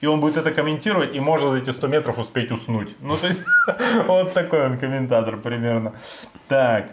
и 0.00 0.06
он 0.06 0.20
будет 0.20 0.36
это 0.36 0.50
комментировать, 0.52 1.14
и 1.14 1.20
может 1.20 1.50
за 1.50 1.58
эти 1.58 1.70
100 1.70 1.86
метров 1.88 2.18
успеть 2.18 2.50
уснуть. 2.52 2.94
Ну, 3.00 3.16
то 3.16 3.26
есть, 3.26 3.40
вот 4.06 4.32
такой 4.32 4.64
он 4.66 4.78
комментатор 4.78 5.36
примерно. 5.36 5.92
Так. 6.48 6.86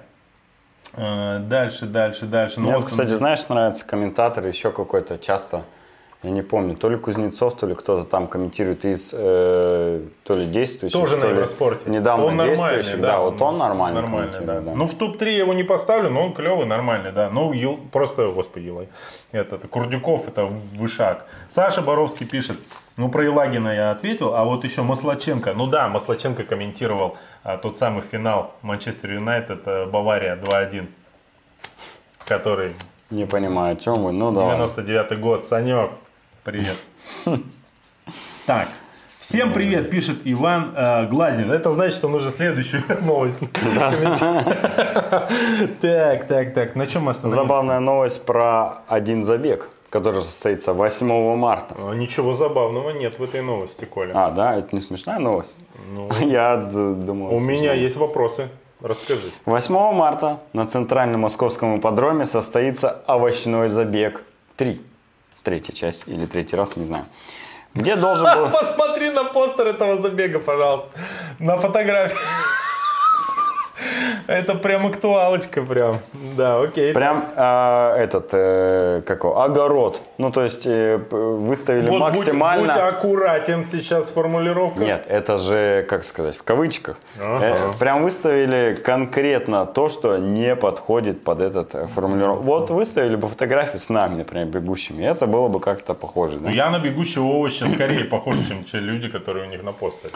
Э, 0.97 1.39
Дальше, 1.39 1.85
дальше, 1.85 2.25
дальше. 2.25 2.59
Ну, 2.59 2.67
Мне, 2.67 2.77
вот 2.77 2.85
кстати, 2.85 3.09
знаешь, 3.11 3.47
нравится 3.49 3.85
комментатор 3.85 4.45
еще 4.47 4.71
какой-то 4.71 5.17
часто, 5.17 5.63
я 6.23 6.31
не 6.31 6.41
помню, 6.41 6.75
то 6.75 6.89
ли 6.89 6.97
Кузнецов, 6.97 7.55
то 7.57 7.67
ли 7.67 7.75
кто-то 7.75 8.03
там 8.07 8.27
комментирует 8.27 8.85
из 8.85 9.13
э, 9.13 10.01
то 10.23 10.35
ли 10.35 10.45
действующих, 10.47 10.97
Тоже 10.99 11.17
то 11.17 11.27
на 11.27 11.31
Евроспорте. 11.31 11.87
недавно 11.89 12.25
он 12.25 12.35
нормальный, 12.37 12.55
действующих. 12.77 13.01
Да, 13.01 13.19
вот 13.19 13.39
он 13.41 13.57
нормально 13.57 14.01
Нормальный, 14.01 14.39
да. 14.45 14.61
Ну, 14.61 14.87
в 14.87 14.95
топ-3 14.95 15.25
я 15.31 15.37
его 15.39 15.53
не 15.53 15.63
поставлю, 15.63 16.09
но 16.09 16.23
он 16.25 16.33
клевый, 16.33 16.65
нормальный, 16.65 17.11
да. 17.11 17.29
Ну, 17.29 17.51
Ел- 17.53 17.77
просто, 17.91 18.27
господи, 18.27 18.65
Елай. 18.67 18.87
Это, 19.31 19.57
это 19.57 19.67
Курдюков, 19.67 20.27
это 20.27 20.45
вышаг. 20.45 21.25
Саша 21.49 21.81
Боровский 21.81 22.25
пишет, 22.25 22.57
ну, 22.97 23.09
про 23.09 23.23
Елагина 23.23 23.69
я 23.69 23.91
ответил, 23.91 24.33
а 24.35 24.45
вот 24.45 24.63
еще 24.63 24.81
Маслаченко. 24.81 25.53
Ну 25.53 25.67
да, 25.67 25.89
Маслаченко 25.89 26.43
комментировал 26.43 27.17
а, 27.43 27.57
тот 27.57 27.77
самый 27.77 28.01
финал 28.01 28.55
Манчестер 28.61 29.13
Юнайтед, 29.13 29.63
э, 29.65 29.85
Бавария 29.85 30.37
2-1, 30.37 30.87
который 32.25 32.73
Не 33.09 33.25
понимаю, 33.25 33.73
о 33.73 33.75
чем 33.75 34.03
вы. 34.03 34.13
Ну 34.13 34.31
да. 34.31 34.45
ладно. 34.45 34.67
99 34.67 35.19
год. 35.19 35.43
Санек, 35.43 35.91
привет. 36.43 36.77
Так, 38.45 38.67
всем 39.19 39.51
привет, 39.51 39.89
пишет 39.89 40.19
Иван 40.23 40.71
э, 40.75 41.07
Глазин. 41.07 41.51
Это 41.51 41.71
значит, 41.71 41.97
что 41.97 42.07
нужно 42.07 42.29
следующую 42.29 42.83
новость. 43.01 43.39
Так, 45.81 46.27
так, 46.27 46.53
так. 46.53 46.75
На 46.75 46.85
чем 46.85 47.03
мы 47.03 47.11
остановились? 47.11 47.41
Забавная 47.41 47.79
новость 47.79 48.25
про 48.25 48.83
один 48.87 49.23
забег, 49.23 49.69
который 49.95 50.21
состоится 50.23 50.73
8 50.73 51.35
марта. 51.37 51.73
А, 51.77 51.93
Ничего 51.93 52.33
забавного 52.33 52.89
нет 52.89 53.17
в 53.17 53.23
этой 53.23 53.41
новости, 53.41 53.85
Коля. 53.85 54.11
А, 54.13 54.29
да, 54.29 54.57
это 54.57 54.75
не 54.75 54.81
смешная 54.81 55.19
новость? 55.19 55.55
Ну, 55.93 56.09
Я 56.19 56.57
думал. 56.57 57.33
у 57.33 57.39
меня 57.39 57.59
смешная. 57.59 57.75
есть 57.77 57.95
вопросы. 57.95 58.49
Расскажи. 58.81 59.31
8 59.45 59.73
марта 59.93 60.39
на 60.51 60.67
центральном 60.67 61.21
московском 61.21 61.77
ипподроме 61.77 62.25
состоится 62.25 63.03
овощной 63.07 63.69
забег 63.69 64.23
3. 64.57 64.81
Третья 65.43 65.71
часть 65.71 66.03
или 66.07 66.25
третий 66.25 66.57
раз, 66.57 66.75
не 66.75 66.85
знаю. 66.85 67.05
Где 67.73 67.95
должен 67.95 68.25
был... 68.35 68.49
Посмотри 68.51 69.11
на 69.11 69.23
постер 69.23 69.67
этого 69.67 70.01
забега, 70.01 70.39
пожалуйста. 70.39 70.89
На 71.39 71.55
фотографии. 71.57 72.17
Это 74.27 74.55
прям 74.55 74.88
актуалочка 74.88 75.61
прям. 75.61 75.99
Да, 76.36 76.59
окей. 76.61 76.93
Прям 76.93 77.25
э, 77.36 77.95
этот, 77.97 78.29
э, 78.33 79.01
как 79.05 79.23
его, 79.23 79.41
огород. 79.41 80.01
Ну, 80.17 80.31
то 80.31 80.43
есть 80.43 80.65
э, 80.65 80.97
выставили 80.97 81.89
Вот 81.89 81.99
будь- 81.99 82.17
максимально... 82.17 82.73
Будь, 82.73 82.81
аккуратен 82.81 83.63
сейчас 83.65 84.07
с 84.07 84.11
формулировкой. 84.11 84.86
Нет, 84.86 85.05
это 85.07 85.38
же, 85.38 85.86
как 85.89 86.03
сказать, 86.03 86.36
в 86.36 86.43
кавычках. 86.43 86.97
Ага. 87.21 87.45
Э, 87.45 87.55
Прям 87.79 88.03
выставили 88.03 88.75
конкретно 88.75 89.65
то, 89.65 89.89
что 89.89 90.17
не 90.17 90.55
подходит 90.55 91.23
под 91.23 91.41
этот 91.41 91.75
э, 91.75 91.88
формулировку. 91.88 92.43
Вот 92.43 92.69
выставили 92.69 93.15
бы 93.15 93.27
фотографии 93.27 93.77
с 93.77 93.89
нами, 93.89 94.15
например, 94.15 94.47
бегущими. 94.47 95.03
Это 95.03 95.27
было 95.27 95.47
бы 95.47 95.59
как-то 95.59 95.93
похоже. 95.93 96.38
Да? 96.39 96.49
Я 96.49 96.69
на 96.69 96.79
бегущего 96.79 97.25
овоща 97.25 97.67
скорее 97.67 98.05
похож, 98.05 98.36
чем 98.47 98.63
те 98.63 98.79
люди, 98.79 99.07
которые 99.07 99.45
у 99.47 99.49
них 99.49 99.63
на 99.63 99.71
постере. 99.71 100.13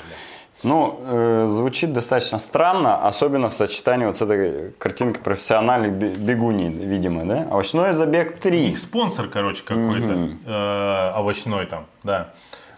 Ну, 0.63 0.99
э, 1.03 1.47
звучит 1.49 1.93
достаточно 1.93 2.37
странно, 2.37 2.97
особенно 3.07 3.47
в 3.49 3.53
сочетании 3.53 4.05
вот 4.05 4.17
с 4.17 4.21
этой 4.21 4.71
картинкой 4.77 5.21
профессиональных 5.23 5.93
бе- 5.93 6.13
бегуней, 6.13 6.69
видимо, 6.69 7.23
да? 7.25 7.47
Овощной 7.49 7.93
забег 7.93 8.39
3. 8.39 8.71
Их 8.71 8.77
спонсор, 8.77 9.27
короче, 9.29 9.63
какой-то 9.63 10.29
э, 10.45 11.11
овощной 11.15 11.65
там, 11.65 11.85
да. 12.03 12.31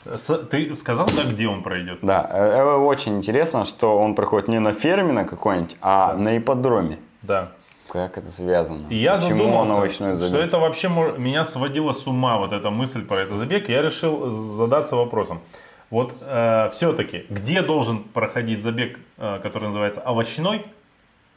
С- 0.06 0.38
ты 0.50 0.76
сказал, 0.76 1.08
да, 1.16 1.24
где 1.24 1.48
он 1.48 1.64
пройдет? 1.64 2.00
Да, 2.04 2.30
э, 2.32 2.58
э, 2.60 2.76
очень 2.76 3.18
интересно, 3.18 3.66
что 3.66 3.98
он 3.98 4.14
проходит 4.14 4.48
не 4.48 4.60
на 4.60 4.74
ферме 4.74 5.12
на 5.12 5.26
какой-нибудь, 5.26 5.76
а 5.82 6.14
на 6.14 6.38
ипподроме. 6.38 7.00
Да. 7.24 7.50
Как 7.90 8.18
это 8.18 8.32
связано? 8.32 8.88
И 8.90 8.96
я 8.96 9.16
Почему 9.18 9.40
задумался, 9.40 9.72
он 9.74 9.78
овощной 9.80 10.14
забег? 10.14 10.30
что 10.30 10.38
это 10.40 10.60
вообще 10.60 10.88
меня 11.18 11.44
сводило 11.46 11.94
с 11.94 12.06
ума, 12.08 12.38
вот 12.38 12.54
эта 12.54 12.70
мысль 12.70 13.04
про 13.06 13.22
этот 13.22 13.38
забег. 13.38 13.68
Я 13.70 13.82
решил 13.82 14.30
задаться 14.30 14.96
вопросом. 14.96 15.42
Вот 15.92 16.14
все-таки, 16.74 17.26
где 17.30 17.62
должен 17.62 18.04
проходить 18.04 18.64
забег, 18.64 18.98
э, 19.18 19.40
который 19.44 19.66
называется 19.66 20.02
овощной? 20.02 20.66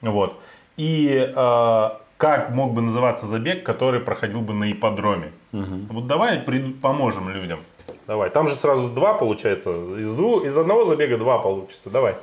Вот. 0.00 0.40
И 0.76 1.32
э, 1.34 1.88
как 2.16 2.50
мог 2.50 2.72
бы 2.72 2.80
называться 2.80 3.26
забег, 3.26 3.64
который 3.66 4.00
проходил 4.00 4.40
бы 4.40 4.54
на 4.54 4.70
ипподроме? 4.72 5.32
Вот 5.52 6.06
давай 6.06 6.38
при- 6.40 6.72
поможем 6.72 7.28
людям. 7.30 7.60
Давай. 8.06 8.30
Там 8.30 8.46
же 8.46 8.54
сразу 8.54 8.88
два 8.90 9.14
получается. 9.14 9.70
Из, 9.98 10.14
двух, 10.14 10.44
из 10.44 10.56
одного 10.56 10.84
забега 10.84 11.18
два 11.18 11.38
получится. 11.38 11.90
Давай. 11.90 12.14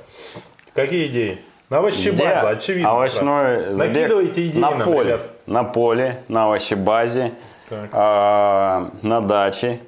Какие 0.73 1.07
идеи? 1.07 1.41
На 1.69 1.77
овощебаза, 1.79 2.49
очевидно. 2.49 2.91
овощной 2.91 3.55
сразу. 3.61 3.75
забег 3.75 3.95
Накидывайте 3.95 4.47
идеи 4.47 4.59
на 4.61 4.71
нам, 4.71 4.81
поле. 4.81 5.05
ребят. 5.07 5.29
На 5.47 5.63
поле, 5.63 6.23
на 6.27 6.45
овощебазе, 6.45 7.31
Так. 7.69 7.89
а, 7.93 8.91
на 9.01 9.21
даче. 9.21 9.79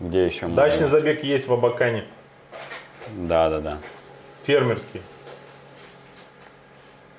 Где 0.00 0.26
еще? 0.26 0.46
мы? 0.46 0.54
Дачный 0.54 0.88
забег 0.88 1.24
есть 1.24 1.48
в 1.48 1.52
Абакане. 1.52 2.04
Да, 3.16 3.48
да, 3.48 3.58
да. 3.60 3.78
Фермерский. 4.44 5.02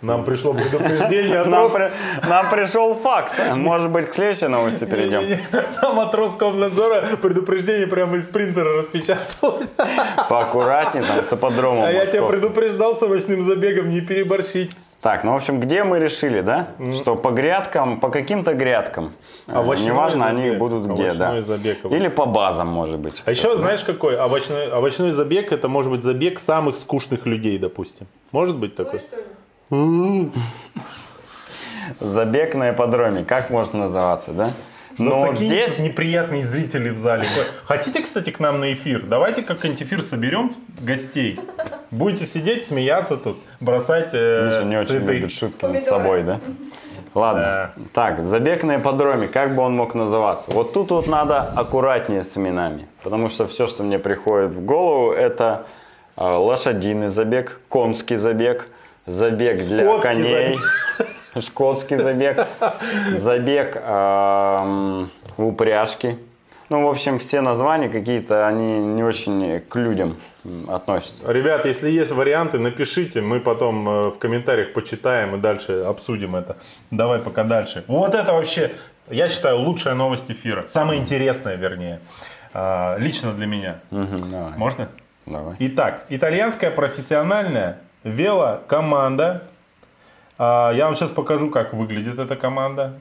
Нам 0.01 0.23
пришло 0.23 0.53
предупреждение 0.53 1.39
от 1.39 1.47
Нам, 1.49 1.65
Рос- 1.65 1.73
при- 1.73 2.29
нам 2.29 2.49
пришел 2.49 2.95
факс. 2.95 3.37
Может 3.53 3.89
быть, 3.89 4.09
к 4.09 4.13
следующей 4.13 4.47
новости 4.47 4.85
перейдем. 4.85 5.39
Нам 5.81 5.99
от 5.99 6.15
Роскомнадзора 6.15 7.17
предупреждение 7.17 7.85
прямо 7.85 8.15
из 8.15 8.25
принтера 8.27 8.75
распечаталось. 8.77 9.75
Поаккуратнее 10.29 11.03
там 11.05 11.21
с 11.23 11.33
ипподромом 11.33 11.83
А 11.83 11.91
я 11.91 12.05
тебя 12.05 12.25
предупреждал 12.27 12.95
с 12.95 13.03
овощным 13.03 13.43
забегом 13.43 13.89
не 13.89 13.99
переборщить. 13.99 14.71
Так, 15.01 15.23
ну, 15.23 15.31
в 15.31 15.35
общем, 15.37 15.61
где 15.61 15.85
мы 15.85 15.97
решили, 15.99 16.41
да? 16.41 16.67
Что 16.93 17.15
по 17.15 17.29
грядкам, 17.31 18.01
по 18.01 18.09
каким-то 18.09 18.53
грядкам. 18.53 19.13
э, 19.47 19.53
Овощной 19.53 19.87
Неважно, 19.91 20.25
они 20.27 20.43
забег. 20.43 20.59
будут 20.59 20.85
где, 20.87 21.11
Овощной 21.11 21.39
да. 21.39 21.41
забег. 21.41 21.85
Или 21.85 22.09
по 22.09 22.25
базам, 22.25 22.67
может 22.67 22.99
быть. 22.99 23.23
А 23.25 23.31
еще 23.31 23.55
знаешь 23.57 23.81
какой? 23.83 24.17
Овощной, 24.17 24.69
овощной 24.69 25.11
забег 25.11 25.53
это 25.53 25.69
может 25.69 25.89
быть 25.89 26.03
забег 26.03 26.37
самых 26.37 26.75
скучных 26.75 27.25
людей, 27.25 27.57
допустим. 27.57 28.07
Может 28.33 28.57
быть 28.57 28.75
такой? 28.75 29.01
Забег 31.99 32.55
на 32.55 32.71
ипподроме, 32.71 33.23
как 33.23 33.49
может 33.49 33.73
называться, 33.73 34.31
да? 34.31 34.51
Но 34.99 35.33
здесь 35.33 35.79
неприятные 35.79 36.41
зрители 36.41 36.89
в 36.89 36.97
зале. 36.97 37.25
Хотите, 37.63 38.01
кстати, 38.01 38.29
к 38.29 38.39
нам 38.39 38.59
на 38.59 38.73
эфир? 38.73 39.05
Давайте 39.05 39.41
как-нибудь 39.41 39.81
эфир 39.81 40.01
соберем 40.01 40.55
гостей. 40.81 41.39
Будете 41.89 42.25
сидеть, 42.25 42.67
смеяться 42.67 43.17
тут, 43.17 43.39
бросать 43.59 44.09
э, 44.13 44.47
Миша 44.47 44.63
не 44.63 44.77
очень 44.77 44.89
цветы. 44.89 45.13
любит 45.13 45.31
шутки 45.31 45.65
над 45.65 45.83
собой, 45.83 46.23
да? 46.23 46.39
Ладно. 47.15 47.41
Да. 47.41 47.73
Так, 47.93 48.21
забег 48.21 48.63
на 48.63 48.77
ипподроме, 48.77 49.27
как 49.27 49.55
бы 49.55 49.63
он 49.63 49.75
мог 49.75 49.95
называться? 49.95 50.51
Вот 50.51 50.73
тут 50.73 50.91
вот 50.91 51.07
надо 51.07 51.41
аккуратнее 51.41 52.23
с 52.23 52.37
именами, 52.37 52.87
потому 53.03 53.29
что 53.29 53.47
все, 53.47 53.65
что 53.65 53.83
мне 53.83 53.97
приходит 53.97 54.53
в 54.53 54.63
голову, 54.63 55.11
это 55.11 55.65
э, 56.15 56.23
лошадиный 56.23 57.09
забег, 57.09 57.59
конский 57.69 58.17
забег, 58.17 58.69
забег 59.07 59.57
для 59.65 59.85
Скотский 59.85 60.09
коней, 60.09 60.59
скотский 61.35 61.97
забег, 61.97 62.47
забег 63.15 63.75
в 63.75 65.09
упряжке. 65.37 66.17
Ну, 66.69 66.85
в 66.85 66.89
общем, 66.89 67.17
все 67.17 67.41
названия 67.41 67.89
какие-то, 67.89 68.47
они 68.47 68.77
не 68.77 69.03
очень 69.03 69.59
к 69.59 69.75
людям 69.75 70.17
относятся. 70.67 71.31
Ребят, 71.31 71.65
если 71.65 71.89
есть 71.89 72.11
варианты, 72.11 72.59
напишите, 72.59 73.21
мы 73.21 73.39
потом 73.39 73.89
э, 73.89 74.09
в 74.09 74.19
комментариях 74.19 74.73
почитаем 74.73 75.35
и 75.35 75.39
дальше 75.39 75.81
обсудим 75.81 76.35
это. 76.35 76.57
Давай 76.91 77.19
пока 77.19 77.43
дальше. 77.43 77.83
Вот 77.87 78.13
это 78.13 78.33
вообще, 78.33 78.71
я 79.09 79.29
считаю, 79.29 79.61
лучшая 79.61 79.95
новость 79.95 80.29
эфира. 80.29 80.65
Самая 80.67 80.99
интересная, 80.99 81.55
вернее. 81.55 82.01
А, 82.53 82.97
Лично 82.99 83.33
для 83.33 83.47
меня. 83.47 83.79
Давай, 83.89 84.55
Можно? 84.55 84.89
давай. 85.25 85.55
Итак, 85.57 86.05
итальянская 86.09 86.69
профессиональная 86.69 87.79
велокоманда. 88.03 89.41
А, 90.39 90.71
Я 90.71 90.85
вам 90.85 90.95
сейчас 90.95 91.09
покажу, 91.09 91.49
как 91.49 91.73
выглядит 91.73 92.17
эта 92.17 92.35
команда. 92.35 92.93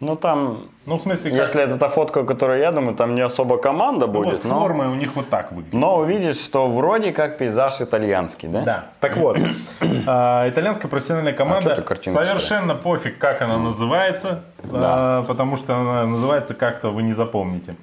Ну, 0.00 0.14
там 0.14 0.58
Ну, 0.86 0.96
в 0.96 1.02
смысле, 1.02 1.32
как... 1.32 1.40
Если 1.40 1.60
это 1.60 1.76
та 1.76 1.88
фотка, 1.88 2.24
которую 2.24 2.60
я 2.60 2.70
думаю, 2.70 2.94
там 2.94 3.16
не 3.16 3.20
особо 3.20 3.58
команда 3.58 4.06
Ну, 4.06 4.12
будет, 4.12 4.32
вот 4.34 4.44
но, 4.44 4.60
форма 4.60 4.88
у 4.92 4.94
них 4.94 5.16
вот 5.16 5.28
так 5.28 5.50
выглядит. 5.50 5.72
но 5.74 5.96
увидишь, 5.96 6.36
что 6.36 6.68
вроде 6.68 7.10
как 7.10 7.36
пейзаж 7.36 7.80
итальянский, 7.80 8.48
да? 8.48 8.62
Да. 8.62 8.84
Так 9.00 9.16
вот, 9.16 9.38
а, 10.06 10.48
итальянская 10.48 10.88
профессиональная 10.88 11.32
А 11.32 11.36
команда 11.36 11.82
картинку 11.82 12.20
совершенно 12.24 12.76
пофиг, 12.76 13.18
как 13.18 13.42
она 13.42 13.56
называется, 13.58 14.44
а, 14.72 15.24
потому 15.24 15.56
что 15.56 15.74
она 15.74 16.06
называется 16.06 16.54
как-то 16.54 16.90
вы 16.90 17.02
не 17.02 17.12
запомните. 17.12 17.74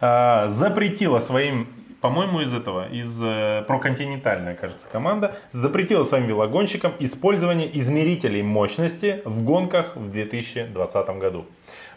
А, 0.00 0.48
Запретила 0.50 1.18
своим, 1.18 1.66
по-моему, 2.04 2.42
из 2.42 2.52
этого, 2.52 2.86
из 2.92 3.18
э, 3.22 3.64
проконтинентальная, 3.66 4.54
кажется, 4.54 4.86
команда, 4.92 5.36
запретила 5.48 6.02
своим 6.02 6.26
велогонщикам 6.26 6.92
использование 6.98 7.66
измерителей 7.78 8.42
мощности 8.42 9.22
в 9.24 9.42
гонках 9.42 9.96
в 9.96 10.10
2020 10.10 11.08
году. 11.18 11.46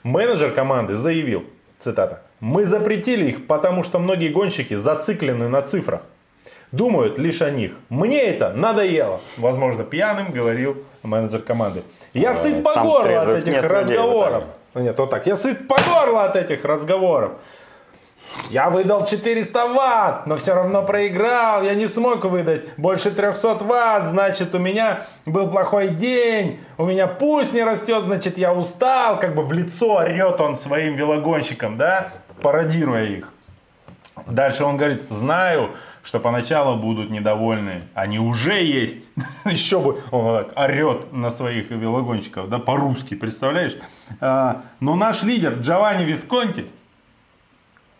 Менеджер 0.03 0.53
команды 0.53 0.95
заявил, 0.95 1.43
цитата, 1.77 2.21
«Мы 2.39 2.65
запретили 2.65 3.31
их, 3.31 3.47
потому 3.47 3.83
что 3.83 3.99
многие 3.99 4.29
гонщики 4.29 4.75
зациклены 4.75 5.49
на 5.49 5.61
цифрах. 5.61 6.03
Думают 6.71 7.17
лишь 7.17 7.41
о 7.41 7.51
них. 7.51 7.73
Мне 7.89 8.21
это 8.21 8.53
надоело. 8.53 9.19
Возможно, 9.35 9.83
пьяным 9.83 10.31
говорил 10.31 10.77
менеджер 11.03 11.41
команды. 11.41 11.83
Я 12.13 12.33
сыт 12.33 12.63
по 12.63 12.79
горло 12.79 13.23
от 13.23 13.27
этих 13.27 13.47
нет 13.47 13.63
людей 13.63 13.75
разговоров. 13.75 14.43
Нет, 14.73 14.97
вот 14.97 15.09
так. 15.09 15.27
Я 15.27 15.35
сыт 15.35 15.67
по 15.67 15.75
горло 15.75 16.23
от 16.23 16.37
этих 16.37 16.63
разговоров. 16.63 17.33
Я 18.49 18.69
выдал 18.69 19.05
400 19.05 19.67
ватт, 19.73 20.27
но 20.27 20.37
все 20.37 20.53
равно 20.53 20.83
проиграл. 20.83 21.63
Я 21.63 21.75
не 21.75 21.87
смог 21.87 22.23
выдать 22.25 22.77
больше 22.77 23.11
300 23.11 23.55
ватт. 23.65 24.05
Значит, 24.05 24.55
у 24.55 24.59
меня 24.59 25.01
был 25.25 25.49
плохой 25.49 25.89
день. 25.89 26.59
У 26.77 26.85
меня 26.85 27.07
пульс 27.07 27.51
не 27.53 27.63
растет, 27.63 28.03
значит, 28.03 28.37
я 28.37 28.53
устал. 28.53 29.19
Как 29.19 29.35
бы 29.35 29.43
в 29.43 29.51
лицо 29.51 29.95
орет 29.95 30.39
он 30.39 30.55
своим 30.55 30.95
велогонщикам, 30.95 31.75
да, 31.75 32.09
пародируя 32.41 33.03
их. 33.03 33.33
Дальше 34.25 34.63
он 34.63 34.77
говорит, 34.77 35.03
знаю, 35.09 35.71
что 36.03 36.19
поначалу 36.19 36.77
будут 36.77 37.09
недовольны. 37.09 37.83
Они 37.93 38.17
уже 38.17 38.63
есть. 38.63 39.07
Еще 39.45 39.79
бы 39.79 40.01
он 40.11 40.43
так 40.43 40.57
орет 40.57 41.11
на 41.11 41.29
своих 41.29 41.69
велогонщиков, 41.69 42.49
да, 42.49 42.59
по-русски, 42.59 43.13
представляешь? 43.13 43.77
А, 44.21 44.63
Но 44.79 44.95
наш 44.95 45.23
лидер 45.23 45.55
Джованни 45.59 46.05
Висконти 46.05 46.67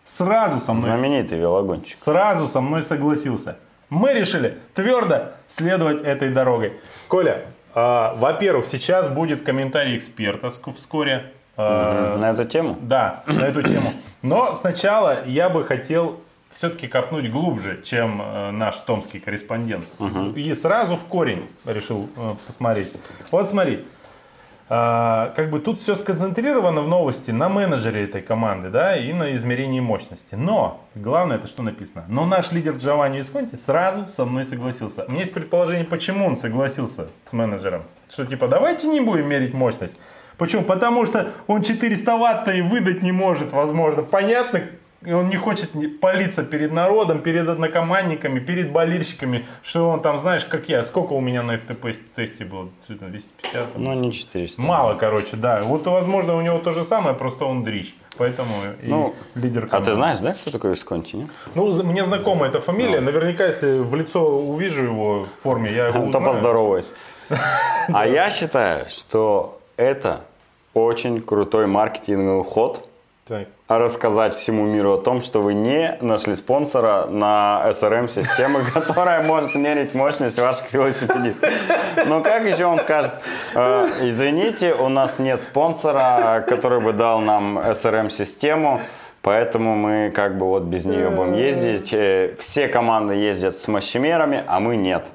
сразу 0.08 0.58
со 0.60 0.72
мной, 0.72 0.84
Знаменитый 0.86 1.38
велогонщик. 1.38 1.98
сразу 1.98 2.46
со 2.48 2.60
мной 2.60 2.82
согласился. 2.82 3.56
Мы 3.90 4.12
решили 4.12 4.58
твердо 4.74 5.30
следовать 5.48 6.02
этой 6.02 6.30
дорогой. 6.30 6.72
Коля, 7.08 7.44
а, 7.74 8.14
во-первых, 8.16 8.66
сейчас 8.66 9.08
будет 9.08 9.42
комментарий 9.44 9.96
эксперта 9.96 10.48
ск- 10.48 10.74
вскоре. 10.74 11.32
А, 11.56 12.16
На 12.18 12.30
эту 12.30 12.44
тему? 12.44 12.76
да, 12.80 13.22
на 13.26 13.46
эту 13.46 13.62
тему. 13.62 13.92
Но 14.22 14.54
сначала 14.54 15.24
я 15.26 15.48
бы 15.48 15.64
хотел 15.64 16.20
все-таки 16.52 16.86
копнуть 16.88 17.30
глубже, 17.30 17.82
чем 17.84 18.22
э, 18.22 18.50
наш 18.52 18.76
томский 18.78 19.20
корреспондент. 19.20 19.84
И 20.34 20.54
сразу 20.54 20.96
в 20.96 21.04
корень 21.04 21.46
решил 21.66 22.08
э, 22.16 22.34
посмотреть. 22.46 22.92
Вот 23.30 23.48
смотри, 23.48 23.84
а, 24.70 25.32
как 25.34 25.50
бы 25.50 25.60
тут 25.60 25.78
все 25.78 25.96
сконцентрировано 25.96 26.82
в 26.82 26.88
новости 26.88 27.30
на 27.30 27.48
менеджере 27.48 28.04
этой 28.04 28.20
команды, 28.20 28.68
да, 28.68 28.96
и 28.96 29.12
на 29.12 29.34
измерении 29.34 29.80
мощности. 29.80 30.34
Но 30.34 30.80
главное 30.94 31.36
это 31.36 31.46
что 31.46 31.62
написано. 31.62 32.04
Но 32.08 32.26
наш 32.26 32.52
лидер 32.52 32.74
Джованни 32.74 33.18
Висконти 33.18 33.56
сразу 33.56 34.08
со 34.08 34.24
мной 34.24 34.44
согласился. 34.44 35.04
У 35.08 35.10
меня 35.10 35.20
есть 35.20 35.32
предположение, 35.32 35.86
почему 35.86 36.26
он 36.26 36.36
согласился 36.36 37.08
с 37.24 37.32
менеджером. 37.32 37.84
Что 38.10 38.26
типа 38.26 38.48
давайте 38.48 38.88
не 38.88 39.00
будем 39.00 39.28
мерить 39.28 39.54
мощность. 39.54 39.96
Почему? 40.36 40.62
Потому 40.62 41.04
что 41.04 41.32
он 41.46 41.62
400 41.62 42.16
ватт 42.16 42.48
и 42.48 42.60
выдать 42.60 43.02
не 43.02 43.10
может, 43.10 43.52
возможно. 43.52 44.02
Понятно, 44.02 44.62
и 45.04 45.12
он 45.12 45.28
не 45.28 45.36
хочет 45.36 45.70
палиться 46.00 46.42
перед 46.42 46.72
народом, 46.72 47.20
перед 47.20 47.48
однокомандниками, 47.48 48.40
перед 48.40 48.72
болельщиками, 48.72 49.44
что 49.62 49.88
он 49.90 50.00
там, 50.00 50.18
знаешь, 50.18 50.44
как 50.44 50.68
я, 50.68 50.82
сколько 50.84 51.12
у 51.12 51.20
меня 51.20 51.42
на 51.42 51.52
FTP 51.56 51.96
тесте 52.16 52.44
было? 52.44 52.68
Что-то 52.84 53.06
250? 53.06 53.66
Ну, 53.76 53.94
не 53.94 54.12
400. 54.12 54.60
Мало, 54.62 54.94
короче, 54.94 55.36
да. 55.36 55.60
Вот, 55.62 55.86
возможно, 55.86 56.34
у 56.36 56.40
него 56.40 56.58
то 56.58 56.72
же 56.72 56.82
самое, 56.82 57.14
просто 57.14 57.44
он 57.44 57.62
дрищ. 57.62 57.94
Поэтому 58.16 58.50
и 58.82 58.88
Ну, 58.88 59.14
лидер 59.36 59.66
А 59.66 59.68
команды. 59.68 59.90
ты 59.90 59.94
знаешь, 59.94 60.18
да, 60.18 60.32
кто 60.34 60.50
такой 60.50 60.70
Висконти? 60.72 61.14
нет? 61.16 61.28
Ну, 61.54 61.70
мне 61.84 62.04
знакома 62.04 62.46
эта 62.48 62.58
фамилия. 62.58 63.00
Наверняка, 63.00 63.46
если 63.46 63.78
в 63.78 63.94
лицо 63.94 64.20
увижу 64.38 64.82
его 64.82 65.18
в 65.24 65.42
форме, 65.44 65.70
я 65.72 65.86
его 65.88 66.00
То 66.02 66.06
узнаю. 66.08 66.24
поздоровайся. 66.26 66.90
А 67.92 68.06
я 68.08 68.30
считаю, 68.30 68.88
что 68.88 69.60
это 69.76 70.22
очень 70.74 71.20
крутой 71.20 71.66
маркетинговый 71.68 72.44
ход, 72.44 72.87
Так. 73.28 73.46
а 73.66 73.78
рассказать 73.78 74.34
всему 74.34 74.64
миру 74.64 74.94
о 74.94 74.96
том, 74.98 75.20
что 75.20 75.40
вы 75.42 75.52
не 75.52 75.98
нашли 76.00 76.34
спонсора 76.34 77.06
на 77.06 77.62
SRM-системы, 77.66 78.60
которая 78.74 79.22
может 79.22 79.54
мерить 79.54 79.94
мощность 79.94 80.38
ваших 80.38 80.72
велосипедистов. 80.72 81.50
Ну 82.06 82.22
как 82.22 82.46
еще 82.46 82.64
он 82.64 82.78
скажет, 82.80 83.12
«Э, 83.54 83.86
извините, 84.02 84.72
у 84.72 84.88
нас 84.88 85.18
нет 85.18 85.40
спонсора, 85.42 86.44
который 86.48 86.80
бы 86.80 86.92
дал 86.94 87.20
нам 87.20 87.58
SRM-систему, 87.58 88.80
поэтому 89.22 89.76
мы 89.76 90.10
как 90.14 90.38
бы 90.38 90.46
вот 90.46 90.62
без 90.62 90.86
нее 90.86 91.10
будем 91.10 91.34
ездить. 91.34 91.92
Э, 91.92 92.34
Все 92.40 92.68
команды 92.68 93.14
ездят 93.14 93.54
с 93.54 93.68
мощемерами, 93.68 94.42
а 94.46 94.58
мы 94.60 94.76
нет. 94.76 95.06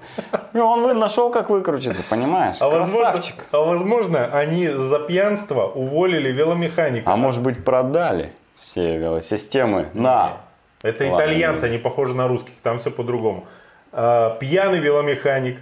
И 0.54 0.58
он 0.58 0.84
вы- 0.84 0.94
нашел, 0.94 1.32
как 1.32 1.50
выкрутиться, 1.50 2.04
понимаешь? 2.10 2.58
А 2.60 2.70
возможно, 2.70 3.06
Красавчик. 3.12 3.36
а 3.52 3.60
возможно, 3.60 4.26
они 4.26 4.68
за 4.70 5.00
пьянство 5.00 5.64
уволили 5.68 6.32
веломеханика. 6.32 7.10
А 7.12 7.16
может 7.16 7.42
быть 7.42 7.64
продали 7.66 8.32
все 8.58 8.98
велосистемы 8.98 9.88
на 9.94 10.38
Это 10.84 11.04
Ладно. 11.06 11.16
итальянцы, 11.26 11.64
они 11.66 11.78
похожи 11.78 12.14
на 12.14 12.28
русских, 12.28 12.54
там 12.62 12.78
все 12.78 12.92
по-другому. 12.92 13.46
А, 13.92 14.38
Пьяный 14.38 14.80
веломеханик 14.80 15.58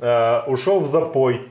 а, 0.00 0.44
ушел 0.46 0.80
в 0.80 0.86
запой. 0.86 1.48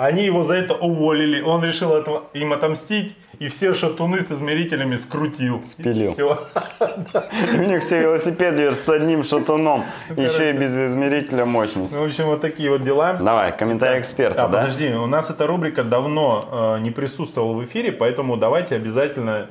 Они 0.00 0.24
его 0.24 0.44
за 0.44 0.54
это 0.54 0.74
уволили. 0.74 1.42
Он 1.42 1.62
решил 1.62 1.94
этого, 1.94 2.24
им 2.32 2.54
отомстить. 2.54 3.14
И 3.38 3.48
все 3.48 3.74
шатуны 3.74 4.20
с 4.20 4.32
измерителями 4.32 4.96
скрутил. 4.96 5.62
Спилил. 5.66 6.14
У 7.54 7.62
них 7.62 7.82
все 7.82 8.00
велосипеды 8.00 8.72
с 8.72 8.88
одним 8.88 9.22
шатуном, 9.22 9.84
еще 10.16 10.50
и 10.50 10.52
без 10.52 10.76
измерителя 10.76 11.44
мощности. 11.44 11.94
Ну, 11.94 12.02
в 12.02 12.06
общем, 12.06 12.26
вот 12.26 12.40
такие 12.40 12.70
вот 12.70 12.82
дела. 12.82 13.14
Давай, 13.14 13.56
комментарий 13.56 14.00
эксперта, 14.00 14.40
да? 14.40 14.60
подожди, 14.60 14.88
у 14.88 15.06
нас 15.06 15.30
эта 15.30 15.46
рубрика 15.46 15.84
давно 15.84 16.76
э, 16.76 16.80
не 16.80 16.90
присутствовала 16.90 17.54
в 17.54 17.64
эфире, 17.64 17.92
поэтому 17.92 18.36
давайте 18.36 18.76
обязательно 18.76 19.48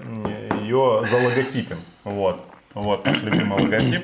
ее 0.61 1.03
залоготипим. 1.09 1.79
Вот. 2.03 2.41
Вот 2.73 3.05
наш 3.05 3.21
любимый 3.21 3.63
логотип. 3.63 4.03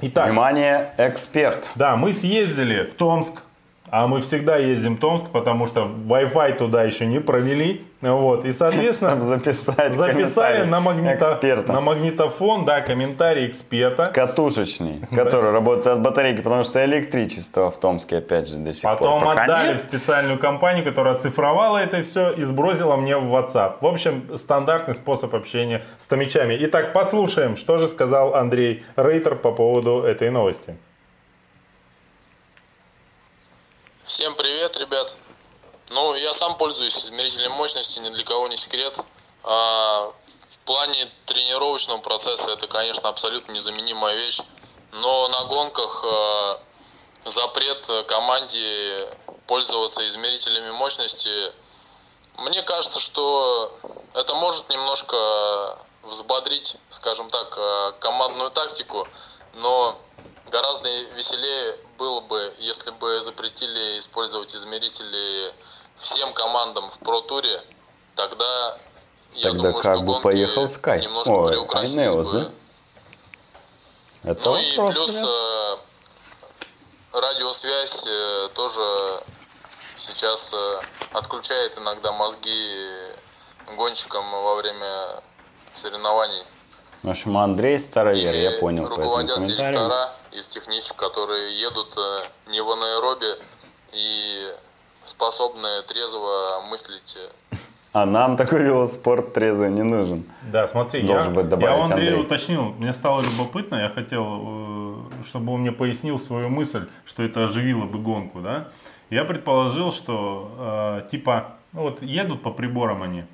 Итак, 0.00 0.26
Внимание, 0.26 0.92
эксперт. 0.98 1.68
да, 1.74 1.94
мы 1.96 2.12
съездили 2.12 2.84
в 2.84 2.94
Томск. 2.94 3.42
А 3.92 4.06
мы 4.06 4.20
всегда 4.20 4.56
ездим 4.56 4.96
в 4.96 5.00
Томск, 5.00 5.26
потому 5.32 5.66
что 5.66 5.80
Wi-Fi 6.06 6.58
туда 6.58 6.84
еще 6.84 7.06
не 7.06 7.18
провели. 7.18 7.84
Вот. 8.00 8.44
И, 8.44 8.52
соответственно, 8.52 9.10
Чтобы 9.10 9.24
записать 9.24 9.94
записали 9.94 10.64
на, 10.64 10.80
магнито- 10.80 11.16
эксперта. 11.32 11.72
на 11.72 11.80
магнитофон, 11.80 12.64
да, 12.64 12.80
комментарий 12.82 13.46
эксперта. 13.48 14.10
Катушечный, 14.14 15.00
который 15.14 15.50
работает 15.50 15.86
от 15.88 16.00
батарейки, 16.02 16.40
потому 16.40 16.62
что 16.64 16.82
электричество 16.84 17.70
в 17.70 17.78
Томске, 17.78 18.18
опять 18.18 18.48
же, 18.48 18.56
до 18.56 18.72
сих 18.72 18.84
Потом 18.88 19.18
пор 19.20 19.28
пока 19.28 19.42
отдали 19.44 19.72
нет. 19.72 19.80
в 19.80 19.84
специальную 19.84 20.38
компанию, 20.38 20.84
которая 20.84 21.14
оцифровала 21.14 21.78
это 21.78 22.02
все 22.04 22.30
и 22.30 22.44
сбросила 22.44 22.96
мне 22.96 23.16
в 23.18 23.24
WhatsApp. 23.34 23.74
В 23.80 23.86
общем, 23.86 24.24
стандартный 24.36 24.94
способ 24.94 25.34
общения 25.34 25.82
с 25.98 26.06
томичами. 26.06 26.56
Итак, 26.60 26.92
послушаем, 26.92 27.56
что 27.56 27.76
же 27.76 27.86
сказал 27.88 28.34
Андрей 28.34 28.82
Рейтер 28.96 29.34
по 29.34 29.50
поводу 29.52 30.02
этой 30.02 30.30
новости. 30.30 30.76
Всем 34.10 34.34
привет, 34.34 34.76
ребят. 34.76 35.14
Ну, 35.90 36.16
я 36.16 36.32
сам 36.32 36.56
пользуюсь 36.56 36.98
измерителем 36.98 37.52
мощности, 37.52 38.00
ни 38.00 38.08
для 38.08 38.24
кого 38.24 38.48
не 38.48 38.56
секрет. 38.56 38.98
А, 39.44 40.12
в 40.48 40.58
плане 40.64 41.08
тренировочного 41.26 41.98
процесса 41.98 42.50
это, 42.50 42.66
конечно, 42.66 43.08
абсолютно 43.08 43.52
незаменимая 43.52 44.16
вещь. 44.16 44.40
Но 44.90 45.28
на 45.28 45.44
гонках 45.44 46.04
а, 46.04 46.60
запрет 47.24 47.88
команде 48.08 49.16
пользоваться 49.46 50.04
измерителями 50.08 50.72
мощности, 50.72 51.52
мне 52.36 52.62
кажется, 52.62 52.98
что 52.98 53.78
это 54.14 54.34
может 54.34 54.70
немножко 54.70 55.78
взбодрить, 56.02 56.78
скажем 56.88 57.30
так, 57.30 57.56
а, 57.56 57.92
командную 58.00 58.50
тактику, 58.50 59.08
но 59.52 59.96
гораздо 60.46 60.88
веселее 61.14 61.78
было 62.00 62.20
бы, 62.20 62.54
если 62.58 62.90
бы 62.92 63.20
запретили 63.20 63.98
использовать 63.98 64.56
измерители 64.56 65.54
всем 65.96 66.32
командам 66.32 66.90
в 66.90 66.98
Про-туре, 67.00 67.62
тогда 68.14 68.78
я 69.34 69.50
Тогда 69.50 69.58
думаю, 69.58 69.74
как 69.74 69.82
что 69.82 70.00
бы 70.00 70.06
гонки 70.06 70.22
поехал 70.22 70.64
Sky. 70.64 71.00
немножко 71.02 71.42
приукрасились 71.44 71.98
Айнеос, 71.98 72.30
бы. 72.30 72.40
да? 72.40 72.50
Это 74.30 74.50
Ну 74.50 74.56
и 74.56 74.76
вопрос, 74.76 74.96
плюс 74.96 75.22
э, 75.22 75.76
радиосвязь 77.12 78.06
э, 78.06 78.48
тоже 78.54 79.22
сейчас 79.98 80.54
э, 80.54 80.80
отключает 81.12 81.76
иногда 81.78 82.12
мозги 82.12 82.76
гонщикам 83.76 84.28
во 84.30 84.54
время 84.56 85.22
соревнований. 85.74 86.44
В 87.02 87.08
общем, 87.08 87.38
Андрей 87.38 87.78
Старовер, 87.78 88.34
я 88.34 88.50
Ими 88.50 88.60
понял 88.60 88.82
по 88.82 88.92
этому 88.92 89.02
руководят 89.02 89.44
директора 89.44 90.10
из 90.32 90.48
техничек, 90.48 90.96
которые 90.96 91.58
едут 91.58 91.96
э, 91.96 92.50
не 92.50 92.60
в 92.60 92.70
анаэробе 92.70 93.38
и 93.94 94.50
способны 95.04 95.82
трезво 95.88 96.62
мыслить. 96.68 97.16
А 97.92 98.04
нам 98.04 98.36
такой 98.36 98.62
велоспорт 98.62 99.32
трезвый 99.32 99.70
не 99.70 99.82
нужен. 99.82 100.24
Да, 100.52 100.68
смотри, 100.68 101.02
Должен 101.02 101.32
я, 101.32 101.40
быть 101.40 101.48
добавить 101.48 101.74
я 101.74 101.80
у 101.80 101.82
Андрея 101.84 102.08
Андрей. 102.10 102.24
уточнил, 102.24 102.62
мне 102.78 102.92
стало 102.92 103.22
любопытно, 103.22 103.76
я 103.76 103.88
хотел, 103.88 104.24
э, 104.26 104.96
чтобы 105.26 105.54
он 105.54 105.62
мне 105.62 105.72
пояснил 105.72 106.18
свою 106.20 106.50
мысль, 106.50 106.86
что 107.06 107.22
это 107.22 107.44
оживило 107.44 107.86
бы 107.86 107.98
гонку, 107.98 108.40
да. 108.40 108.68
Я 109.08 109.24
предположил, 109.24 109.90
что 109.90 111.00
э, 111.02 111.08
типа, 111.10 111.54
ну 111.72 111.82
вот 111.82 112.02
едут 112.02 112.42
по 112.42 112.50
приборам 112.50 113.02
они, 113.02 113.24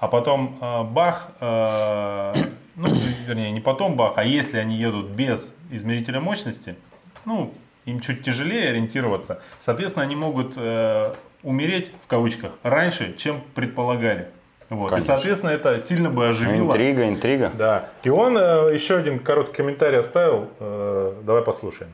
а 0.00 0.08
потом 0.08 0.58
э, 0.60 0.82
бах, 0.82 1.28
э, 1.40 2.34
ну, 2.76 2.88
вернее, 3.26 3.50
не 3.52 3.60
потом 3.60 3.96
бах, 3.96 4.14
а 4.16 4.24
если 4.24 4.58
они 4.58 4.76
едут 4.76 5.06
без 5.06 5.50
измерителя 5.70 6.20
мощности, 6.20 6.76
ну, 7.24 7.52
им 7.84 8.00
чуть 8.00 8.24
тяжелее 8.24 8.70
ориентироваться, 8.70 9.42
соответственно, 9.60 10.04
они 10.04 10.16
могут 10.16 10.54
э, 10.56 11.14
умереть, 11.42 11.90
в 12.04 12.06
кавычках, 12.06 12.52
раньше, 12.62 13.16
чем 13.16 13.42
предполагали. 13.54 14.30
Вот. 14.70 14.92
И, 14.92 15.00
соответственно, 15.02 15.50
это 15.50 15.78
сильно 15.80 16.08
бы 16.08 16.28
оживило. 16.28 16.66
Интрига, 16.66 17.08
интрига. 17.08 17.52
Да. 17.54 17.90
И 18.02 18.08
он 18.08 18.36
э, 18.36 18.72
еще 18.72 18.96
один 18.96 19.18
короткий 19.18 19.56
комментарий 19.56 20.00
оставил. 20.00 20.48
Э, 20.58 21.14
давай 21.22 21.42
послушаем. 21.42 21.92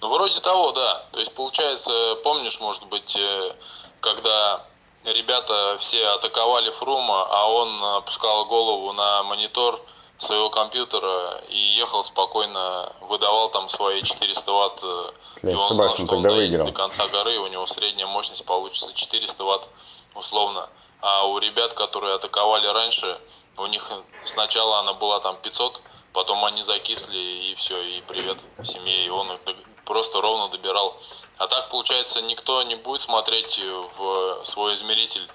Ну, 0.00 0.14
вроде 0.14 0.40
того, 0.40 0.72
да. 0.72 1.02
То 1.10 1.18
есть, 1.18 1.34
получается, 1.34 1.92
помнишь, 2.22 2.60
может 2.60 2.88
быть, 2.88 3.16
э, 3.16 3.52
когда 4.00 4.62
ребята 5.12 5.76
все 5.78 6.06
атаковали 6.08 6.70
Фрума, 6.70 7.26
а 7.30 7.50
он 7.50 7.84
опускал 7.84 8.46
голову 8.46 8.92
на 8.92 9.22
монитор 9.24 9.80
своего 10.18 10.50
компьютера 10.50 11.40
и 11.48 11.56
ехал 11.56 12.02
спокойно, 12.02 12.92
выдавал 13.02 13.48
там 13.50 13.68
свои 13.68 14.02
400 14.02 14.52
ватт, 14.52 14.80
э, 14.82 15.12
Если 15.36 15.48
и 15.48 15.52
я 15.52 15.58
он 15.58 15.64
ошибаюсь, 15.66 15.94
знал, 15.94 16.06
что 16.06 16.16
он 16.16 16.22
доедет 16.22 16.64
до 16.64 16.72
конца 16.72 17.06
горы, 17.08 17.34
и 17.34 17.38
у 17.38 17.46
него 17.46 17.66
средняя 17.66 18.06
мощность 18.08 18.44
получится 18.44 18.92
400 18.92 19.44
ватт 19.44 19.68
условно. 20.14 20.68
А 21.00 21.26
у 21.28 21.38
ребят, 21.38 21.74
которые 21.74 22.14
атаковали 22.14 22.66
раньше, 22.66 23.16
у 23.56 23.66
них 23.66 23.90
сначала 24.24 24.80
она 24.80 24.92
была 24.94 25.20
там 25.20 25.36
500, 25.36 25.80
потом 26.12 26.44
они 26.44 26.62
закисли, 26.62 27.18
и 27.18 27.54
все, 27.54 27.80
и 27.80 28.00
привет 28.02 28.42
семье, 28.64 29.06
и 29.06 29.08
он 29.08 29.30
просто 29.88 30.20
ровно 30.20 30.48
добирал. 30.48 31.00
А 31.38 31.46
так, 31.46 31.70
получается, 31.70 32.20
никто 32.20 32.62
не 32.62 32.76
будет 32.76 33.00
смотреть 33.00 33.58
в 33.58 34.44
свой 34.44 34.74
измеритель, 34.74 35.26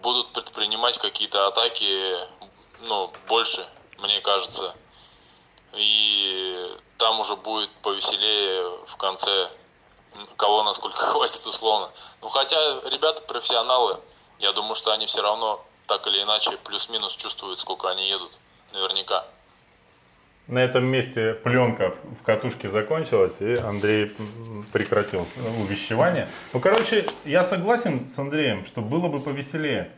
будут 0.00 0.32
предпринимать 0.32 0.96
какие-то 0.98 1.46
атаки, 1.46 2.16
ну, 2.80 3.12
больше, 3.28 3.68
мне 3.98 4.20
кажется. 4.22 4.74
И 5.74 6.74
там 6.96 7.20
уже 7.20 7.36
будет 7.36 7.70
повеселее 7.82 8.78
в 8.86 8.96
конце, 8.96 9.52
кого 10.36 10.62
насколько 10.62 10.96
хватит 11.12 11.46
условно. 11.46 11.90
Ну, 12.22 12.30
хотя 12.30 12.56
ребята 12.88 13.20
профессионалы, 13.22 14.00
я 14.38 14.52
думаю, 14.52 14.74
что 14.74 14.90
они 14.90 15.04
все 15.04 15.20
равно 15.20 15.62
так 15.86 16.06
или 16.06 16.22
иначе 16.22 16.56
плюс-минус 16.64 17.14
чувствуют, 17.14 17.60
сколько 17.60 17.90
они 17.90 18.08
едут, 18.08 18.32
наверняка. 18.72 19.26
На 20.50 20.58
этом 20.64 20.84
месте 20.84 21.34
пленка 21.44 21.92
в 22.20 22.26
катушке 22.26 22.68
закончилась, 22.68 23.36
и 23.40 23.54
Андрей 23.54 24.12
прекратил 24.72 25.20
с- 25.24 25.62
увещевание. 25.64 26.28
Ну, 26.52 26.58
короче, 26.58 27.04
я 27.24 27.44
согласен 27.44 28.08
с 28.08 28.18
Андреем, 28.18 28.66
что 28.66 28.80
было 28.80 29.06
бы 29.06 29.20
повеселее. 29.20 29.90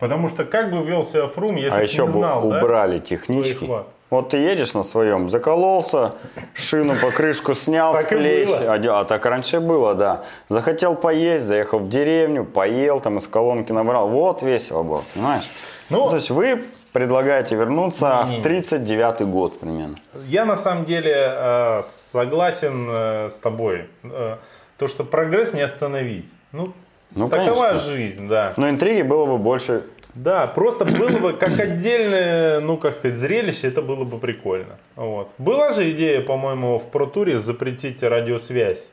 Потому 0.00 0.28
что 0.28 0.44
как 0.44 0.70
бы 0.72 0.82
вел 0.82 1.04
себя 1.04 1.28
Фрум, 1.28 1.56
если 1.56 1.76
А 1.76 1.78
бы 1.78 1.82
еще 1.84 2.02
не 2.02 2.06
бы 2.08 2.12
знал, 2.14 2.48
да? 2.48 2.58
убрали 2.58 2.98
технички. 2.98 3.64
хват. 3.66 3.86
Вот 4.08 4.30
ты 4.30 4.38
едешь 4.38 4.74
на 4.74 4.82
своем, 4.82 5.28
закололся, 5.30 6.14
шину 6.54 6.96
по 6.96 7.12
крышку 7.12 7.54
снял 7.54 7.94
с 7.94 8.00
Так 8.02 8.12
и 8.12 8.16
плеч. 8.16 8.48
А, 8.50 8.80
а 9.00 9.04
так 9.04 9.24
раньше 9.26 9.60
было, 9.60 9.94
да. 9.94 10.24
Захотел 10.48 10.96
поесть, 10.96 11.44
заехал 11.44 11.78
в 11.78 11.88
деревню, 11.88 12.44
поел, 12.44 12.98
там 13.00 13.18
из 13.18 13.28
колонки 13.28 13.70
набрал. 13.70 14.08
Вот 14.08 14.42
весело 14.42 14.82
было, 14.82 15.04
понимаешь? 15.14 15.48
Ну, 15.90 16.08
то 16.10 16.16
есть 16.16 16.30
вы 16.30 16.64
предлагаете 16.92 17.56
вернуться 17.56 18.24
Не-не-не. 18.24 18.40
в 18.40 18.42
39 18.42 19.22
год 19.22 19.58
примерно. 19.60 19.96
Я 20.26 20.44
на 20.44 20.56
самом 20.56 20.84
деле 20.84 21.14
э, 21.16 21.82
согласен 21.84 22.86
э, 22.90 23.30
с 23.30 23.36
тобой. 23.38 23.84
Э, 24.02 24.36
то, 24.78 24.88
что 24.88 25.04
прогресс 25.04 25.52
не 25.52 25.60
остановить. 25.62 26.26
Ну, 26.52 26.72
Ну, 27.14 27.28
такова 27.28 27.68
конечно. 27.68 27.90
жизнь, 27.92 28.28
да. 28.28 28.52
Но 28.56 28.68
интриги 28.70 29.02
было 29.02 29.26
бы 29.26 29.38
больше. 29.38 29.82
Да, 30.14 30.46
просто 30.48 30.84
было 30.84 31.18
бы 31.18 31.32
как 31.34 31.58
отдельное, 31.60 32.60
ну, 32.60 32.76
как 32.76 32.94
сказать, 32.94 33.16
зрелище, 33.16 33.68
это 33.68 33.80
было 33.82 34.04
бы 34.04 34.18
прикольно. 34.18 34.76
Вот. 34.96 35.28
Была 35.38 35.70
же 35.72 35.88
идея, 35.92 36.20
по-моему, 36.20 36.78
в 36.78 36.84
Протуре 36.90 37.38
запретить 37.38 38.02
радиосвязь. 38.02 38.88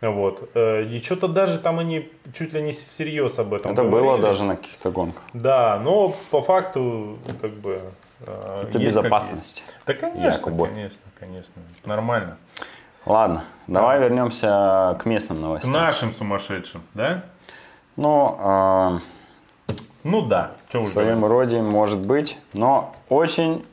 Вот. 0.00 0.50
Э, 0.54 0.82
И 0.84 1.00
что-то 1.00 1.28
даже 1.28 1.58
там 1.58 1.78
они 1.78 2.10
чуть 2.34 2.52
ли 2.52 2.60
не 2.62 2.72
всерьез 2.72 3.38
об 3.38 3.54
этом 3.54 3.72
Это 3.72 3.82
говорили. 3.82 4.00
было 4.10 4.18
даже 4.18 4.44
на 4.44 4.56
каких-то 4.56 4.90
гонках. 4.90 5.22
Да, 5.32 5.78
но 5.82 6.14
по 6.30 6.42
факту, 6.42 7.18
как 7.40 7.52
бы... 7.52 7.80
э, 8.20 8.64
Это 8.68 8.78
безопасность. 8.78 9.62
Да, 9.86 9.94
конечно, 9.94 10.26
Якобы. 10.48 10.66
конечно, 10.68 10.98
конечно. 11.18 11.54
Нормально. 11.84 12.36
Ладно, 13.06 13.44
давай 13.66 14.00
вернемся 14.00 14.96
к 15.00 15.04
местным 15.06 15.38
К 15.38 15.40
новостям. 15.42 15.72
нашим 15.72 16.12
сумасшедшим, 16.12 16.82
да? 16.94 17.24
Ну, 17.96 18.36
а, 18.40 19.00
Ну 20.02 20.22
да, 20.22 20.52
что 20.68 20.80
в 20.80 20.86
своем 20.88 21.24
роде 21.24 21.60
может 21.62 21.98
быть, 22.00 22.36
но 22.54 22.94
очень 23.08 23.64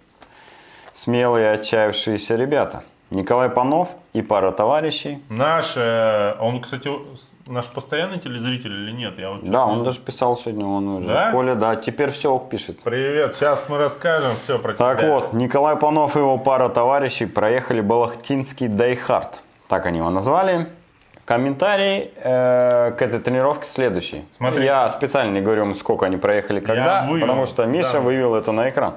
смелые 0.94 1.52
отчаявшиеся 1.52 2.36
ребята. 2.36 2.84
Николай 3.12 3.50
Панов 3.50 3.90
и 4.14 4.22
пара 4.22 4.52
товарищей. 4.52 5.22
Наш, 5.30 5.74
э, 5.76 6.34
он, 6.40 6.62
кстати, 6.62 6.90
наш 7.46 7.68
постоянный 7.68 8.20
телезритель 8.20 8.72
или 8.72 8.92
нет? 8.92 9.20
Я 9.20 9.32
вот 9.32 9.44
Да, 9.44 9.66
он 9.66 9.84
даже 9.84 10.00
писал 10.00 10.38
сегодня, 10.38 10.66
он 10.66 10.88
уже. 10.88 11.08
Да? 11.08 11.32
Коля, 11.34 11.56
да, 11.56 11.76
теперь 11.76 12.12
все 12.12 12.40
пишет. 12.40 12.80
Привет, 12.82 13.36
сейчас 13.36 13.66
мы 13.68 13.78
расскажем 13.80 14.32
все 14.44 14.58
про 14.58 14.74
Так 14.76 15.00
тебя. 15.00 15.10
вот, 15.12 15.34
Николай 15.34 15.76
Панов 15.76 16.16
и 16.16 16.20
его 16.20 16.38
пара 16.38 16.70
товарищей 16.70 17.26
проехали 17.26 17.82
Балахтинский 17.82 18.70
Die 18.70 18.96
Hard. 18.96 19.40
Так 19.68 19.86
они 19.88 19.98
его 19.98 20.10
назвали. 20.10 20.68
Комментарий 21.26 22.12
э, 22.16 22.92
к 22.98 23.02
этой 23.02 23.20
тренировке 23.20 23.66
следующий. 23.66 24.24
Смотри. 24.38 24.64
Я 24.64 24.88
специально 24.90 25.34
не 25.34 25.42
говорю, 25.42 25.74
сколько 25.76 26.06
они 26.06 26.16
проехали, 26.16 26.62
когда, 26.62 27.06
потому 27.20 27.46
что 27.46 27.66
Миша 27.66 27.94
Да. 27.94 28.00
вывел 28.00 28.36
это 28.36 28.54
на 28.54 28.70
экран. 28.70 28.96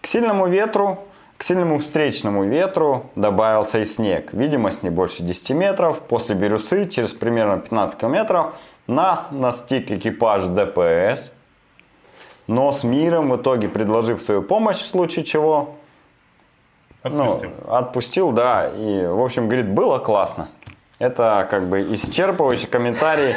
К 0.00 0.06
сильному 0.06 0.46
ветру, 0.46 0.98
к 1.38 1.42
сильному 1.42 1.78
встречному 1.78 2.44
ветру 2.44 3.10
добавился 3.14 3.80
и 3.80 3.84
снег. 3.84 4.32
Видимость 4.32 4.82
не 4.82 4.90
больше 4.90 5.22
10 5.22 5.50
метров. 5.50 6.00
После 6.00 6.34
Бирюсы, 6.34 6.88
через 6.88 7.12
примерно 7.12 7.58
15 7.58 7.98
километров, 8.00 8.54
нас 8.86 9.30
настиг 9.32 9.90
экипаж 9.90 10.46
ДПС. 10.46 11.32
Но 12.46 12.70
с 12.72 12.84
миром 12.84 13.30
в 13.30 13.36
итоге, 13.36 13.68
предложив 13.68 14.22
свою 14.22 14.40
помощь 14.42 14.76
в 14.78 14.86
случае 14.86 15.24
чего, 15.24 15.74
Отпустил. 17.02 17.50
ну, 17.66 17.72
отпустил, 17.74 18.32
да. 18.32 18.68
И, 18.68 19.06
в 19.06 19.20
общем, 19.22 19.48
говорит, 19.48 19.68
было 19.68 19.98
классно. 19.98 20.48
Это 20.98 21.46
как 21.50 21.68
бы 21.68 21.82
исчерпывающий 21.82 22.68
комментарий. 22.68 23.34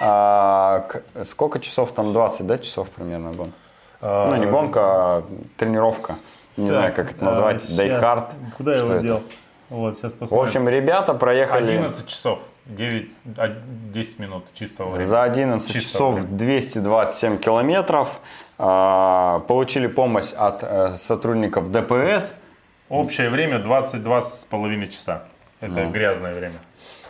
А, 0.00 0.86
к- 0.88 1.24
сколько 1.24 1.60
часов 1.60 1.92
там? 1.92 2.12
20, 2.12 2.46
да, 2.46 2.58
часов 2.58 2.88
примерно 2.90 3.32
гон? 3.32 3.52
А, 4.00 4.28
Ну, 4.28 4.36
не 4.36 4.46
гонка, 4.46 4.80
а 4.82 5.22
тренировка. 5.58 6.14
Не 6.56 6.66
так, 6.68 6.74
знаю, 6.74 6.94
как 6.94 7.10
это 7.12 7.22
а, 7.22 7.24
назвать. 7.24 7.62
щас. 7.62 7.72
Die 7.72 7.95
Hard. 7.95 8.34
Куда 8.56 8.72
я 8.74 8.78
его 8.78 8.92
это? 8.92 9.02
дел? 9.06 9.22
Вот, 9.70 9.98
сейчас 9.98 10.12
В 10.12 10.16
посмотрим. 10.16 10.42
общем, 10.44 10.68
ребята 10.68 11.14
проехали 11.14 11.72
11 11.72 12.06
часов. 12.06 12.38
9, 12.66 13.10
а, 13.38 13.56
10 13.92 14.18
минут 14.20 14.44
чистого 14.54 14.90
времени. 14.90 15.08
за 15.08 15.22
11 15.24 15.66
Чистого 15.72 15.82
часов 15.82 16.14
времени. 16.14 16.36
227 16.38 17.38
километров. 17.38 18.20
а, 18.58 19.40
Получили 19.48 19.86
помощь 19.88 20.32
от 20.36 20.62
э, 20.62 20.96
сотрудников 20.98 21.70
ДПС. 21.72 22.34
Общее 22.88 23.30
время 23.30 23.58
22 23.58 24.20
с 24.22 24.44
половиной 24.44 24.88
часа. 24.88 25.24
Это 25.62 25.72
Ну. 25.80 25.90
грязное 25.90 26.34
время. 26.34 26.56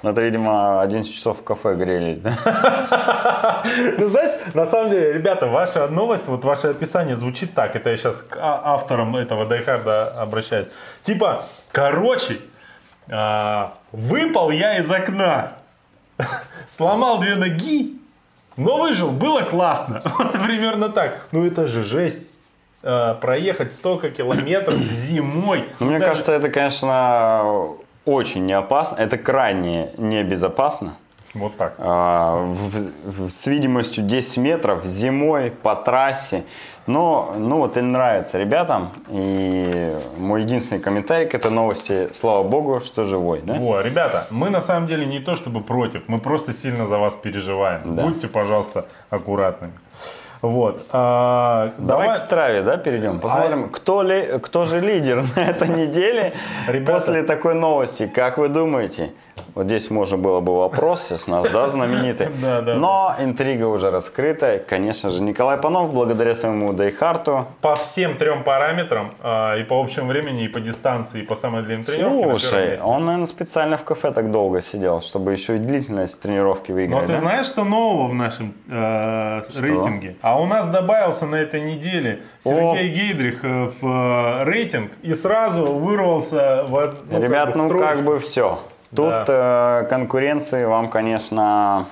Это, 0.03 0.21
видимо, 0.21 0.83
11 0.83 1.13
часов 1.15 1.41
в 1.41 1.45
кафе 1.45 1.75
грелись, 1.75 2.21
да? 2.21 2.33
Ну, 3.99 4.09
знаешь, 4.09 4.33
на 4.55 4.67
самом 4.67 4.91
деле, 4.91 5.13
ребята, 5.13 5.47
ваша 5.47 5.87
новость, 5.89 6.27
вот 6.29 6.45
ваше 6.45 6.69
описание 6.69 7.17
звучит 7.17 7.55
так. 7.55 7.75
Это 7.77 7.91
я 7.91 7.97
сейчас 7.97 8.21
к 8.23 8.37
а- 8.39 8.75
авторам 8.75 9.17
этого 9.17 9.47
Дайхарда 9.47 10.09
обращаюсь. 10.21 10.69
Типа, 11.05 11.45
короче, 11.71 12.39
а, 13.11 13.75
выпал 13.93 14.51
я 14.51 14.79
из 14.79 14.91
окна, 14.91 15.55
сломал 16.69 17.21
две 17.21 17.37
ноги, 17.37 17.97
но 18.57 18.79
выжил, 18.79 19.11
было 19.11 19.43
классно. 19.43 20.03
Примерно 20.47 20.89
так. 20.91 21.21
Ну, 21.33 21.47
это 21.47 21.67
же 21.67 21.85
жесть. 21.85 22.27
А, 22.83 23.15
проехать 23.15 23.73
столько 23.73 24.11
километров 24.11 24.77
зимой. 24.77 25.69
Ну, 25.79 25.87
мне 25.87 25.99
Даже- 26.01 26.11
кажется, 26.11 26.33
это, 26.33 26.51
конечно, 26.51 27.77
очень 28.05 28.47
не 28.47 28.53
опасно. 28.53 28.97
Это 28.97 29.17
крайне 29.19 29.91
небезопасно. 29.99 30.95
Вот 31.35 31.57
так. 31.57 31.75
А, 31.79 32.45
в- 32.45 33.27
в- 33.27 33.31
с 33.31 33.47
видимостью 33.47 34.05
10 34.05 34.37
метров 34.37 34.85
зимой 34.85 35.51
по 35.51 35.75
трассе. 35.75 36.45
Но, 36.87 37.35
ну 37.39 37.57
вот 37.59 37.77
и 37.77 37.81
нравится 37.81 38.39
ребятам. 38.39 38.91
И 39.09 39.93
мой 40.19 40.43
единственный 40.43 40.81
комментарий 40.81 41.27
к 41.27 41.35
этой 41.35 41.51
новости, 41.51 42.11
слава 42.13 42.43
богу, 42.43 42.81
что 42.81 43.05
живой, 43.05 43.41
да? 43.43 43.55
Во, 43.55 43.81
ребята, 43.81 44.27
мы 44.31 44.51
на 44.51 44.61
самом 44.61 44.89
деле 44.89 45.07
не 45.07 45.21
то 45.21 45.37
чтобы 45.37 45.63
против, 45.63 46.03
мы 46.09 46.19
просто 46.19 46.53
сильно 46.53 46.87
за 46.87 46.99
вас 46.99 47.15
переживаем. 47.15 47.95
Да. 47.95 48.03
Будьте, 48.03 48.27
пожалуйста, 48.29 48.85
аккуратными. 49.11 49.73
Вот. 50.43 50.87
а, 50.91 51.69
Давай, 51.79 52.07
давай- 52.07 52.17
к 52.17 52.19
страве, 52.19 52.63
да, 52.63 52.77
перейдем. 52.77 53.21
Посмотрим, 53.21 53.69
кто, 53.71 54.03
ли, 54.03 54.39
кто 54.43 54.65
же 54.65 54.81
лидер 54.81 55.23
на 55.37 55.41
этой 55.41 55.69
неделе 55.69 56.33
Ребята. 56.67 56.93
после 56.93 57.23
такой 57.23 57.55
новости. 57.55 58.11
Как 58.13 58.39
вы 58.39 58.49
думаете? 58.49 59.13
Вот 59.55 59.67
здесь 59.67 59.91
можно 59.91 60.17
было 60.17 60.41
бы 60.41 60.57
вопрос 60.57 61.03
сейчас 61.03 61.27
нас, 61.27 61.49
да, 61.51 61.67
знаменитый. 61.69 62.29
Да, 62.43 62.61
да, 62.61 62.75
Но 62.75 63.15
интрига 63.21 63.67
уже 63.67 63.91
раскрыта. 63.91 64.63
Конечно 64.67 65.11
же, 65.11 65.23
Николай 65.23 65.59
Панов, 65.59 65.93
благодаря 65.93 66.35
своему 66.35 66.73
Дейхарту, 66.73 67.47
по 67.61 67.75
всем 67.75 68.17
трем 68.17 68.45
параметрам, 68.45 69.13
а, 69.21 69.57
и 69.57 69.63
по 69.65 69.81
общему 69.81 70.09
времени, 70.09 70.45
и 70.45 70.49
по 70.49 70.61
дистанции, 70.61 71.21
и 71.23 71.25
по 71.25 71.35
самой 71.35 71.63
длинной 71.63 71.85
тренировке. 71.85 72.39
Слушай, 72.39 72.81
он, 72.81 73.05
наверное, 73.05 73.27
специально 73.27 73.77
в 73.77 73.85
кафе 73.85 74.11
так 74.11 74.31
долго 74.31 74.61
сидел, 74.63 75.01
чтобы 75.01 75.33
еще 75.33 75.57
и 75.57 75.59
длительность 75.59 76.21
тренировки 76.23 76.71
Но 76.71 76.77
выиграть. 76.77 77.07
ты 77.07 77.13
да? 77.13 77.19
знаешь, 77.19 77.47
что 77.47 77.65
нового 77.65 78.09
в 78.09 78.15
нашем 78.15 78.55
э, 78.69 79.43
рейтинге? 79.59 80.17
А 80.23 80.41
у 80.41 80.47
нас 80.47 80.67
добавился 80.67 81.27
на 81.27 81.37
этой 81.37 81.61
неделе 81.61 82.23
Сергей 82.41 82.89
Гейдрих 82.89 83.45
э, 83.45 83.69
в 83.81 83.87
э, 83.87 84.45
рейтинг 84.45 84.93
и 85.03 85.13
сразу 85.15 85.65
вырвался 85.67 86.65
в 86.67 86.75
од- 86.75 87.11
ну, 87.11 87.21
Ребят, 87.23 87.47
как 87.53 87.57
бы 87.57 87.61
в 87.61 87.63
ну 87.65 87.69
как 87.79 87.79
троечку. 87.79 88.05
бы 88.05 88.19
все. 88.19 88.59
Тут 88.95 89.09
Да. 89.27 89.83
э, 89.85 89.89
конкуренции 89.89 90.65
вам, 90.67 90.89
конечно, 90.89 91.87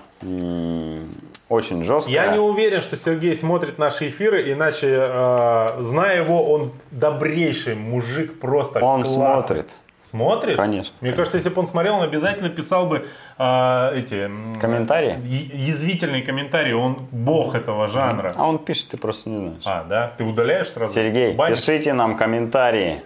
очень 1.48 1.82
жесткая. 1.82 2.14
Я 2.14 2.32
не 2.32 2.38
уверен, 2.38 2.80
что 2.80 2.96
Сергей 2.96 3.34
смотрит 3.34 3.78
наши 3.78 4.08
эфиры, 4.08 4.52
иначе, 4.52 4.86
э, 5.08 5.82
зная 5.82 6.18
его, 6.22 6.52
он 6.52 6.72
добрейший 6.90 7.74
мужик, 7.74 8.38
просто 8.38 8.78
Он 8.84 9.02
классный. 9.02 9.14
смотрит. 9.14 9.70
Смотрит? 10.10 10.56
Конечно, 10.56 10.92
Мне 11.00 11.10
конечно. 11.12 11.16
кажется, 11.16 11.36
если 11.36 11.50
бы 11.50 11.60
он 11.60 11.68
смотрел, 11.68 11.94
он 11.94 12.02
обязательно 12.02 12.50
писал 12.50 12.86
бы 12.86 13.06
э, 13.38 13.94
эти... 13.94 14.28
Комментарии? 14.60 15.16
Язвительные 15.24 16.22
комментарии. 16.22 16.72
Он 16.72 17.06
бог 17.12 17.54
этого 17.54 17.86
жанра. 17.86 18.34
А 18.36 18.48
он 18.48 18.58
пишет, 18.58 18.88
ты 18.88 18.96
просто 18.96 19.30
не 19.30 19.38
знаешь. 19.38 19.62
А, 19.66 19.84
да? 19.84 20.12
Ты 20.18 20.24
удаляешь 20.24 20.68
сразу? 20.68 20.92
Сергей, 20.92 21.34
Банишь? 21.34 21.58
пишите 21.58 21.92
нам 21.92 22.16
комментарии. 22.16 22.96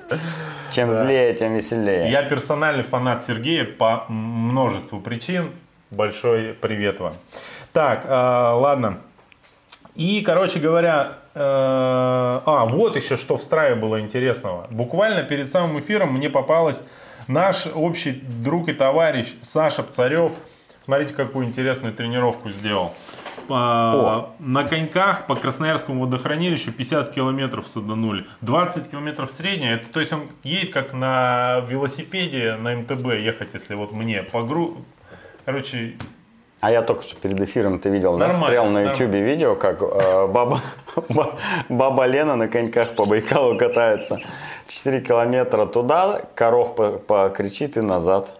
Чем 0.70 0.90
злее, 0.90 1.34
тем 1.34 1.54
веселее. 1.54 2.10
Я 2.10 2.22
персональный 2.22 2.84
фанат 2.84 3.22
Сергея 3.22 3.64
по 3.64 4.06
множеству 4.08 4.98
причин. 4.98 5.50
Большой 5.90 6.54
привет 6.54 7.00
вам. 7.00 7.12
Так, 7.74 8.06
э, 8.06 8.08
ладно. 8.08 9.00
И, 9.94 10.22
короче 10.22 10.58
говоря, 10.58 11.18
а, 11.34 12.66
вот 12.66 12.96
еще 12.96 13.16
что 13.16 13.36
в 13.36 13.42
Страве 13.42 13.74
было 13.74 14.00
интересного. 14.00 14.66
Буквально 14.70 15.24
перед 15.24 15.50
самым 15.50 15.78
эфиром 15.80 16.14
мне 16.14 16.30
попалась 16.30 16.80
наш 17.26 17.66
общий 17.74 18.12
друг 18.12 18.68
и 18.68 18.72
товарищ 18.72 19.34
Саша 19.42 19.82
Пцарев. 19.82 20.32
Смотрите, 20.84 21.14
какую 21.14 21.46
интересную 21.46 21.94
тренировку 21.94 22.50
сделал. 22.50 22.92
По- 23.48 24.30
на 24.38 24.64
коньках 24.64 25.26
по 25.26 25.34
Красноярскому 25.34 26.02
водохранилищу 26.02 26.72
50 26.72 27.10
километров 27.10 27.68
саданули. 27.68 28.26
20 28.42 28.90
километров 28.90 29.30
средняя. 29.30 29.76
Это, 29.76 29.86
то 29.92 30.00
есть 30.00 30.12
он 30.12 30.28
едет 30.42 30.72
как 30.72 30.92
на 30.92 31.60
велосипеде 31.68 32.56
на 32.56 32.76
МТБ 32.76 33.06
ехать, 33.20 33.50
если 33.54 33.74
вот 33.74 33.92
мне 33.92 34.22
по 34.22 34.42
гру... 34.42 34.78
Короче, 35.44 35.94
А 36.64 36.70
я 36.70 36.80
только 36.80 37.02
что 37.02 37.14
перед 37.16 37.38
эфиром, 37.42 37.78
ты 37.78 37.90
видел, 37.90 38.12
да, 38.16 38.28
Нормально, 38.28 38.46
стрел 38.46 38.64
на 38.70 38.82
ютубе 38.90 39.20
видео, 39.20 39.54
как 39.54 39.82
э, 39.82 40.26
баба, 40.28 40.60
ба- 41.10 41.34
баба 41.68 42.06
Лена 42.06 42.36
на 42.36 42.48
коньках 42.48 42.94
по 42.94 43.04
Байкалу 43.04 43.58
катается. 43.58 44.20
4 44.68 45.02
километра 45.02 45.66
туда, 45.66 46.22
коров 46.34 46.74
по- 46.74 46.92
покричит 46.92 47.76
и 47.76 47.82
назад. 47.82 48.30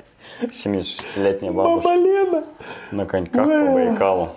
76-летняя 0.41 1.53
бабушка 1.53 1.91
Лена! 1.91 2.45
на 2.93 3.05
коньках 3.05 3.47
по 3.47 3.73
Байкалу. 3.75 4.31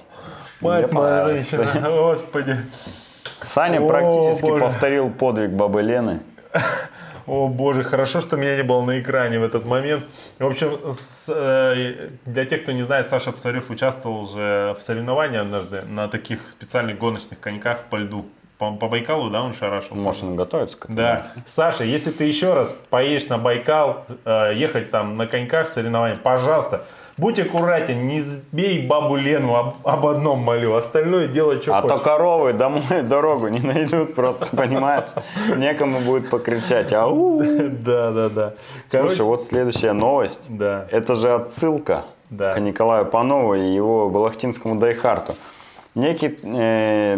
Мать 0.59 0.91
моя 0.91 1.27
женщина, 1.27 1.65
господи. 1.89 2.57
Саня 3.41 3.79
О, 3.81 3.88
практически 3.88 4.47
Боже. 4.49 4.65
повторил 4.65 5.09
подвиг 5.11 5.51
бабы 5.51 5.81
Лены. 5.81 6.19
О 7.28 7.49
боже, 7.49 7.84
хорошо, 7.84 8.21
что 8.21 8.38
меня 8.38 8.55
не 8.55 8.63
было 8.63 8.82
на 8.84 9.01
экране 9.01 9.38
в 9.38 9.43
этот 9.43 9.65
момент. 9.65 10.05
В 10.39 10.45
общем, 10.45 10.80
с, 10.91 11.25
э, 11.28 12.09
для 12.25 12.45
тех, 12.45 12.63
кто 12.63 12.71
не 12.71 12.84
знает, 12.84 13.07
Саша 13.07 13.34
Псарев 13.34 13.69
участвовал 13.69 14.21
уже 14.23 14.75
в 14.80 14.82
соревновании 14.82 15.38
однажды 15.38 15.82
на 15.82 16.07
таких 16.07 16.49
специальных 16.49 16.97
гоночных 16.97 17.39
коньках 17.39 17.84
по 17.89 17.97
льду. 17.97 18.25
По, 18.57 18.71
по 18.71 18.88
Байкалу, 18.88 19.30
да, 19.30 19.43
он 19.43 19.53
шарашил? 19.53 19.95
Может, 19.95 20.23
он 20.23 20.36
готовится 20.36 20.78
к 20.78 20.86
этому? 20.86 20.97
Да. 20.97 21.32
Саша, 21.45 21.84
если 21.84 22.09
ты 22.09 22.23
еще 22.23 22.53
раз 22.53 22.75
поедешь 22.89 23.28
на 23.28 23.38
Байкал, 23.38 24.05
э, 24.25 24.53
ехать 24.55 24.89
там 24.89 25.13
на 25.15 25.28
коньках 25.28 25.69
соревнований, 25.69 26.17
пожалуйста, 26.17 26.86
будь 27.18 27.39
аккуратен, 27.39 28.07
не 28.07 28.22
сбей 28.22 28.86
бабу 28.88 29.15
Лену 29.15 29.55
об, 29.55 29.76
об 29.84 30.05
одном 30.05 30.39
молю, 30.39 30.76
остальное 30.76 31.28
делай, 31.28 31.61
что 31.61 31.76
А 31.76 31.82
то 31.82 31.89
хочешь. 31.89 32.03
коровы 32.03 32.53
домой 32.53 32.84
дорогу 33.03 33.47
не 33.47 33.59
найдут 33.59 34.15
просто, 34.15 34.55
понимаешь? 34.55 35.07
Некому 35.55 35.99
будет 35.99 36.30
покричать. 36.30 36.93
Ау! 36.93 37.41
Да, 37.88 38.11
да, 38.11 38.30
да. 38.30 38.53
Слушай, 38.89 39.22
вот 39.22 39.41
следующая 39.41 39.93
новость. 39.93 40.41
Да. 40.49 40.86
Это 40.91 41.15
же 41.15 41.34
отсылка 41.34 42.05
Да. 42.30 42.53
к 42.53 42.59
Николаю 42.59 43.05
Панову 43.05 43.55
и 43.55 43.65
его 43.74 44.09
балахтинскому 44.09 44.76
Дайхарту. 44.80 45.36
Некий, 45.95 46.38
э, 46.43 47.15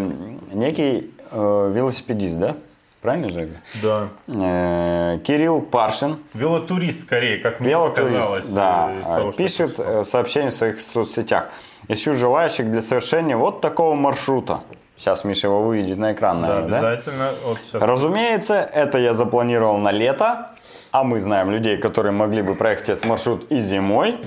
некий 0.54 1.12
э, 1.32 1.72
велосипедист, 1.74 2.38
да? 2.40 2.56
Правильно 3.02 3.30
же? 3.30 3.50
Да. 3.82 4.10
Э, 4.28 5.20
Кирилл 5.26 5.62
Паршин, 5.62 6.18
Велотурист 6.34 7.04
скорее, 7.04 7.38
как 7.38 7.60
мне 7.62 7.70
велотурист, 7.70 8.14
показалось. 8.14 8.48
да, 8.50 8.92
э, 8.92 9.06
того, 9.06 9.32
пишет 9.32 9.80
э, 9.80 10.04
сообщение 10.04 10.52
в 10.52 10.54
своих 10.54 10.82
соцсетях. 10.82 11.50
Ищу 11.88 12.14
желающих 12.14 12.70
для 12.70 12.82
совершения 12.82 13.38
вот 13.38 13.62
такого 13.62 13.96
маршрута. 13.96 14.62
Сейчас 14.98 15.24
Миша 15.24 15.48
его 15.48 15.62
выведет 15.64 15.98
на 15.98 16.12
экран, 16.12 16.42
Да, 16.42 16.48
наверное, 16.48 16.70
да? 16.82 16.90
обязательно. 16.90 17.32
Вот 17.46 17.60
сейчас. 17.62 17.82
Разумеется, 17.82 18.56
это 18.56 18.98
я 18.98 19.14
запланировал 19.14 19.78
на 19.78 19.92
лето, 19.94 20.50
а 20.92 21.06
мы 21.06 21.22
знаем 21.22 21.52
людей, 21.52 21.78
которые 21.78 22.12
могли 22.12 22.42
бы 22.42 22.54
проехать 22.56 22.90
этот 22.90 23.06
маршрут 23.06 23.50
и 23.50 23.62
зимой. 23.62 24.18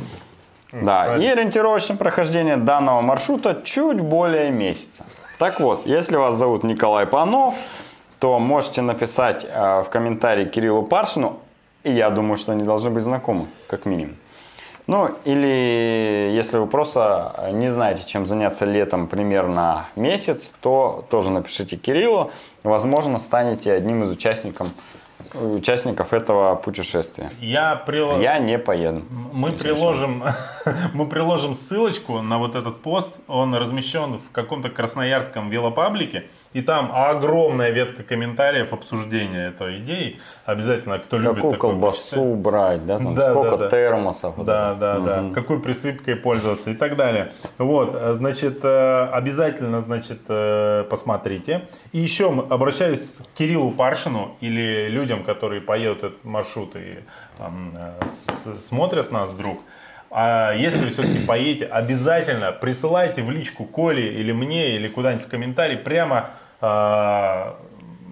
Да, 0.73 1.19
и 1.19 1.27
ориентировочное 1.27 1.99
прохождение 1.99 2.57
данного 2.57 3.03
маршрута 3.03 3.61
чуть 3.63 4.01
более 4.01 4.51
месяца. 4.51 5.05
Так 5.39 5.61
вот, 5.61 5.85
если 5.87 6.17
вас 6.17 6.37
зовут 6.37 6.65
Николай 6.65 7.05
Панов, 7.05 7.55
то 8.23 8.39
можете 8.39 8.83
написать 8.83 9.45
э, 9.45 9.83
в 9.83 9.91
комментарии 9.91 10.45
Кириллу 10.45 10.85
Паршину, 10.85 11.41
и 11.83 11.91
я 11.91 12.09
думаю, 12.09 12.37
что 12.37 12.53
они 12.53 12.63
должны 12.63 12.89
быть 12.89 13.03
знакомы, 13.03 13.49
как 13.67 13.85
минимум. 13.85 14.15
Ну, 14.87 15.11
или 15.25 16.31
если 16.33 16.59
вы 16.59 16.69
просто 16.69 17.51
не 17.53 17.73
знаете, 17.73 18.05
чем 18.07 18.25
заняться 18.25 18.65
летом 18.65 19.09
примерно 19.09 19.87
месяц, 19.97 20.55
то 20.61 21.05
тоже 21.11 21.33
напишите 21.33 21.77
Кириллу. 21.77 22.31
Возможно, 22.63 23.19
станете 23.19 23.73
одним 23.73 24.05
из 24.05 24.13
участников, 24.13 24.69
участников 25.35 26.13
этого 26.13 26.55
путешествия. 26.57 27.31
Я 27.41 27.75
прил- 27.87 28.21
Я 28.21 28.39
не 28.39 28.59
поеду. 28.59 29.03
Мы 29.33 29.53
приложим, 29.53 30.23
мы 30.95 31.07
приложим 31.07 31.55
ссылочку 31.55 32.21
на 32.23 32.39
вот 32.39 32.55
этот 32.55 32.81
пост. 32.83 33.15
Он 33.29 33.55
размещен 33.55 34.19
в 34.19 34.31
каком-то 34.33 34.69
красноярском 34.69 35.51
велопаблике. 35.51 36.25
И 36.53 36.61
там 36.61 36.91
огромная 36.95 37.71
ветка 37.71 38.03
комментариев 38.03 38.73
обсуждения 38.73 39.49
этой 39.49 39.79
идеи. 39.79 40.21
Обязательно, 40.45 40.99
кто 40.99 41.17
любит 41.19 41.37
Какую 41.37 41.59
колбасу 41.59 42.17
почитать. 42.17 42.37
брать, 42.39 42.87
да, 42.87 42.99
там 42.99 43.15
Да, 43.15 43.31
сколько 43.31 43.51
да, 43.53 43.57
да. 43.57 43.71
термосов. 43.71 44.37
вот 44.37 44.47
Да, 44.47 44.71
это. 44.73 44.81
да, 44.81 44.99
да. 44.99 45.23
Мгм. 45.23 45.35
Какой 45.35 45.61
присыпкой 45.61 46.17
пользоваться 46.17 46.71
и 46.71 46.75
так 46.75 46.97
далее. 46.97 47.33
Вот, 47.59 47.97
значит, 48.17 48.61
э, 48.63 49.09
обязательно, 49.13 49.81
значит, 49.83 50.21
э, 50.29 50.85
посмотрите. 50.91 51.69
И 51.93 51.99
еще 52.01 52.27
обращаюсь 52.51 53.21
к 53.35 53.39
Кириллу 53.39 53.71
Паршину 53.71 54.37
или 54.41 54.89
людям, 54.89 55.22
которые 55.25 55.61
поедут 55.61 55.99
этот 56.05 56.25
маршрут 56.25 56.77
и 56.77 56.99
ам, 57.39 57.75
э, 57.77 58.09
с- 58.09 58.67
смотрят 58.67 59.11
нас 59.13 59.31
вдруг. 59.31 59.61
А 60.11 60.53
если 60.55 60.85
вы 60.85 60.91
все-таки 60.91 61.19
поедете, 61.27 61.67
обязательно 61.67 62.53
присылайте 62.53 63.23
в 63.23 63.31
личку 63.31 63.65
Коле 63.65 64.13
или 64.13 64.31
мне, 64.33 64.77
или 64.77 64.89
куда-нибудь 64.89 65.27
в 65.27 65.29
комментарий 65.31 65.79
прямо 65.79 66.31
а, 66.61 67.57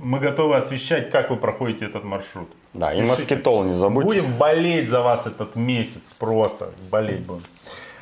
мы 0.02 0.18
готовы 0.18 0.56
освещать, 0.56 1.10
как 1.10 1.30
вы 1.30 1.36
проходите 1.36 1.84
этот 1.84 2.04
маршрут. 2.04 2.48
Да, 2.72 2.90
и 2.92 2.96
Пишите. 2.96 3.10
москитол 3.10 3.64
не 3.64 3.74
забудьте. 3.74 4.06
Будем 4.06 4.32
болеть 4.38 4.88
за 4.88 5.02
вас 5.02 5.26
этот 5.26 5.56
месяц, 5.56 6.10
просто 6.18 6.70
болеть 6.90 7.20
будем. 7.20 7.42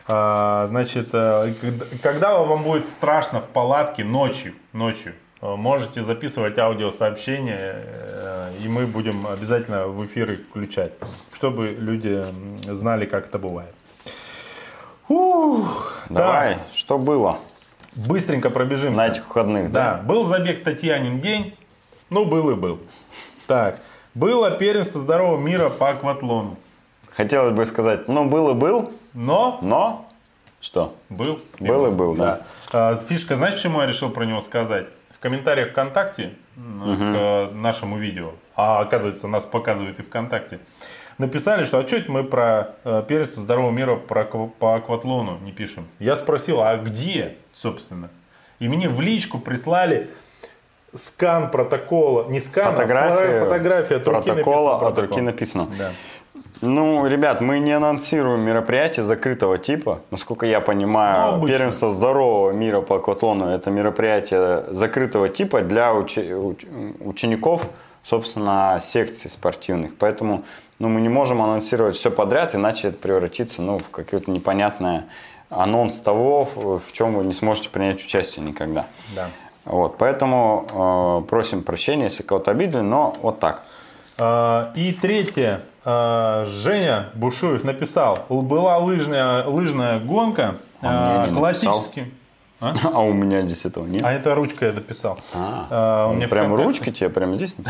А, 0.07 0.69
значит, 0.69 1.09
э, 1.13 1.53
когда- 2.03 2.39
вам 2.39 2.63
будет 2.63 2.87
страшно 2.87 3.41
в 3.41 3.49
палатке 3.49 4.05
ночью, 4.05 4.55
ночью, 4.73 5.13
э, 5.13 5.28
можете 5.41 6.03
записывать 6.03 6.59
аудиосообщения, 6.59 7.75
э, 7.85 8.51
и 8.63 8.69
мы 8.69 8.87
будем 8.87 9.27
обязательно 9.27 9.87
в 9.87 10.05
эфир 10.07 10.33
их 10.33 10.41
включать, 10.49 10.93
чтобы 11.35 11.69
люди 11.69 12.25
знали, 12.67 13.07
как 13.07 13.27
это 13.27 13.39
бывает. 13.39 13.75
Ух, 15.09 16.03
Давай, 16.11 16.55
так, 16.55 16.63
что 16.75 16.99
было 16.99 17.39
быстренько 17.95 18.51
пробежимся. 18.51 18.97
на 18.97 19.09
этих 19.09 19.27
выходных, 19.29 19.73
да? 19.73 19.95
Да, 19.95 20.03
был 20.03 20.25
забег 20.25 20.63
Татьянин 20.65 21.21
день. 21.21 21.57
Ну, 22.11 22.25
был 22.25 22.51
и 22.51 22.55
был. 22.55 22.79
Так, 23.47 23.79
было 24.15 24.51
первенство 24.51 25.01
здорового 25.01 25.39
мира 25.41 25.71
по 25.71 25.91
акватлону. 25.91 26.57
Хотелось 27.13 27.55
бы 27.55 27.65
сказать, 27.65 28.07
ну, 28.09 28.29
был 28.29 28.51
и 28.51 28.55
был, 28.55 28.93
Но 29.15 29.59
но 29.63 30.09
что? 30.61 30.95
был. 31.09 31.41
Был 31.59 31.87
и 31.87 31.91
был, 31.91 32.15
да. 32.15 32.43
А, 32.73 32.97
Фишка, 33.09 33.37
знаешь, 33.37 33.55
почему 33.55 33.81
я 33.81 33.87
решил 33.87 34.11
про 34.11 34.25
него 34.25 34.41
сказать? 34.41 34.87
В 35.19 35.23
комментариях 35.23 35.71
ВКонтакте 35.71 36.35
м, 36.57 36.97
к 36.97 37.01
э, 37.01 37.51
нашему 37.53 37.99
видео, 37.99 38.35
а 38.55 38.81
оказывается, 38.81 39.27
нас 39.27 39.47
показывают 39.47 39.99
и 39.99 40.03
ВКонтакте, 40.03 40.61
написали, 41.19 41.65
что 41.65 41.79
а 41.81 41.87
что 41.87 41.97
это 41.97 42.13
мы 42.13 42.23
про 42.23 42.77
э, 42.85 43.03
первенство 43.09 43.43
здорового 43.43 43.73
мира 43.73 43.97
про 43.97 44.25
по 44.25 44.77
акватлону 44.77 45.39
не 45.39 45.51
пишем. 45.51 45.89
Я 45.99 46.15
спросил, 46.15 46.61
а 46.63 46.77
где, 46.77 47.35
собственно? 47.53 48.11
И 48.61 48.69
мне 48.69 48.89
в 48.89 49.01
личку 49.01 49.39
прислали 49.41 50.09
скан 50.95 51.51
протокола, 51.51 52.29
не 52.29 52.39
скан, 52.39 52.77
Фотография, 52.77 53.41
а 53.41 53.45
фотография 53.45 53.97
от 53.97 54.07
руки 54.09 54.27
протокола 54.27 54.71
написано 54.71 54.77
от 54.89 54.99
руки 54.99 55.09
протокол. 55.09 55.25
написано. 55.25 55.69
Да. 55.79 55.93
Ну, 56.61 57.07
ребят, 57.07 57.41
мы 57.41 57.61
не 57.61 57.73
анонсируем 57.73 58.41
мероприятие 58.41 59.05
закрытого 59.05 59.59
типа. 59.59 60.01
Насколько 60.11 60.47
я 60.47 60.61
понимаю, 60.61 61.21
Ну, 61.33 61.35
обычно. 61.37 61.57
первенство 61.57 61.91
здорового 61.91 62.51
мира 62.51 62.81
по 62.81 62.97
акватлону 62.97 63.49
это 63.49 63.71
мероприятие 63.71 64.65
закрытого 64.71 65.29
типа 65.29 65.61
для 65.61 65.93
учи- 65.93 66.29
уч- 66.31 66.67
учеников, 67.05 67.69
собственно, 68.03 68.81
секций 68.83 69.31
спортивных. 69.31 69.97
Поэтому 69.99 70.43
ну, 70.81 70.89
мы 70.89 71.01
не 71.01 71.09
можем 71.09 71.43
анонсировать 71.43 71.95
все 71.97 72.11
подряд, 72.11 72.55
иначе 72.55 72.89
это 72.89 72.99
превратится 72.99 73.63
ну, 73.63 73.79
в 73.79 73.91
какое-то 73.91 74.31
непонятное 74.31 75.05
анонс 75.51 76.01
того, 76.01 76.45
в 76.45 76.79
в 76.79 76.93
чем 76.93 77.15
вы 77.15 77.25
не 77.25 77.35
сможете 77.35 77.69
принять 77.71 78.05
участие 78.05 78.45
никогда. 78.45 78.87
Да. 79.15 79.31
Вот, 79.65 79.97
поэтому 79.99 81.23
э, 81.25 81.29
просим 81.29 81.63
прощения, 81.63 82.05
если 82.05 82.23
кого-то 82.23 82.51
обидели, 82.51 82.81
но 82.81 83.15
вот 83.23 83.39
так. 83.39 83.63
А, 84.19 84.73
И 84.75 84.93
третье. 84.93 85.61
А, 85.85 86.45
Женя 86.47 87.11
Бушуев 87.15 87.65
написал, 87.65 88.27
была 88.29 88.79
лыжная, 88.79 89.45
лыжная 89.45 90.01
гонка, 90.01 90.57
А 90.83 91.27
не 91.29 91.35
классический. 91.35 92.13
А? 92.61 92.75
А 92.93 93.01
у 93.03 93.13
меня 93.13 93.43
здесь 93.43 93.65
этого 93.65 93.87
нет. 93.87 94.03
А 94.05 94.13
это 94.13 94.35
ручкой 94.35 94.69
я 94.69 94.73
дописал. 94.75 95.19
А, 95.35 95.67
А, 95.71 96.07
он 96.09 96.29
прям 96.29 96.53
ВКонтакте- 96.53 96.65
ручкой 96.65 96.91
тебе 96.93 97.09
прям 97.11 97.35
здесь? 97.35 97.57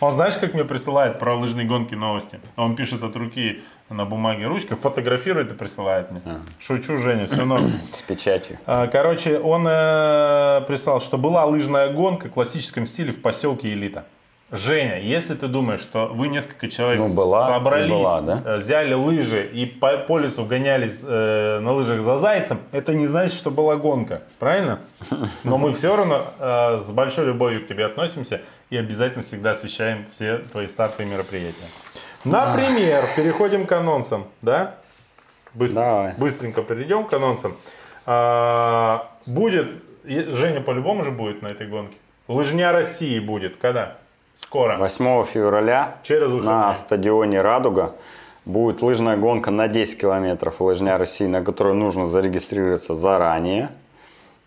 Он 0.00 0.12
знаешь, 0.12 0.36
как 0.36 0.54
мне 0.54 0.64
присылает 0.64 1.18
про 1.18 1.34
лыжные 1.34 1.66
гонки 1.66 1.96
новости? 1.96 2.38
Он 2.54 2.76
пишет 2.76 3.02
от 3.02 3.16
руки 3.16 3.64
на 3.90 4.04
бумаге 4.04 4.46
ручкой, 4.46 4.76
фотографирует 4.76 5.50
и 5.50 5.54
присылает 5.54 6.12
мне. 6.12 6.20
А. 6.24 6.40
Шучу, 6.60 6.98
Женя, 6.98 7.26
все 7.26 7.44
норм. 7.44 7.72
С 7.92 8.02
печатью. 8.02 8.58
А, 8.64 8.86
Короче, 8.86 9.40
он 9.40 9.66
э, 9.68 10.60
прислал, 10.68 11.00
что 11.00 11.18
была 11.18 11.44
лыжная 11.46 11.92
гонка 11.92 12.28
в 12.28 12.30
классическом 12.30 12.86
стиле 12.86 13.10
в 13.12 13.20
поселке 13.20 13.72
Элита. 13.72 14.04
Женя, 14.50 14.98
если 15.00 15.34
ты 15.34 15.46
думаешь, 15.46 15.80
что 15.80 16.06
вы 16.06 16.28
несколько 16.28 16.68
человек 16.68 17.00
Ну, 17.00 17.08
была 17.14 17.48
и 17.48 17.52
собрались, 17.52 17.90
была, 17.90 18.20
да? 18.22 18.42
э, 18.46 18.56
взяли 18.56 18.94
лыжи 18.94 19.46
и 19.46 19.66
по, 19.66 19.98
по 19.98 20.18
лесу 20.18 20.44
гонялись 20.46 21.02
э, 21.06 21.58
на 21.60 21.72
лыжах 21.74 22.00
за 22.00 22.16
зайцем, 22.16 22.58
это 22.72 22.94
не 22.94 23.06
значит, 23.06 23.36
что 23.36 23.50
была 23.50 23.76
гонка, 23.76 24.22
правильно? 24.38 24.78
Но 25.44 25.58
мы 25.58 25.74
все 25.74 25.94
равно 25.94 26.32
э, 26.38 26.80
с 26.82 26.88
большой 26.90 27.26
любовью 27.26 27.62
к 27.62 27.68
тебе 27.68 27.84
относимся 27.84 28.40
и 28.70 28.78
обязательно 28.78 29.22
всегда 29.22 29.50
освещаем 29.50 30.06
все 30.10 30.38
твои 30.38 30.66
стартовые 30.66 31.10
мероприятия. 31.10 31.68
Например, 32.24 33.04
переходим 33.16 33.66
к 33.66 33.72
анонсам, 33.72 34.28
да? 34.40 34.76
Быстро, 35.52 35.76
Давай. 35.80 36.14
Быстренько 36.16 36.62
перейдем 36.62 37.04
к 37.04 37.12
анонсам. 37.12 37.54
А, 38.06 39.10
будет, 39.26 39.68
и- 40.04 40.22
Женя 40.32 40.62
по-любому 40.62 41.04
же 41.04 41.10
будет 41.10 41.42
на 41.42 41.48
этой 41.48 41.66
гонке. 41.66 41.96
Лыжня 42.28 42.72
России 42.72 43.18
будет, 43.18 43.56
когда? 43.58 43.98
Скоро. 44.40 44.78
8 44.78 45.24
февраля 45.24 45.96
Через 46.02 46.28
выходные. 46.30 46.54
на 46.54 46.74
стадионе 46.74 47.40
«Радуга» 47.40 47.92
будет 48.44 48.80
лыжная 48.82 49.16
гонка 49.16 49.50
на 49.50 49.68
10 49.68 50.00
километров 50.00 50.60
лыжня 50.60 50.96
России, 50.96 51.26
на 51.26 51.42
которую 51.42 51.74
нужно 51.76 52.06
зарегистрироваться 52.06 52.94
заранее. 52.94 53.70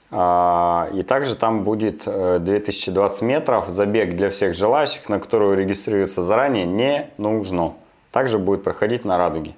А, 0.10 0.90
И 0.94 1.04
также 1.04 1.36
там 1.36 1.64
будет 1.64 2.04
э, 2.06 2.40
2020 2.40 3.22
метров, 3.22 3.70
забег 3.70 4.16
для 4.16 4.30
всех 4.30 4.56
желающих, 4.56 5.08
на 5.08 5.20
которую 5.20 5.56
регистрироваться 5.58 6.22
заранее 6.22 6.66
не 6.66 7.10
нужно. 7.18 7.74
Также 8.12 8.38
будет 8.40 8.64
проходить 8.64 9.06
на 9.06 9.18
«Радуге». 9.18 9.54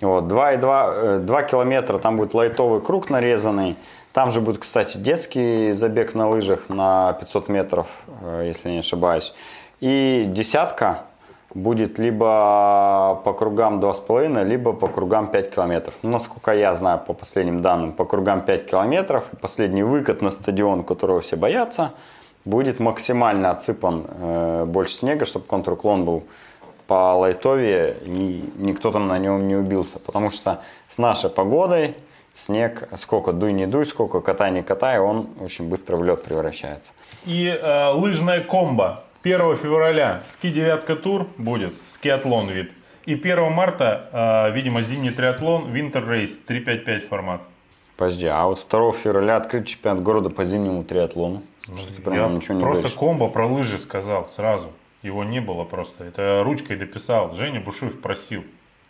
Вот, 0.00 0.24
2,2 0.24 1.18
2 1.18 1.42
километра, 1.44 1.98
там 1.98 2.16
будет 2.16 2.34
лайтовый 2.34 2.80
круг 2.80 3.08
нарезанный. 3.10 3.76
Там 4.12 4.30
же 4.32 4.40
будет, 4.40 4.58
кстати, 4.58 4.96
детский 4.96 5.72
забег 5.72 6.14
на 6.14 6.28
лыжах 6.28 6.68
на 6.68 7.12
500 7.14 7.48
метров, 7.48 7.86
э, 8.22 8.44
если 8.46 8.70
не 8.70 8.78
ошибаюсь. 8.78 9.32
И 9.80 10.24
десятка 10.26 11.02
будет 11.54 11.98
либо 11.98 13.20
по 13.24 13.32
кругам 13.32 13.80
2,5, 13.80 14.44
либо 14.44 14.72
по 14.72 14.88
кругам 14.88 15.28
5 15.28 15.54
километров. 15.54 15.94
Ну, 16.02 16.10
насколько 16.10 16.52
я 16.52 16.74
знаю 16.74 16.98
по 16.98 17.14
последним 17.14 17.62
данным, 17.62 17.92
по 17.92 18.04
кругам 18.04 18.42
5 18.42 18.66
километров. 18.70 19.24
И 19.32 19.36
последний 19.36 19.82
выкат 19.82 20.20
на 20.20 20.30
стадион, 20.30 20.82
которого 20.84 21.20
все 21.20 21.36
боятся, 21.36 21.92
будет 22.44 22.80
максимально 22.80 23.50
отсыпан 23.50 24.06
э, 24.08 24.64
больше 24.66 24.94
снега, 24.94 25.24
чтобы 25.24 25.46
контруклон 25.46 26.04
был 26.04 26.24
по 26.86 27.14
лайтове 27.14 27.96
и 28.02 28.52
никто 28.56 28.90
там 28.90 29.06
на 29.06 29.18
нем 29.18 29.48
не 29.48 29.56
убился. 29.56 29.98
Потому 29.98 30.30
что 30.30 30.60
с 30.88 30.98
нашей 30.98 31.30
погодой 31.30 31.96
снег, 32.34 32.88
сколько 32.96 33.32
дуй 33.32 33.52
не 33.52 33.66
дуй, 33.66 33.86
сколько 33.86 34.20
катай 34.20 34.50
не 34.50 34.62
катай, 34.62 34.98
он 34.98 35.28
очень 35.40 35.68
быстро 35.68 35.96
в 35.96 36.04
лед 36.04 36.24
превращается. 36.24 36.92
И 37.24 37.46
э, 37.46 37.92
лыжная 37.92 38.40
комбо. 38.40 39.04
1 39.24 39.56
февраля 39.56 40.22
ски 40.26 40.50
девятка 40.50 40.96
тур 40.96 41.26
будет, 41.38 41.72
скиатлон 41.88 42.50
вид. 42.50 42.70
И 43.06 43.14
1 43.14 43.50
марта, 43.50 44.10
э, 44.12 44.54
видимо, 44.54 44.82
зимний 44.82 45.10
триатлон, 45.10 45.72
Winter 45.72 46.06
Race, 46.06 46.36
355 46.46 47.08
формат. 47.08 47.40
Подожди, 47.96 48.26
а 48.26 48.44
вот 48.44 48.66
2 48.68 48.92
февраля 48.92 49.36
открыт 49.36 49.66
чемпионат 49.66 50.02
города 50.02 50.28
по 50.28 50.44
зимнему 50.44 50.84
триатлону. 50.84 51.42
Что 51.62 51.94
ты 51.94 52.02
прям 52.02 52.14
Я 52.32 52.36
ничего 52.36 52.54
не 52.56 52.60
просто 52.60 52.82
говоришь? 52.82 52.98
комбо 52.98 53.28
про 53.28 53.46
лыжи 53.46 53.78
сказал 53.78 54.28
сразу. 54.36 54.70
Его 55.02 55.24
не 55.24 55.40
было 55.40 55.64
просто. 55.64 56.04
Это 56.04 56.42
ручкой 56.44 56.76
дописал. 56.76 57.34
Женя 57.34 57.60
Бушуев 57.60 58.02
просил. 58.02 58.44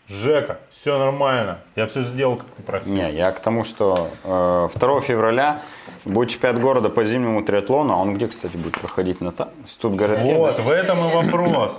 Жека, 0.07 0.59
все 0.71 0.99
нормально. 0.99 1.61
Я 1.77 1.87
все 1.87 2.03
сделал, 2.03 2.37
как 2.37 2.49
ты 2.49 2.63
просил. 2.63 2.93
Не, 2.93 3.11
я 3.11 3.33
к 3.33 3.41
тому, 3.41 3.65
что 3.65 4.11
э, 4.23 4.69
2 4.75 5.01
февраля 5.01 5.61
будет 6.05 6.29
чемпионат 6.29 6.61
города 6.61 6.91
по 6.91 7.05
зимнему 7.05 7.43
триатлону. 7.43 7.95
А 7.95 7.97
он 7.97 8.15
где, 8.15 8.29
кстати, 8.29 8.57
будет 8.59 8.79
проходить? 8.79 9.23
На 9.23 9.33
та... 9.33 9.49
Студгородке? 9.67 10.35
Вот, 10.35 10.57
да? 10.57 10.63
в 10.63 10.71
этом 10.71 11.09
и 11.09 11.15
вопрос. 11.15 11.77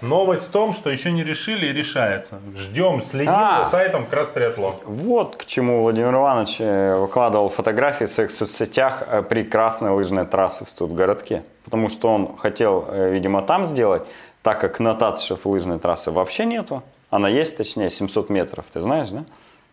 Новость 0.00 0.48
в 0.48 0.50
том, 0.52 0.72
что 0.72 0.88
еще 0.88 1.12
не 1.12 1.22
решили 1.22 1.66
и 1.66 1.72
решается. 1.72 2.40
Ждем, 2.56 3.02
следим 3.02 3.32
А. 3.34 3.64
за 3.64 3.70
сайтом 3.70 4.06
Крас 4.06 4.28
Триатлон. 4.28 4.76
Вот 4.86 5.36
к 5.36 5.44
чему 5.44 5.82
Владимир 5.82 6.14
Иванович 6.14 6.56
э, 6.60 6.94
выкладывал 6.96 7.50
фотографии 7.50 8.06
в 8.06 8.10
своих 8.10 8.30
соцсетях 8.30 9.02
э, 9.06 9.22
прекрасной 9.22 9.90
лыжной 9.90 10.24
трассы 10.24 10.64
в 10.64 10.70
Студгородке. 10.70 11.42
Потому 11.66 11.90
что 11.90 12.08
он 12.08 12.36
хотел, 12.38 12.86
э, 12.88 13.10
видимо, 13.10 13.42
там 13.42 13.66
сделать, 13.66 14.06
так 14.42 14.60
как 14.60 14.80
нотациев 14.80 15.44
лыжной 15.44 15.78
трассы 15.78 16.10
вообще 16.10 16.46
нету. 16.46 16.82
Она 17.14 17.28
есть, 17.28 17.56
точнее, 17.56 17.90
700 17.90 18.28
метров. 18.28 18.64
Ты 18.72 18.80
знаешь, 18.80 19.10
да? 19.10 19.24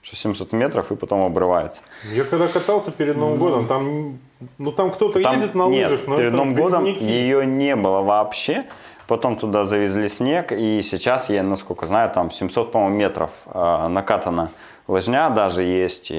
Что 0.04 0.16
700 0.16 0.52
метров 0.52 0.92
и 0.92 0.96
потом 0.96 1.24
обрывается. 1.24 1.82
Я 2.14 2.24
когда 2.24 2.48
катался 2.48 2.92
перед 2.92 3.18
Новым 3.18 3.40
годом, 3.40 3.68
там, 3.68 4.20
ну 4.60 4.72
там 4.72 4.92
кто-то 4.92 5.20
Там- 5.20 5.34
ездит 5.34 5.56
на 5.56 5.68
нет, 5.68 5.90
лыжах, 5.90 6.08
но 6.08 6.18
перед 6.18 6.34
Новым 6.34 6.54
годом 6.54 6.86
ее 6.86 7.44
не 7.48 7.76
было 7.76 8.04
вообще. 8.04 8.66
Потом 9.08 9.38
туда 9.38 9.66
завезли 9.66 10.08
снег, 10.08 10.52
и 10.52 10.84
сейчас, 10.84 11.32
я 11.32 11.42
насколько 11.42 11.88
знаю, 11.88 12.12
там 12.12 12.30
700, 12.30 12.72
по-моему, 12.72 12.96
метров 12.96 13.32
э, 13.48 13.88
накатана 13.88 14.52
лыжня, 14.88 15.32
даже 15.32 15.64
есть 15.64 16.12
и 16.12 16.14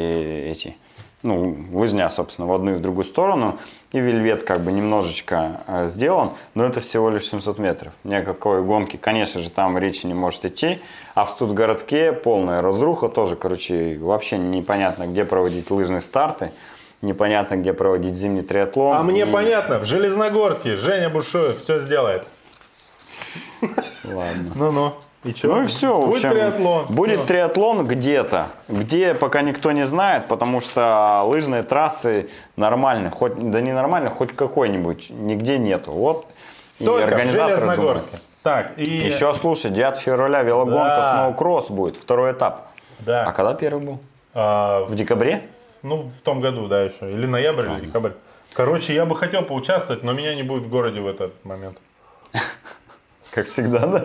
эти, 0.50 0.76
ну, 1.22 1.56
лыжня, 1.72 2.10
собственно, 2.10 2.48
в 2.48 2.52
одну 2.52 2.72
и 2.72 2.74
в 2.74 2.80
другую 2.80 3.04
сторону, 3.04 3.60
и 3.92 4.00
вельвет 4.00 4.42
как 4.42 4.60
бы 4.60 4.72
немножечко 4.72 5.60
э, 5.66 5.88
сделан, 5.88 6.30
но 6.54 6.64
это 6.64 6.80
всего 6.80 7.10
лишь 7.10 7.24
700 7.28 7.58
метров. 7.58 7.92
Ни 8.04 8.14
о 8.14 8.22
какой 8.22 8.62
гонке, 8.62 8.98
конечно 8.98 9.40
же, 9.42 9.50
там 9.50 9.76
речи 9.78 10.06
не 10.06 10.14
может 10.14 10.44
идти, 10.44 10.80
а 11.14 11.24
в 11.24 11.30
Студгородке 11.30 12.12
полная 12.12 12.62
разруха, 12.62 13.08
тоже, 13.08 13.36
короче, 13.36 13.98
вообще 14.00 14.38
непонятно, 14.38 15.06
где 15.06 15.24
проводить 15.24 15.70
лыжные 15.70 16.00
старты, 16.00 16.52
непонятно, 17.02 17.56
где 17.56 17.74
проводить 17.74 18.14
зимний 18.14 18.42
триатлон. 18.42 18.96
А 18.96 19.02
мне 19.02 19.22
И- 19.22 19.26
понятно, 19.26 19.78
в 19.78 19.84
Железногорске 19.84 20.76
Женя 20.76 21.10
Бушуев 21.10 21.58
все 21.58 21.78
сделает. 21.80 22.26
Ладно. 24.04 24.52
Ну-ну. 24.54 24.94
И 25.24 25.32
что? 25.34 25.48
Ну 25.48 25.62
и 25.62 25.66
все, 25.66 25.96
в 26.00 26.06
Будет 26.06 26.16
общем, 26.16 26.30
триатлон. 26.30 26.86
Будет 26.88 27.18
Всё. 27.18 27.26
триатлон 27.26 27.86
где-то, 27.86 28.48
где 28.68 29.14
пока 29.14 29.42
никто 29.42 29.70
не 29.70 29.86
знает, 29.86 30.26
потому 30.26 30.60
что 30.60 31.22
лыжные 31.24 31.62
трассы 31.62 32.28
нормальные, 32.56 33.10
хоть 33.10 33.50
да 33.50 33.60
не 33.60 33.72
нормально, 33.72 34.10
хоть 34.10 34.32
какой-нибудь, 34.34 35.10
нигде 35.10 35.58
нету. 35.58 35.92
Вот 35.92 36.26
и 36.80 36.84
Только 36.84 37.04
в 37.06 37.12
организаторы 37.12 37.76
думают. 37.76 38.04
Так, 38.42 38.72
и... 38.76 38.82
Еще 38.82 39.32
слушай, 39.34 39.70
9 39.70 39.96
февраля 39.98 40.42
велогонка 40.42 40.96
Да. 40.96 41.12
сноукросс 41.12 41.70
будет, 41.70 41.96
второй 41.96 42.32
этап. 42.32 42.66
Да. 42.98 43.24
А 43.26 43.32
когда 43.32 43.54
первый 43.54 43.84
был? 43.86 43.98
А, 44.34 44.84
В 44.86 44.96
декабре? 44.96 45.42
ну, 45.82 46.10
в 46.18 46.22
том 46.22 46.40
году, 46.40 46.66
да, 46.66 46.82
еще. 46.82 47.12
Или 47.12 47.26
ноябрь, 47.26 47.70
или 47.78 47.86
декабрь. 47.86 48.12
Короче, 48.54 48.92
я 48.94 49.06
бы 49.06 49.14
хотел 49.14 49.42
поучаствовать, 49.42 50.02
но 50.02 50.12
меня 50.12 50.34
не 50.34 50.42
будет 50.42 50.64
в 50.64 50.68
городе 50.68 51.00
в 51.00 51.06
этот 51.06 51.32
момент. 51.44 51.78
Как 53.30 53.46
всегда, 53.46 53.86
да? 53.86 54.04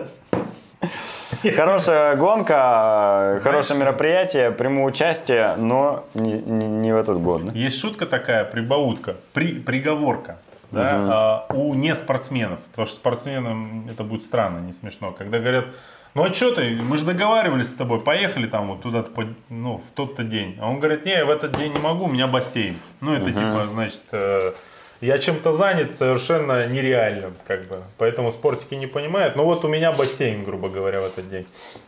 Хорошая 1.56 2.16
гонка, 2.16 3.38
хорошее 3.42 3.78
мероприятие, 3.78 4.50
приму 4.50 4.84
участие, 4.84 5.54
но 5.56 6.04
не, 6.14 6.32
не- 6.32 6.66
не 6.66 6.92
в 6.92 6.96
этот 6.96 7.20
год. 7.20 7.44
да? 7.44 7.52
Есть 7.52 7.80
шутка 7.80 8.06
такая, 8.06 8.44
прибаутка, 8.44 9.16
при, 9.32 9.54
приговорка. 9.54 10.38
Да, 10.70 11.46
а, 11.50 11.54
у 11.54 11.72
неспортсменов. 11.74 12.58
Потому 12.70 12.86
что 12.86 12.96
спортсменам 12.96 13.88
это 13.88 14.04
будет 14.04 14.22
странно, 14.22 14.58
не 14.58 14.72
смешно. 14.74 15.12
Когда 15.12 15.38
говорят, 15.38 15.66
ну 16.14 16.24
а 16.24 16.32
что 16.32 16.54
ты, 16.54 16.76
мы 16.82 16.98
же 16.98 17.04
договаривались 17.04 17.70
с 17.70 17.74
тобой, 17.74 18.00
поехали 18.00 18.46
там 18.46 18.68
вот 18.68 18.82
туда, 18.82 19.04
ну, 19.48 19.78
в 19.78 19.94
тот-то 19.94 20.24
день. 20.24 20.58
А 20.60 20.68
он 20.68 20.78
говорит, 20.78 21.06
не, 21.06 21.12
я 21.12 21.24
в 21.24 21.30
этот 21.30 21.56
день 21.56 21.72
не 21.72 21.80
могу, 21.80 22.04
у 22.04 22.08
меня 22.08 22.26
бассейн. 22.26 22.76
Ну 23.00 23.14
это 23.14 23.26
типа, 23.30 23.66
значит, 23.72 24.02
э, 24.12 24.52
я 25.00 25.18
чем-то 25.18 25.52
занят 25.52 25.94
совершенно 25.94 26.66
нереальным, 26.66 27.34
как 27.46 27.64
бы. 27.66 27.82
Поэтому 27.98 28.32
спортики 28.32 28.74
не 28.74 28.86
понимают. 28.86 29.36
Но 29.36 29.44
вот 29.44 29.64
у 29.64 29.68
меня 29.68 29.92
бассейн, 29.92 30.44
грубо 30.44 30.68
говоря, 30.68 31.00
в 31.00 31.04
этот 31.04 31.28
день. 31.30 31.46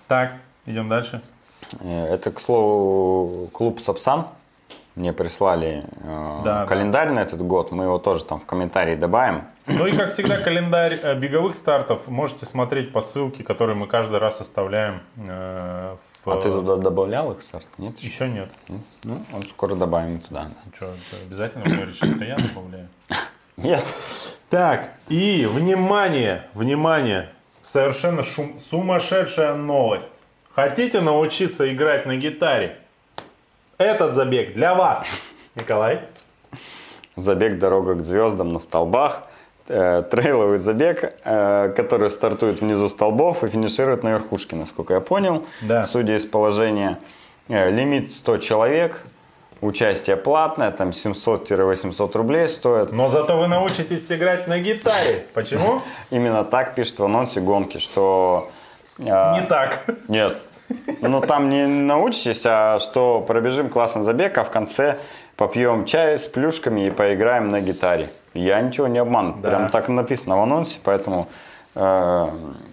Так, 0.09 0.35
идем 0.67 0.89
дальше. 0.89 1.21
Э, 1.81 2.15
Это, 2.15 2.31
к 2.31 2.41
слову, 2.41 3.49
клуб 3.49 3.81
Сапсан. 3.81 4.27
Мне 4.97 5.13
прислали 5.13 5.85
э, 6.03 6.41
Да, 6.45 6.67
календарь 6.67 7.11
на 7.11 7.21
этот 7.21 7.43
год. 7.43 7.71
Мы 7.71 7.85
его 7.85 7.99
тоже 7.99 8.25
там 8.25 8.41
в 8.41 8.47
комментарии 8.47 8.97
добавим. 8.97 9.43
Ну 9.67 9.87
и 9.87 9.93
как 9.93 10.11
всегда 10.13 10.37
календарь 10.39 10.99
э, 11.03 11.15
беговых 11.15 11.55
стартов 11.55 12.09
можете 12.09 12.45
смотреть 12.47 12.93
по 12.93 13.01
ссылке, 13.01 13.45
которую 13.45 13.77
мы 13.77 13.87
каждый 13.87 14.19
раз 14.19 14.41
оставляем. 14.41 15.01
э, 15.29 15.97
А 16.25 16.37
ты 16.37 16.51
туда 16.51 16.77
добавлял 16.77 17.33
их, 17.33 17.43
Саш? 17.43 17.63
Нет? 17.79 17.99
еще? 17.99 18.09
Еще 18.09 18.29
нет. 18.29 18.51
Ну, 19.05 19.23
вот 19.31 19.49
скоро 19.49 19.75
добавим 19.75 20.21
туда. 20.21 20.45
да. 20.45 20.77
Что, 20.77 20.95
обязательно 21.27 21.65
говоришь, 21.65 21.97
что 21.97 22.25
я 22.25 22.37
добавляю? 22.37 22.89
Нет. 23.57 23.85
Так, 24.49 24.95
и 25.09 25.47
внимание, 25.51 26.49
внимание, 26.55 27.31
совершенно 27.63 28.21
шум- 28.21 28.59
сумасшедшая 28.59 29.55
новость. 29.55 30.09
Хотите 30.55 31.01
научиться 31.01 31.73
играть 31.73 32.07
на 32.07 32.17
гитаре? 32.17 32.79
Этот 33.79 34.15
забег 34.15 34.55
для 34.55 34.75
вас, 34.75 35.05
Николай. 35.55 36.03
Забег 37.17 37.59
«Дорога 37.59 37.95
к 37.97 38.05
звездам» 38.05 38.53
на 38.53 38.59
столбах. 38.59 39.23
Э, 39.69 40.03
трейловый 40.11 40.59
забег, 40.59 41.15
э, 41.25 41.73
который 41.77 42.11
стартует 42.11 42.61
внизу 42.61 42.89
столбов 42.89 43.45
и 43.45 43.49
финиширует 43.49 44.03
на 44.03 44.11
верхушке, 44.11 44.57
насколько 44.57 44.95
я 44.95 45.01
понял. 45.01 45.47
Да. 45.61 45.85
Судя 45.85 46.17
из 46.17 46.27
положения, 46.27 46.99
э, 47.49 47.71
лимит 47.71 48.11
100 48.11 48.39
человек. 48.39 49.05
Участие 49.61 50.17
платное, 50.17 50.71
там 50.73 50.91
700-800 50.91 52.17
рублей 52.17 52.49
стоит. 52.49 52.93
Но 52.93 53.09
зато 53.09 53.37
вы 53.37 53.47
научитесь 53.47 54.11
играть 54.11 54.49
на 54.49 54.59
гитаре. 54.59 55.27
Почему? 55.35 55.83
Именно 56.11 56.45
так 56.45 56.75
пишет 56.75 56.99
в 56.99 57.05
анонсе 57.05 57.41
гонки, 57.41 57.79
что... 57.79 58.51
Не 58.99 59.47
так. 59.49 59.85
Нет. 60.09 60.37
Ну, 61.01 61.21
там 61.21 61.49
не 61.49 61.67
научитесь, 61.67 62.45
а 62.47 62.79
что 62.79 63.21
пробежим 63.21 63.69
классный 63.69 64.03
забег, 64.03 64.37
а 64.39 64.45
в 64.45 64.51
конце 64.51 64.99
попьем 65.37 65.85
чай 65.85 66.19
с 66.19 66.27
плюшками 66.27 66.87
и 66.87 66.91
поиграем 66.91 67.51
на 67.51 67.61
гитаре. 67.61 68.09
Я 68.35 68.61
ничего 68.61 68.87
не 68.87 68.99
обманул. 68.99 69.35
Да. 69.37 69.49
Прям 69.49 69.69
так 69.69 69.89
написано 69.89 70.37
в 70.37 70.43
анонсе, 70.43 70.79
поэтому 70.83 71.29
э, 71.75 72.29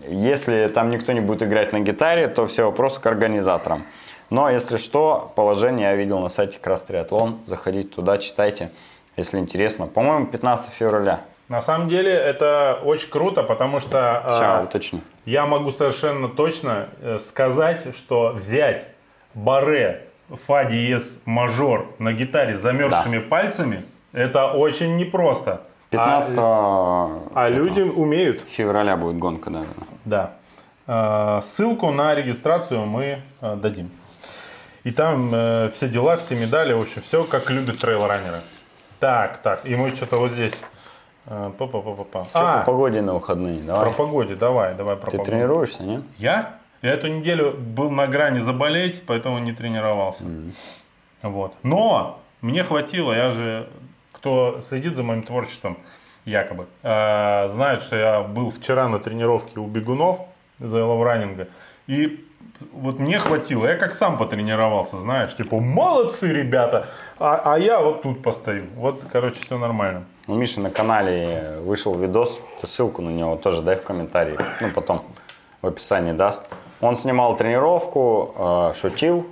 если 0.07 0.67
там 0.67 0.89
никто 0.89 1.13
не 1.13 1.21
будет 1.21 1.43
играть 1.43 1.73
на 1.73 1.79
гитаре, 1.79 2.27
то 2.27 2.47
все 2.47 2.65
вопросы 2.65 2.99
к 3.01 3.05
организаторам. 3.05 3.83
Но 4.29 4.49
если 4.49 4.77
что, 4.77 5.31
положение 5.35 5.89
я 5.89 5.95
видел 5.95 6.19
на 6.19 6.29
сайте 6.29 6.59
Крас 6.59 6.81
Триатлон. 6.81 7.39
Заходите 7.45 7.87
туда, 7.87 8.17
читайте, 8.17 8.71
если 9.15 9.39
интересно. 9.39 9.87
По-моему, 9.87 10.27
15 10.27 10.71
февраля. 10.73 11.21
На 11.47 11.61
самом 11.61 11.87
деле 11.87 12.11
это 12.11 12.79
очень 12.83 13.09
круто, 13.09 13.41
потому 13.41 13.79
что 13.79 14.19
а, 14.19 14.37
Сейчас 14.37 14.67
уточню. 14.67 14.99
я 15.25 15.45
могу 15.45 15.71
совершенно 15.71 16.27
точно 16.27 16.89
э, 16.99 17.19
сказать, 17.19 17.95
что 17.95 18.33
взять 18.35 18.89
баре 19.33 20.07
фа 20.45 20.65
диез 20.65 21.19
мажор 21.23 21.87
на 21.99 22.11
гитаре 22.11 22.57
замерзшими 22.57 23.19
пальцами 23.19 23.83
это 24.17 24.51
очень 24.51 24.95
непросто. 24.97 25.61
15 25.91 26.33
А, 26.37 27.21
а 27.33 27.49
люди 27.49 27.79
умеют. 27.81 28.41
февраля 28.49 28.97
будет 28.97 29.17
гонка, 29.17 29.49
да. 29.49 29.63
да. 30.05 30.31
Э, 30.87 31.41
Ссылку 31.43 31.91
на 31.91 32.13
регистрацию 32.15 32.85
мы 32.85 33.21
э, 33.41 33.55
дадим. 33.55 33.89
И 34.83 34.91
там 34.91 35.31
э, 35.33 35.69
все 35.73 35.87
дела, 35.87 36.17
все 36.17 36.35
медали, 36.35 36.73
в 36.73 36.81
общем, 36.81 37.01
все 37.01 37.23
как 37.23 37.49
любят 37.49 37.77
трейл-раннеры. 37.81 38.39
Так, 38.99 39.37
так, 39.37 39.65
и 39.65 39.75
мы 39.75 39.91
что-то 39.91 40.17
вот 40.17 40.31
здесь. 40.31 40.59
э, 41.25 41.51
Па-па-па-па-па. 41.57 42.23
Что 42.25 42.39
А, 42.39 42.59
по 42.59 42.71
погоде 42.71 43.01
на 43.01 43.13
выходные? 43.13 43.59
Давай. 43.61 43.83
про 43.85 43.91
погоде, 43.91 44.35
давай, 44.35 44.73
давай 44.75 44.95
про 44.97 45.05
Ты 45.11 45.17
погоду. 45.17 45.31
тренируешься, 45.31 45.83
нет? 45.83 46.01
Я? 46.17 46.55
Я 46.81 46.93
эту 46.93 47.07
неделю 47.07 47.53
был 47.53 47.91
на 47.91 48.07
грани 48.07 48.39
заболеть, 48.39 49.03
поэтому 49.05 49.39
не 49.39 49.51
тренировался. 49.53 50.23
Вот. 51.21 51.53
Но 51.63 52.19
мне 52.41 52.63
хватило, 52.63 53.13
я 53.13 53.29
же, 53.31 53.67
кто 54.17 54.61
следит 54.67 54.95
за 54.95 55.03
моим 55.03 55.23
творчеством, 55.23 55.77
якобы, 56.25 56.65
э, 56.83 57.47
знают, 57.49 57.83
что 57.83 57.95
я 57.95 58.21
был 58.21 58.49
вчера 58.49 58.89
на 58.89 58.99
тренировке 58.99 59.59
у 59.59 59.67
бегунов 59.67 60.19
за 60.59 60.83
лавранинга. 60.83 61.47
И 61.85 62.25
вот 62.71 62.99
мне 62.99 63.19
хватило. 63.19 63.67
Я 63.67 63.75
как 63.75 63.93
сам 63.93 64.17
потренировался, 64.17 64.97
знаешь, 64.97 65.35
типа, 65.35 65.59
молодцы, 65.59 66.33
ребята. 66.33 66.87
А, 67.19 67.41
а 67.53 67.59
я 67.59 67.79
вот 67.79 68.01
тут 68.01 68.23
постою. 68.23 68.65
Вот, 68.75 69.01
короче, 69.11 69.39
все 69.39 69.57
нормально. 69.57 70.03
У 70.27 70.33
Миши 70.33 70.59
на 70.59 70.69
канале 70.69 71.59
вышел 71.61 71.95
видос, 71.95 72.41
ты 72.59 72.67
ссылку 72.67 73.01
на 73.01 73.09
него 73.09 73.37
тоже 73.37 73.61
дай 73.61 73.77
в 73.77 73.83
комментарии, 73.83 74.37
ну 74.59 74.71
потом 74.71 75.03
в 75.61 75.67
описании 75.67 76.11
даст. 76.11 76.49
Он 76.81 76.95
снимал 76.95 77.37
тренировку, 77.37 78.33
э, 78.35 78.73
шутил 78.75 79.25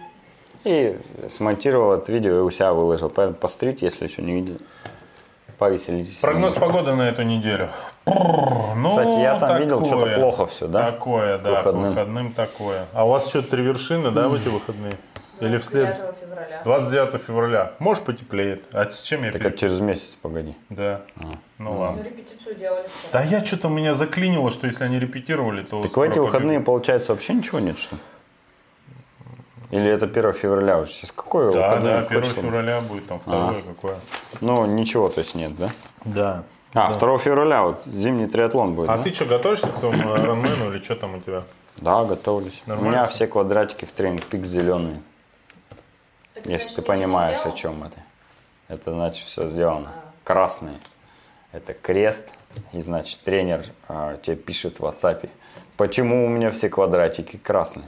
и 0.66 0.98
смонтировал 1.30 1.94
это 1.94 2.12
видео 2.12 2.38
и 2.38 2.42
у 2.42 2.50
себя 2.50 2.74
выложил. 2.74 3.10
Поэтому 3.10 3.38
посмотрите, 3.38 3.86
если 3.86 4.06
еще 4.08 4.22
не 4.22 4.34
видели. 4.36 4.58
Повеселитесь. 5.58 6.18
Прогноз 6.18 6.54
немножко. 6.56 6.60
погоды 6.60 6.96
на 6.96 7.08
эту 7.08 7.24
неделю. 7.24 7.70
Ну, 8.06 8.90
Кстати, 8.90 9.20
я 9.22 9.40
там 9.40 9.58
видел, 9.60 9.80
такое. 9.82 10.00
что-то 10.02 10.16
плохо 10.20 10.46
все, 10.48 10.68
да? 10.68 10.92
Такое, 10.92 11.38
К 11.38 11.42
да, 11.44 11.52
выходным. 11.52 11.84
к 11.84 11.88
выходным 11.90 12.34
такое. 12.34 12.86
А 12.94 13.06
у 13.06 13.10
вас 13.10 13.28
что, 13.30 13.42
три 13.42 13.64
вершины, 13.64 14.12
да, 14.12 14.28
в 14.28 14.34
эти 14.34 14.50
выходные? 14.50 14.94
Или 15.40 15.58
вслед? 15.58 15.96
9 15.98 16.16
февраля. 16.22 16.62
29 16.64 17.22
февраля. 17.22 17.72
Может, 17.80 18.04
потеплеет. 18.06 18.66
А 18.74 18.90
с 18.92 19.02
чем 19.02 19.24
я 19.24 19.30
Так 19.30 19.42
пере- 19.42 19.50
это 19.50 19.58
через 19.60 19.80
месяц, 19.80 20.18
погоди. 20.22 20.56
Да. 20.70 21.02
Ну 21.58 21.72
Мы 21.74 21.78
ладно. 21.80 22.02
репетицию 22.04 22.56
делали 22.56 22.86
Да 23.12 23.22
я 23.22 23.44
что-то 23.44 23.68
меня 23.70 23.94
заклинило, 23.96 24.50
что 24.50 24.68
если 24.68 24.84
они 24.86 24.98
репетировали, 25.00 25.64
то... 25.64 25.82
Так 25.82 25.96
в 25.96 26.02
эти 26.02 26.20
выходные, 26.20 26.60
побегут. 26.60 26.66
получается, 26.66 27.12
вообще 27.14 27.34
ничего 27.34 27.60
нет, 27.60 27.78
что 27.80 27.96
ли? 27.96 28.02
Или 29.76 29.92
это 29.92 30.06
1 30.06 30.34
февраля 30.34 30.80
уже? 30.80 30.92
Сейчас 30.92 31.12
какое 31.12 31.52
Да, 31.52 31.80
да, 31.80 32.02
Какое 32.04 32.20
1 32.20 32.24
число? 32.30 32.44
февраля 32.44 32.80
будет, 32.82 33.08
там 33.08 33.20
второе 33.20 33.62
какое. 33.62 33.96
Ну, 34.40 34.66
ничего, 34.66 35.10
то 35.10 35.20
есть 35.20 35.36
нет, 35.36 35.52
да? 35.58 35.70
Да. 36.06 36.44
А, 36.74 36.94
2 36.94 37.18
февраля 37.18 37.64
вот 37.64 37.84
зимний 37.86 38.28
триатлон 38.28 38.74
будет, 38.74 38.90
А 38.90 38.98
да? 38.98 39.04
ты 39.04 39.14
что, 39.14 39.26
готовишься 39.26 39.68
к 39.68 39.78
своему 39.78 40.16
Ironman 40.16 40.70
или 40.74 40.82
что 40.82 40.96
там 40.96 41.16
у 41.16 41.20
тебя? 41.20 41.44
Да, 41.78 42.06
готовлюсь. 42.06 42.64
Нормально? 42.66 42.90
У 42.90 42.92
меня 42.92 43.08
все 43.08 43.28
квадратики 43.28 43.84
в 43.84 43.92
тренинг 43.92 44.24
пик 44.24 44.46
зеленые. 44.46 45.02
Это, 46.36 46.50
Если 46.50 46.66
значит, 46.68 46.76
ты 46.78 46.82
понимаешь, 46.82 47.40
о 47.46 47.52
чем 47.52 47.84
это. 47.84 47.98
Это 48.70 48.94
значит 48.94 49.28
все 49.28 49.50
сделано. 49.50 49.92
Красные. 50.24 50.76
Это 51.52 51.74
крест. 51.74 52.32
И 52.72 52.80
значит 52.80 53.20
тренер 53.24 53.66
а, 53.90 54.16
тебе 54.22 54.38
пишет 54.38 54.80
в 54.80 54.86
WhatsApp, 54.86 55.30
почему 55.76 56.26
у 56.26 56.30
меня 56.30 56.52
все 56.52 56.70
квадратики 56.70 57.36
красные. 57.36 57.88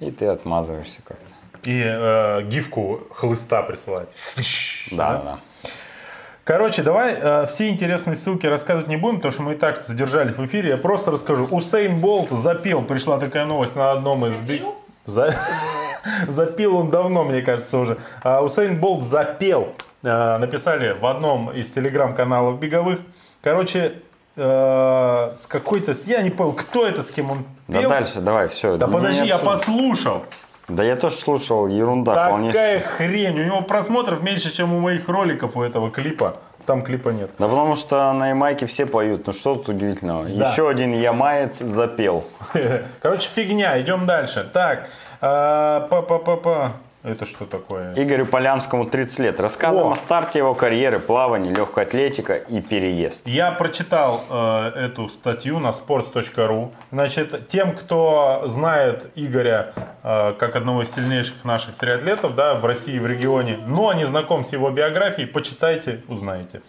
И 0.00 0.10
ты 0.10 0.26
отмазываешься 0.26 1.00
как-то. 1.06 1.26
И 1.64 1.82
э, 1.84 2.42
гифку 2.42 3.00
хлыста 3.10 3.62
присылать. 3.62 4.08
Да, 4.92 5.12
да, 5.12 5.22
да. 5.22 5.38
Короче, 6.44 6.82
давай 6.82 7.14
э, 7.18 7.46
все 7.46 7.68
интересные 7.68 8.14
ссылки 8.14 8.46
рассказывать 8.46 8.86
не 8.88 8.96
будем, 8.96 9.16
потому 9.16 9.32
что 9.32 9.42
мы 9.42 9.54
и 9.54 9.56
так 9.56 9.82
задержались 9.82 10.36
в 10.36 10.46
эфире. 10.46 10.70
Я 10.70 10.76
просто 10.76 11.10
расскажу. 11.10 11.46
Усейн 11.50 11.98
Болт 11.98 12.30
запел. 12.30 12.82
Пришла 12.82 13.18
такая 13.18 13.46
новость 13.46 13.74
на 13.74 13.90
одном 13.90 14.26
из... 14.26 14.34
Запил? 14.34 14.74
За- 15.06 15.34
Запил 16.28 16.76
он 16.76 16.90
давно, 16.90 17.24
мне 17.24 17.42
кажется, 17.42 17.78
уже. 17.78 17.98
А 18.22 18.42
Усейн 18.44 18.78
Болт 18.78 19.02
запел. 19.02 19.74
Э, 20.04 20.38
Написали 20.38 20.92
в 20.92 21.04
одном 21.06 21.50
из 21.50 21.72
телеграм-каналов 21.72 22.60
беговых. 22.60 23.00
Короче, 23.42 23.94
э, 24.36 25.30
с 25.36 25.46
какой-то... 25.46 25.94
Я 26.06 26.22
не 26.22 26.30
понял, 26.30 26.52
кто 26.52 26.86
это, 26.86 27.02
с 27.02 27.10
кем 27.10 27.30
он 27.30 27.44
Да 27.68 27.80
пел. 27.80 27.90
дальше, 27.90 28.20
давай, 28.20 28.48
все. 28.48 28.76
Да 28.76 28.86
подожди, 28.86 29.24
я 29.26 29.38
послушал. 29.38 30.24
Да 30.68 30.82
я 30.82 30.96
тоже 30.96 31.14
слушал, 31.14 31.68
ерунда 31.68 32.28
полнейшая. 32.30 32.80
Такая 32.80 32.92
хрень. 33.08 33.40
У 33.40 33.44
него 33.44 33.60
просмотров 33.60 34.22
меньше, 34.22 34.54
чем 34.54 34.72
у 34.74 34.80
моих 34.80 35.08
роликов 35.08 35.56
у 35.56 35.62
этого 35.62 35.90
клипа. 35.90 36.36
Там 36.66 36.82
клипа 36.82 37.10
нет. 37.10 37.30
Да 37.38 37.46
потому 37.46 37.76
что 37.76 38.12
на 38.12 38.30
Ямайке 38.30 38.66
все 38.66 38.86
поют, 38.86 39.28
ну 39.28 39.32
что 39.32 39.54
тут 39.54 39.68
удивительного. 39.68 40.24
Да. 40.24 40.50
Еще 40.50 40.68
один 40.68 40.92
ямаец 40.92 41.58
запел. 41.60 42.24
Короче, 43.00 43.28
фигня. 43.32 43.80
Идем 43.80 44.06
дальше. 44.06 44.48
Так. 44.52 44.88
а, 45.20 45.86
Па-па-па-па. 45.88 46.72
Это 47.06 47.24
что 47.24 47.46
такое? 47.46 47.94
Игорю 47.94 48.26
Полянскому 48.26 48.84
30 48.86 49.18
лет. 49.20 49.38
Рассказываем 49.38 49.90
О. 49.90 49.92
о 49.92 49.94
старте 49.94 50.40
его 50.40 50.54
карьеры, 50.54 50.98
плавании, 50.98 51.54
легкой 51.54 51.84
атлетика 51.84 52.34
и 52.34 52.60
переезд. 52.60 53.28
Я 53.28 53.52
прочитал 53.52 54.24
э, 54.28 54.86
эту 54.86 55.08
статью 55.08 55.60
на 55.60 55.68
sports.ru. 55.68 56.72
Значит, 56.90 57.46
тем, 57.46 57.76
кто 57.76 58.42
знает 58.46 59.08
Игоря 59.14 59.72
э, 60.02 60.34
как 60.36 60.56
одного 60.56 60.82
из 60.82 60.92
сильнейших 60.96 61.44
наших 61.44 61.76
триатлетов 61.76 62.34
да, 62.34 62.54
в 62.56 62.64
России, 62.64 62.98
в 62.98 63.06
регионе, 63.06 63.56
но 63.64 63.92
не 63.92 64.04
знаком 64.04 64.44
с 64.44 64.52
его 64.52 64.68
биографией, 64.70 65.28
почитайте, 65.28 66.02
узнаете. 66.08 66.60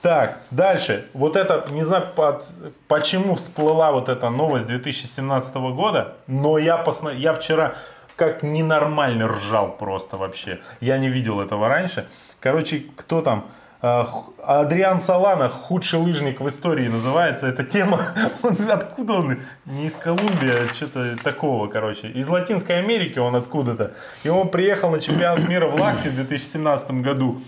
Так, 0.00 0.38
дальше. 0.50 1.04
Вот 1.12 1.36
это, 1.36 1.66
не 1.70 1.82
знаю, 1.82 2.06
под- 2.16 2.46
почему 2.88 3.34
всплыла 3.34 3.92
вот 3.92 4.08
эта 4.08 4.30
новость 4.30 4.66
2017 4.66 5.54
года, 5.74 6.14
но 6.26 6.56
я, 6.56 6.78
посмотрел, 6.78 7.20
я 7.20 7.34
вчера 7.34 7.74
как 8.16 8.42
ненормально 8.42 9.28
ржал 9.28 9.76
просто 9.76 10.16
вообще. 10.16 10.60
Я 10.80 10.98
не 10.98 11.08
видел 11.08 11.40
этого 11.40 11.68
раньше. 11.68 12.06
Короче, 12.40 12.84
кто 12.96 13.22
там? 13.22 13.46
А, 13.86 14.08
Адриан 14.42 14.98
Салана, 14.98 15.50
худший 15.50 15.98
лыжник 15.98 16.40
в 16.40 16.48
истории 16.48 16.88
называется 16.88 17.46
эта 17.46 17.64
тема. 17.64 18.14
Он, 18.42 18.56
откуда 18.70 19.12
он? 19.14 19.40
Не 19.66 19.88
из 19.88 19.94
Колумбии, 19.94 20.70
а 20.70 20.72
что-то 20.72 21.22
такого, 21.22 21.66
короче. 21.66 22.08
Из 22.08 22.26
Латинской 22.26 22.78
Америки 22.78 23.18
он 23.18 23.36
откуда-то. 23.36 23.92
И 24.22 24.30
он 24.30 24.48
приехал 24.48 24.90
на 24.90 25.00
чемпионат 25.00 25.46
мира 25.46 25.66
в 25.66 25.78
Лахте 25.78 26.08
в 26.08 26.14
2017 26.14 27.02
году. 27.02 27.42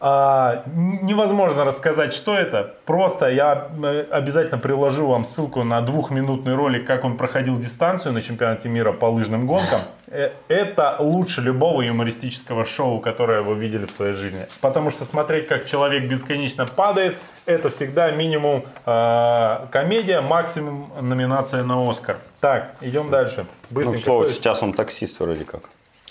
А, 0.00 0.62
невозможно 0.72 1.64
рассказать, 1.64 2.14
что 2.14 2.34
это. 2.34 2.74
Просто 2.84 3.28
я 3.28 3.68
э, 3.82 4.04
обязательно 4.10 4.58
приложу 4.58 5.08
вам 5.08 5.24
ссылку 5.24 5.64
на 5.64 5.80
двухминутный 5.80 6.54
ролик, 6.54 6.86
как 6.86 7.04
он 7.04 7.16
проходил 7.16 7.58
дистанцию 7.58 8.12
на 8.12 8.22
чемпионате 8.22 8.68
мира 8.68 8.92
по 8.92 9.06
лыжным 9.06 9.46
гонкам. 9.46 9.80
Э, 10.06 10.30
Это 10.46 10.96
лучше 11.00 11.40
любого 11.40 11.82
юмористического 11.82 12.64
шоу, 12.64 13.00
которое 13.00 13.42
вы 13.42 13.56
видели 13.56 13.86
в 13.86 13.90
своей 13.90 14.12
жизни. 14.12 14.46
Потому 14.60 14.90
что 14.90 15.04
смотреть, 15.04 15.48
как 15.48 15.66
человек 15.66 16.04
бесконечно 16.08 16.64
падает, 16.66 17.16
это 17.46 17.68
всегда 17.70 18.12
минимум 18.12 18.64
э, 18.86 19.66
комедия, 19.72 20.20
максимум 20.20 20.92
номинация 21.00 21.64
на 21.64 21.90
Оскар. 21.90 22.18
Так, 22.40 22.70
идем 22.80 23.10
дальше. 23.10 23.46
Ну, 23.70 23.74
Быстренько. 23.74 24.02
Кто 24.02 24.22
есть? 24.22 24.36
сейчас 24.36 24.62
он 24.62 24.74
таксист 24.74 25.18
вроде 25.18 25.44
как. 25.44 25.62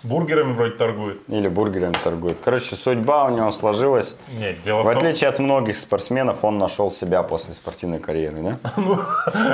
Бургерами 0.04 0.54
вроде 0.54 0.76
торгует. 0.76 1.22
Или 1.28 1.48
бургерами 1.48 1.96
торгует. 2.04 2.38
Короче, 2.44 2.76
судьба 2.76 3.26
у 3.26 3.30
него 3.36 3.52
сложилась. 3.52 4.16
Нет, 4.40 4.58
дело 4.64 4.80
В 4.80 4.82
в 4.82 4.86
том, 4.86 4.98
отличие 4.98 5.30
от 5.30 5.40
многих 5.40 5.78
спортсменов, 5.78 6.44
он 6.44 6.58
нашел 6.58 6.92
себя 6.92 7.24
после 7.24 7.54
спортивной 7.54 8.00
карьеры, 8.00 8.42
да? 8.42 8.60
Ну, 8.78 9.00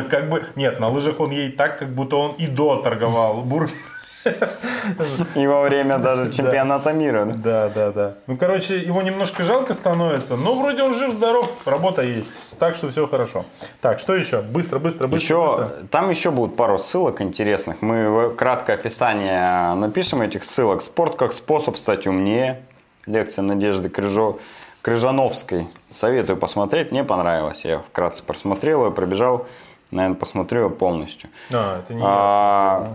как 0.09 0.29
бы, 0.29 0.45
нет, 0.55 0.79
на 0.79 0.89
лыжах 0.89 1.19
он 1.19 1.31
ей 1.31 1.51
так, 1.51 1.79
как 1.79 1.93
будто 1.93 2.17
он 2.17 2.31
и 2.33 2.47
до 2.47 2.77
торговал 2.77 3.41
бургер. 3.41 3.73
И 5.35 5.47
во 5.47 5.61
время 5.61 5.97
даже 5.97 6.31
чемпионата 6.31 6.93
мира, 6.93 7.25
да? 7.25 7.69
Да, 7.69 7.91
да. 7.91 8.13
Ну, 8.27 8.37
короче, 8.37 8.79
его 8.79 9.01
немножко 9.01 9.43
жалко 9.43 9.73
становится, 9.73 10.35
но 10.35 10.55
вроде 10.55 10.83
он 10.83 10.93
жив-здоров, 10.93 11.49
работа 11.65 12.01
есть. 12.01 12.29
Так 12.59 12.75
что 12.75 12.89
все 12.89 13.07
хорошо. 13.07 13.45
Так, 13.81 13.99
что 13.99 14.15
еще? 14.15 14.41
Быстро, 14.41 14.79
быстро, 14.79 15.07
быстро. 15.07 15.23
Еще, 15.23 15.57
быстро. 15.57 15.87
там 15.87 16.09
еще 16.09 16.31
будут 16.31 16.55
пару 16.55 16.77
ссылок 16.77 17.21
интересных. 17.21 17.81
Мы 17.81 18.09
в 18.09 18.35
краткое 18.35 18.73
описание 18.73 19.73
напишем 19.75 20.21
этих 20.21 20.45
ссылок. 20.45 20.81
Спорт 20.81 21.15
как 21.15 21.33
способ 21.33 21.77
стать 21.77 22.07
умнее. 22.07 22.61
Лекция 23.05 23.43
Надежды 23.43 23.89
Крыжо... 23.89 24.39
Крыжановской. 24.81 25.67
Советую 25.91 26.37
посмотреть. 26.37 26.91
Мне 26.91 27.03
понравилось. 27.03 27.63
Я 27.63 27.79
вкратце 27.79 28.21
просмотрел 28.21 28.85
ее, 28.85 28.91
пробежал. 28.91 29.45
Наверное, 29.91 30.17
посмотрю 30.17 30.63
ее 30.63 30.69
полностью. 30.69 31.29
А, 31.51 31.79
это 31.79 31.93
не 31.93 32.01
А, 32.03 32.93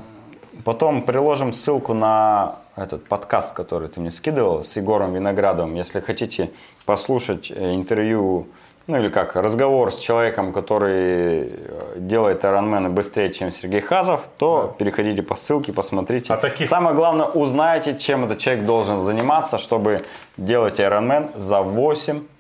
Потом 0.65 1.03
приложим 1.03 1.53
ссылку 1.53 1.95
на 1.95 2.57
этот 2.77 3.07
подкаст, 3.07 3.55
который 3.55 3.89
ты 3.89 4.01
мне 4.01 4.11
скидывал 4.11 4.65
с 4.65 4.77
Егором 4.77 5.15
Виноградовым. 5.15 5.75
Если 5.75 6.01
хотите 6.01 6.51
послушать 6.85 7.51
э, 7.51 7.75
интервью, 7.75 8.49
ну 8.89 8.97
или 8.99 9.09
как, 9.09 9.37
разговор 9.37 9.93
с 9.93 9.99
человеком, 9.99 10.53
который 10.53 10.93
э, 10.95 11.95
делает 11.97 12.43
Ironman 12.45 12.89
быстрее, 12.89 13.33
чем 13.33 13.51
Сергей 13.53 13.81
Хазов, 13.81 14.21
то 14.39 14.75
переходите 14.79 15.23
по 15.23 15.37
ссылке, 15.37 15.73
посмотрите. 15.73 16.33
А 16.33 16.37
таких- 16.37 16.69
Самое 16.69 16.95
главное, 16.97 17.27
узнайте, 17.27 17.97
чем 17.99 18.25
этот 18.25 18.39
человек 18.39 18.65
должен 18.65 19.01
заниматься, 19.01 19.59
чтобы 19.59 20.03
делать 20.39 20.81
Ironman 20.81 21.31
за 21.39 21.61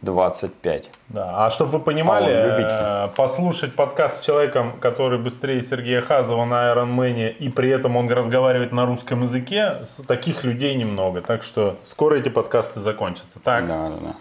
8.25. 0.02 0.84
Да, 1.08 1.46
а 1.46 1.50
чтобы 1.50 1.72
вы 1.72 1.80
понимали, 1.80 2.32
А 2.32 3.06
э, 3.06 3.16
послушать 3.16 3.74
подкаст 3.74 4.22
с 4.22 4.26
человеком, 4.26 4.72
который 4.80 5.18
быстрее 5.18 5.62
Сергея 5.62 6.00
Хазова 6.00 6.44
на 6.44 6.72
Ironman, 6.72 7.28
и 7.30 7.48
при 7.48 7.70
этом 7.70 7.96
он 7.96 8.08
разговаривает 8.10 8.72
на 8.72 8.86
русском 8.86 9.22
языке, 9.22 9.76
таких 10.06 10.44
людей 10.44 10.74
немного. 10.76 11.20
Так 11.22 11.42
что 11.42 11.76
скоро 11.84 12.16
эти 12.16 12.28
подкасты 12.28 12.80
закончатся. 12.80 13.38
Так, 13.42 13.66
Да, 13.66 13.88
да, 13.88 13.94
да. 14.08 14.14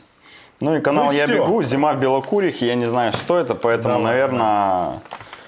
Ну 0.60 0.76
и 0.76 0.82
канал 0.82 1.06
Ну 1.06 1.12
и 1.12 1.16
«Я 1.16 1.28
бегу», 1.28 1.62
«Зима 1.64 1.94
в 1.94 2.00
Белокурихе», 2.00 2.68
я 2.68 2.76
не 2.76 2.88
знаю, 2.88 3.12
что 3.12 3.38
это, 3.38 3.54
поэтому, 3.54 3.96
Давай, 3.96 4.14
наверное, 4.14 4.94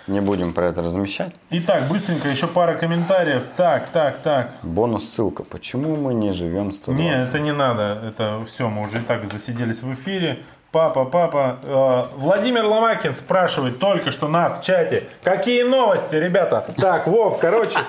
не 0.06 0.20
будем 0.22 0.54
про 0.54 0.68
это 0.68 0.82
размещать. 0.84 1.34
Итак, 1.52 1.84
быстренько 1.90 2.30
еще 2.30 2.48
пара 2.48 2.76
комментариев. 2.76 3.44
Так, 3.56 3.90
так, 3.90 4.22
так. 4.22 4.54
Бонус-ссылка. 4.64 5.44
Почему 5.44 5.96
мы 5.96 6.14
не 6.14 6.32
живем 6.32 6.72
120? 6.72 7.04
Не, 7.04 7.16
это 7.16 7.40
не 7.40 7.54
надо. 7.54 8.02
Это 8.08 8.44
все, 8.48 8.70
мы 8.70 8.84
уже 8.84 9.00
и 9.00 9.02
так 9.02 9.26
засиделись 9.26 9.82
в 9.82 9.94
эфире. 9.94 10.44
Папа, 10.72 11.04
папа. 11.06 11.58
Э, 11.64 12.04
Владимир 12.18 12.64
Ломакин 12.64 13.16
спрашивает 13.16 13.80
только 13.80 14.12
что 14.12 14.28
нас 14.28 14.60
в 14.60 14.64
чате. 14.64 15.06
Какие 15.24 15.64
новости, 15.64 16.16
ребята? 16.16 16.64
Так, 16.78 17.08
Вов, 17.08 17.40
короче, 17.40 17.80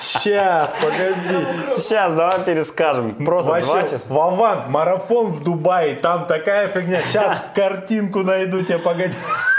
сейчас, 0.00 0.72
погоди. 0.80 1.44
Сейчас, 1.78 2.14
давай 2.14 2.38
перескажем. 2.44 3.16
Просто 3.24 3.50
Вообще, 3.50 3.68
два 3.72 3.82
часа. 3.82 4.04
Вован, 4.08 4.70
марафон 4.70 5.26
в 5.32 5.42
Дубае, 5.42 5.96
там 5.96 6.26
такая 6.28 6.68
фигня. 6.68 7.00
Сейчас 7.00 7.38
картинку 7.56 8.20
найду 8.20 8.62
тебе, 8.62 8.78
погоди. 8.78 9.14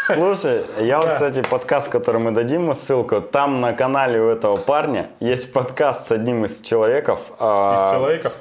Слушай, 0.06 0.62
я 0.80 1.02
вот, 1.02 1.12
кстати, 1.12 1.42
подкаст, 1.42 1.90
который 1.92 2.22
мы 2.22 2.32
дадим 2.32 2.74
ссылку, 2.74 3.20
там 3.20 3.60
на 3.60 3.74
канале 3.74 4.22
у 4.22 4.30
этого 4.30 4.56
парня 4.56 5.10
есть 5.20 5.52
подкаст 5.52 6.08
с 6.08 6.12
одним 6.14 6.46
из 6.46 6.62
человеков. 6.62 7.20
а, 7.40 7.88
Из 7.90 7.98
человеков? 7.98 8.32
с- 8.32 8.38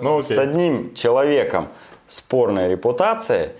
Ну, 0.00 0.18
окей. 0.18 0.34
С 0.34 0.38
одним 0.38 0.94
человеком 0.94 1.68
спорной 2.08 2.68
репутацией. 2.68 3.50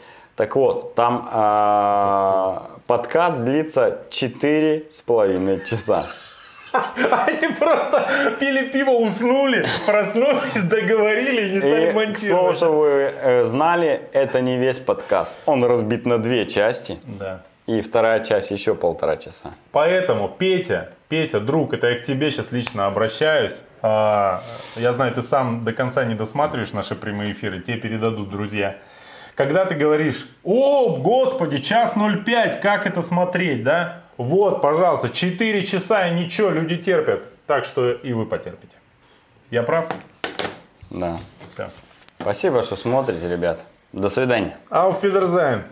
Так 0.42 0.56
вот, 0.56 0.96
там 0.96 1.28
а, 1.30 2.72
подкаст 2.88 3.44
длится 3.44 3.98
четыре 4.10 4.86
с 4.90 5.00
половиной 5.00 5.64
часа. 5.64 6.08
Они 6.72 7.54
просто 7.56 8.34
пили 8.40 8.64
пиво, 8.70 8.90
уснули, 8.90 9.64
проснулись, 9.86 10.64
договорили 10.64 11.42
и 11.42 11.50
не 11.52 11.58
стали 11.60 11.84
И, 11.84 12.12
к 12.12 12.18
слову, 12.18 12.42
монтировать. 12.42 12.56
чтобы 12.56 12.78
вы 12.80 12.88
э, 12.90 13.44
знали, 13.44 14.00
это 14.12 14.40
не 14.40 14.56
весь 14.56 14.80
подкаст. 14.80 15.38
Он 15.46 15.62
разбит 15.62 16.06
на 16.06 16.18
две 16.18 16.44
части. 16.46 16.98
Да. 17.04 17.42
И 17.68 17.80
вторая 17.80 18.24
часть 18.24 18.50
еще 18.50 18.74
полтора 18.74 19.18
часа. 19.18 19.52
Поэтому, 19.70 20.28
Петя, 20.28 20.90
Петя, 21.08 21.38
друг, 21.38 21.72
это 21.72 21.86
я 21.86 21.98
к 22.00 22.02
тебе 22.02 22.32
сейчас 22.32 22.50
лично 22.50 22.86
обращаюсь. 22.86 23.54
А, 23.80 24.42
Я 24.74 24.92
знаю, 24.92 25.14
ты 25.14 25.22
сам 25.22 25.64
до 25.64 25.72
конца 25.72 26.04
не 26.04 26.16
досматриваешь 26.16 26.72
наши 26.72 26.96
прямые 26.96 27.30
эфиры, 27.30 27.60
тебе 27.60 27.76
передадут 27.76 28.28
друзья. 28.28 28.78
Когда 29.34 29.64
ты 29.64 29.74
говоришь, 29.74 30.28
о, 30.44 30.96
господи, 30.96 31.58
час 31.58 31.94
05, 31.96 32.60
как 32.60 32.86
это 32.86 33.02
смотреть, 33.02 33.62
да? 33.62 34.02
Вот, 34.18 34.60
пожалуйста, 34.60 35.08
4 35.08 35.66
часа 35.66 36.08
и 36.08 36.14
ничего, 36.14 36.50
люди 36.50 36.76
терпят. 36.76 37.24
Так 37.46 37.64
что 37.64 37.90
и 37.90 38.12
вы 38.12 38.26
потерпите. 38.26 38.74
Я 39.50 39.62
прав? 39.62 39.86
Да. 40.90 41.16
Все. 41.50 41.70
Спасибо, 42.20 42.62
что 42.62 42.76
смотрите, 42.76 43.28
ребят. 43.28 43.64
До 43.92 44.08
свидания. 44.08 44.56
Auf 44.70 45.02
Wiedersehen. 45.02 45.62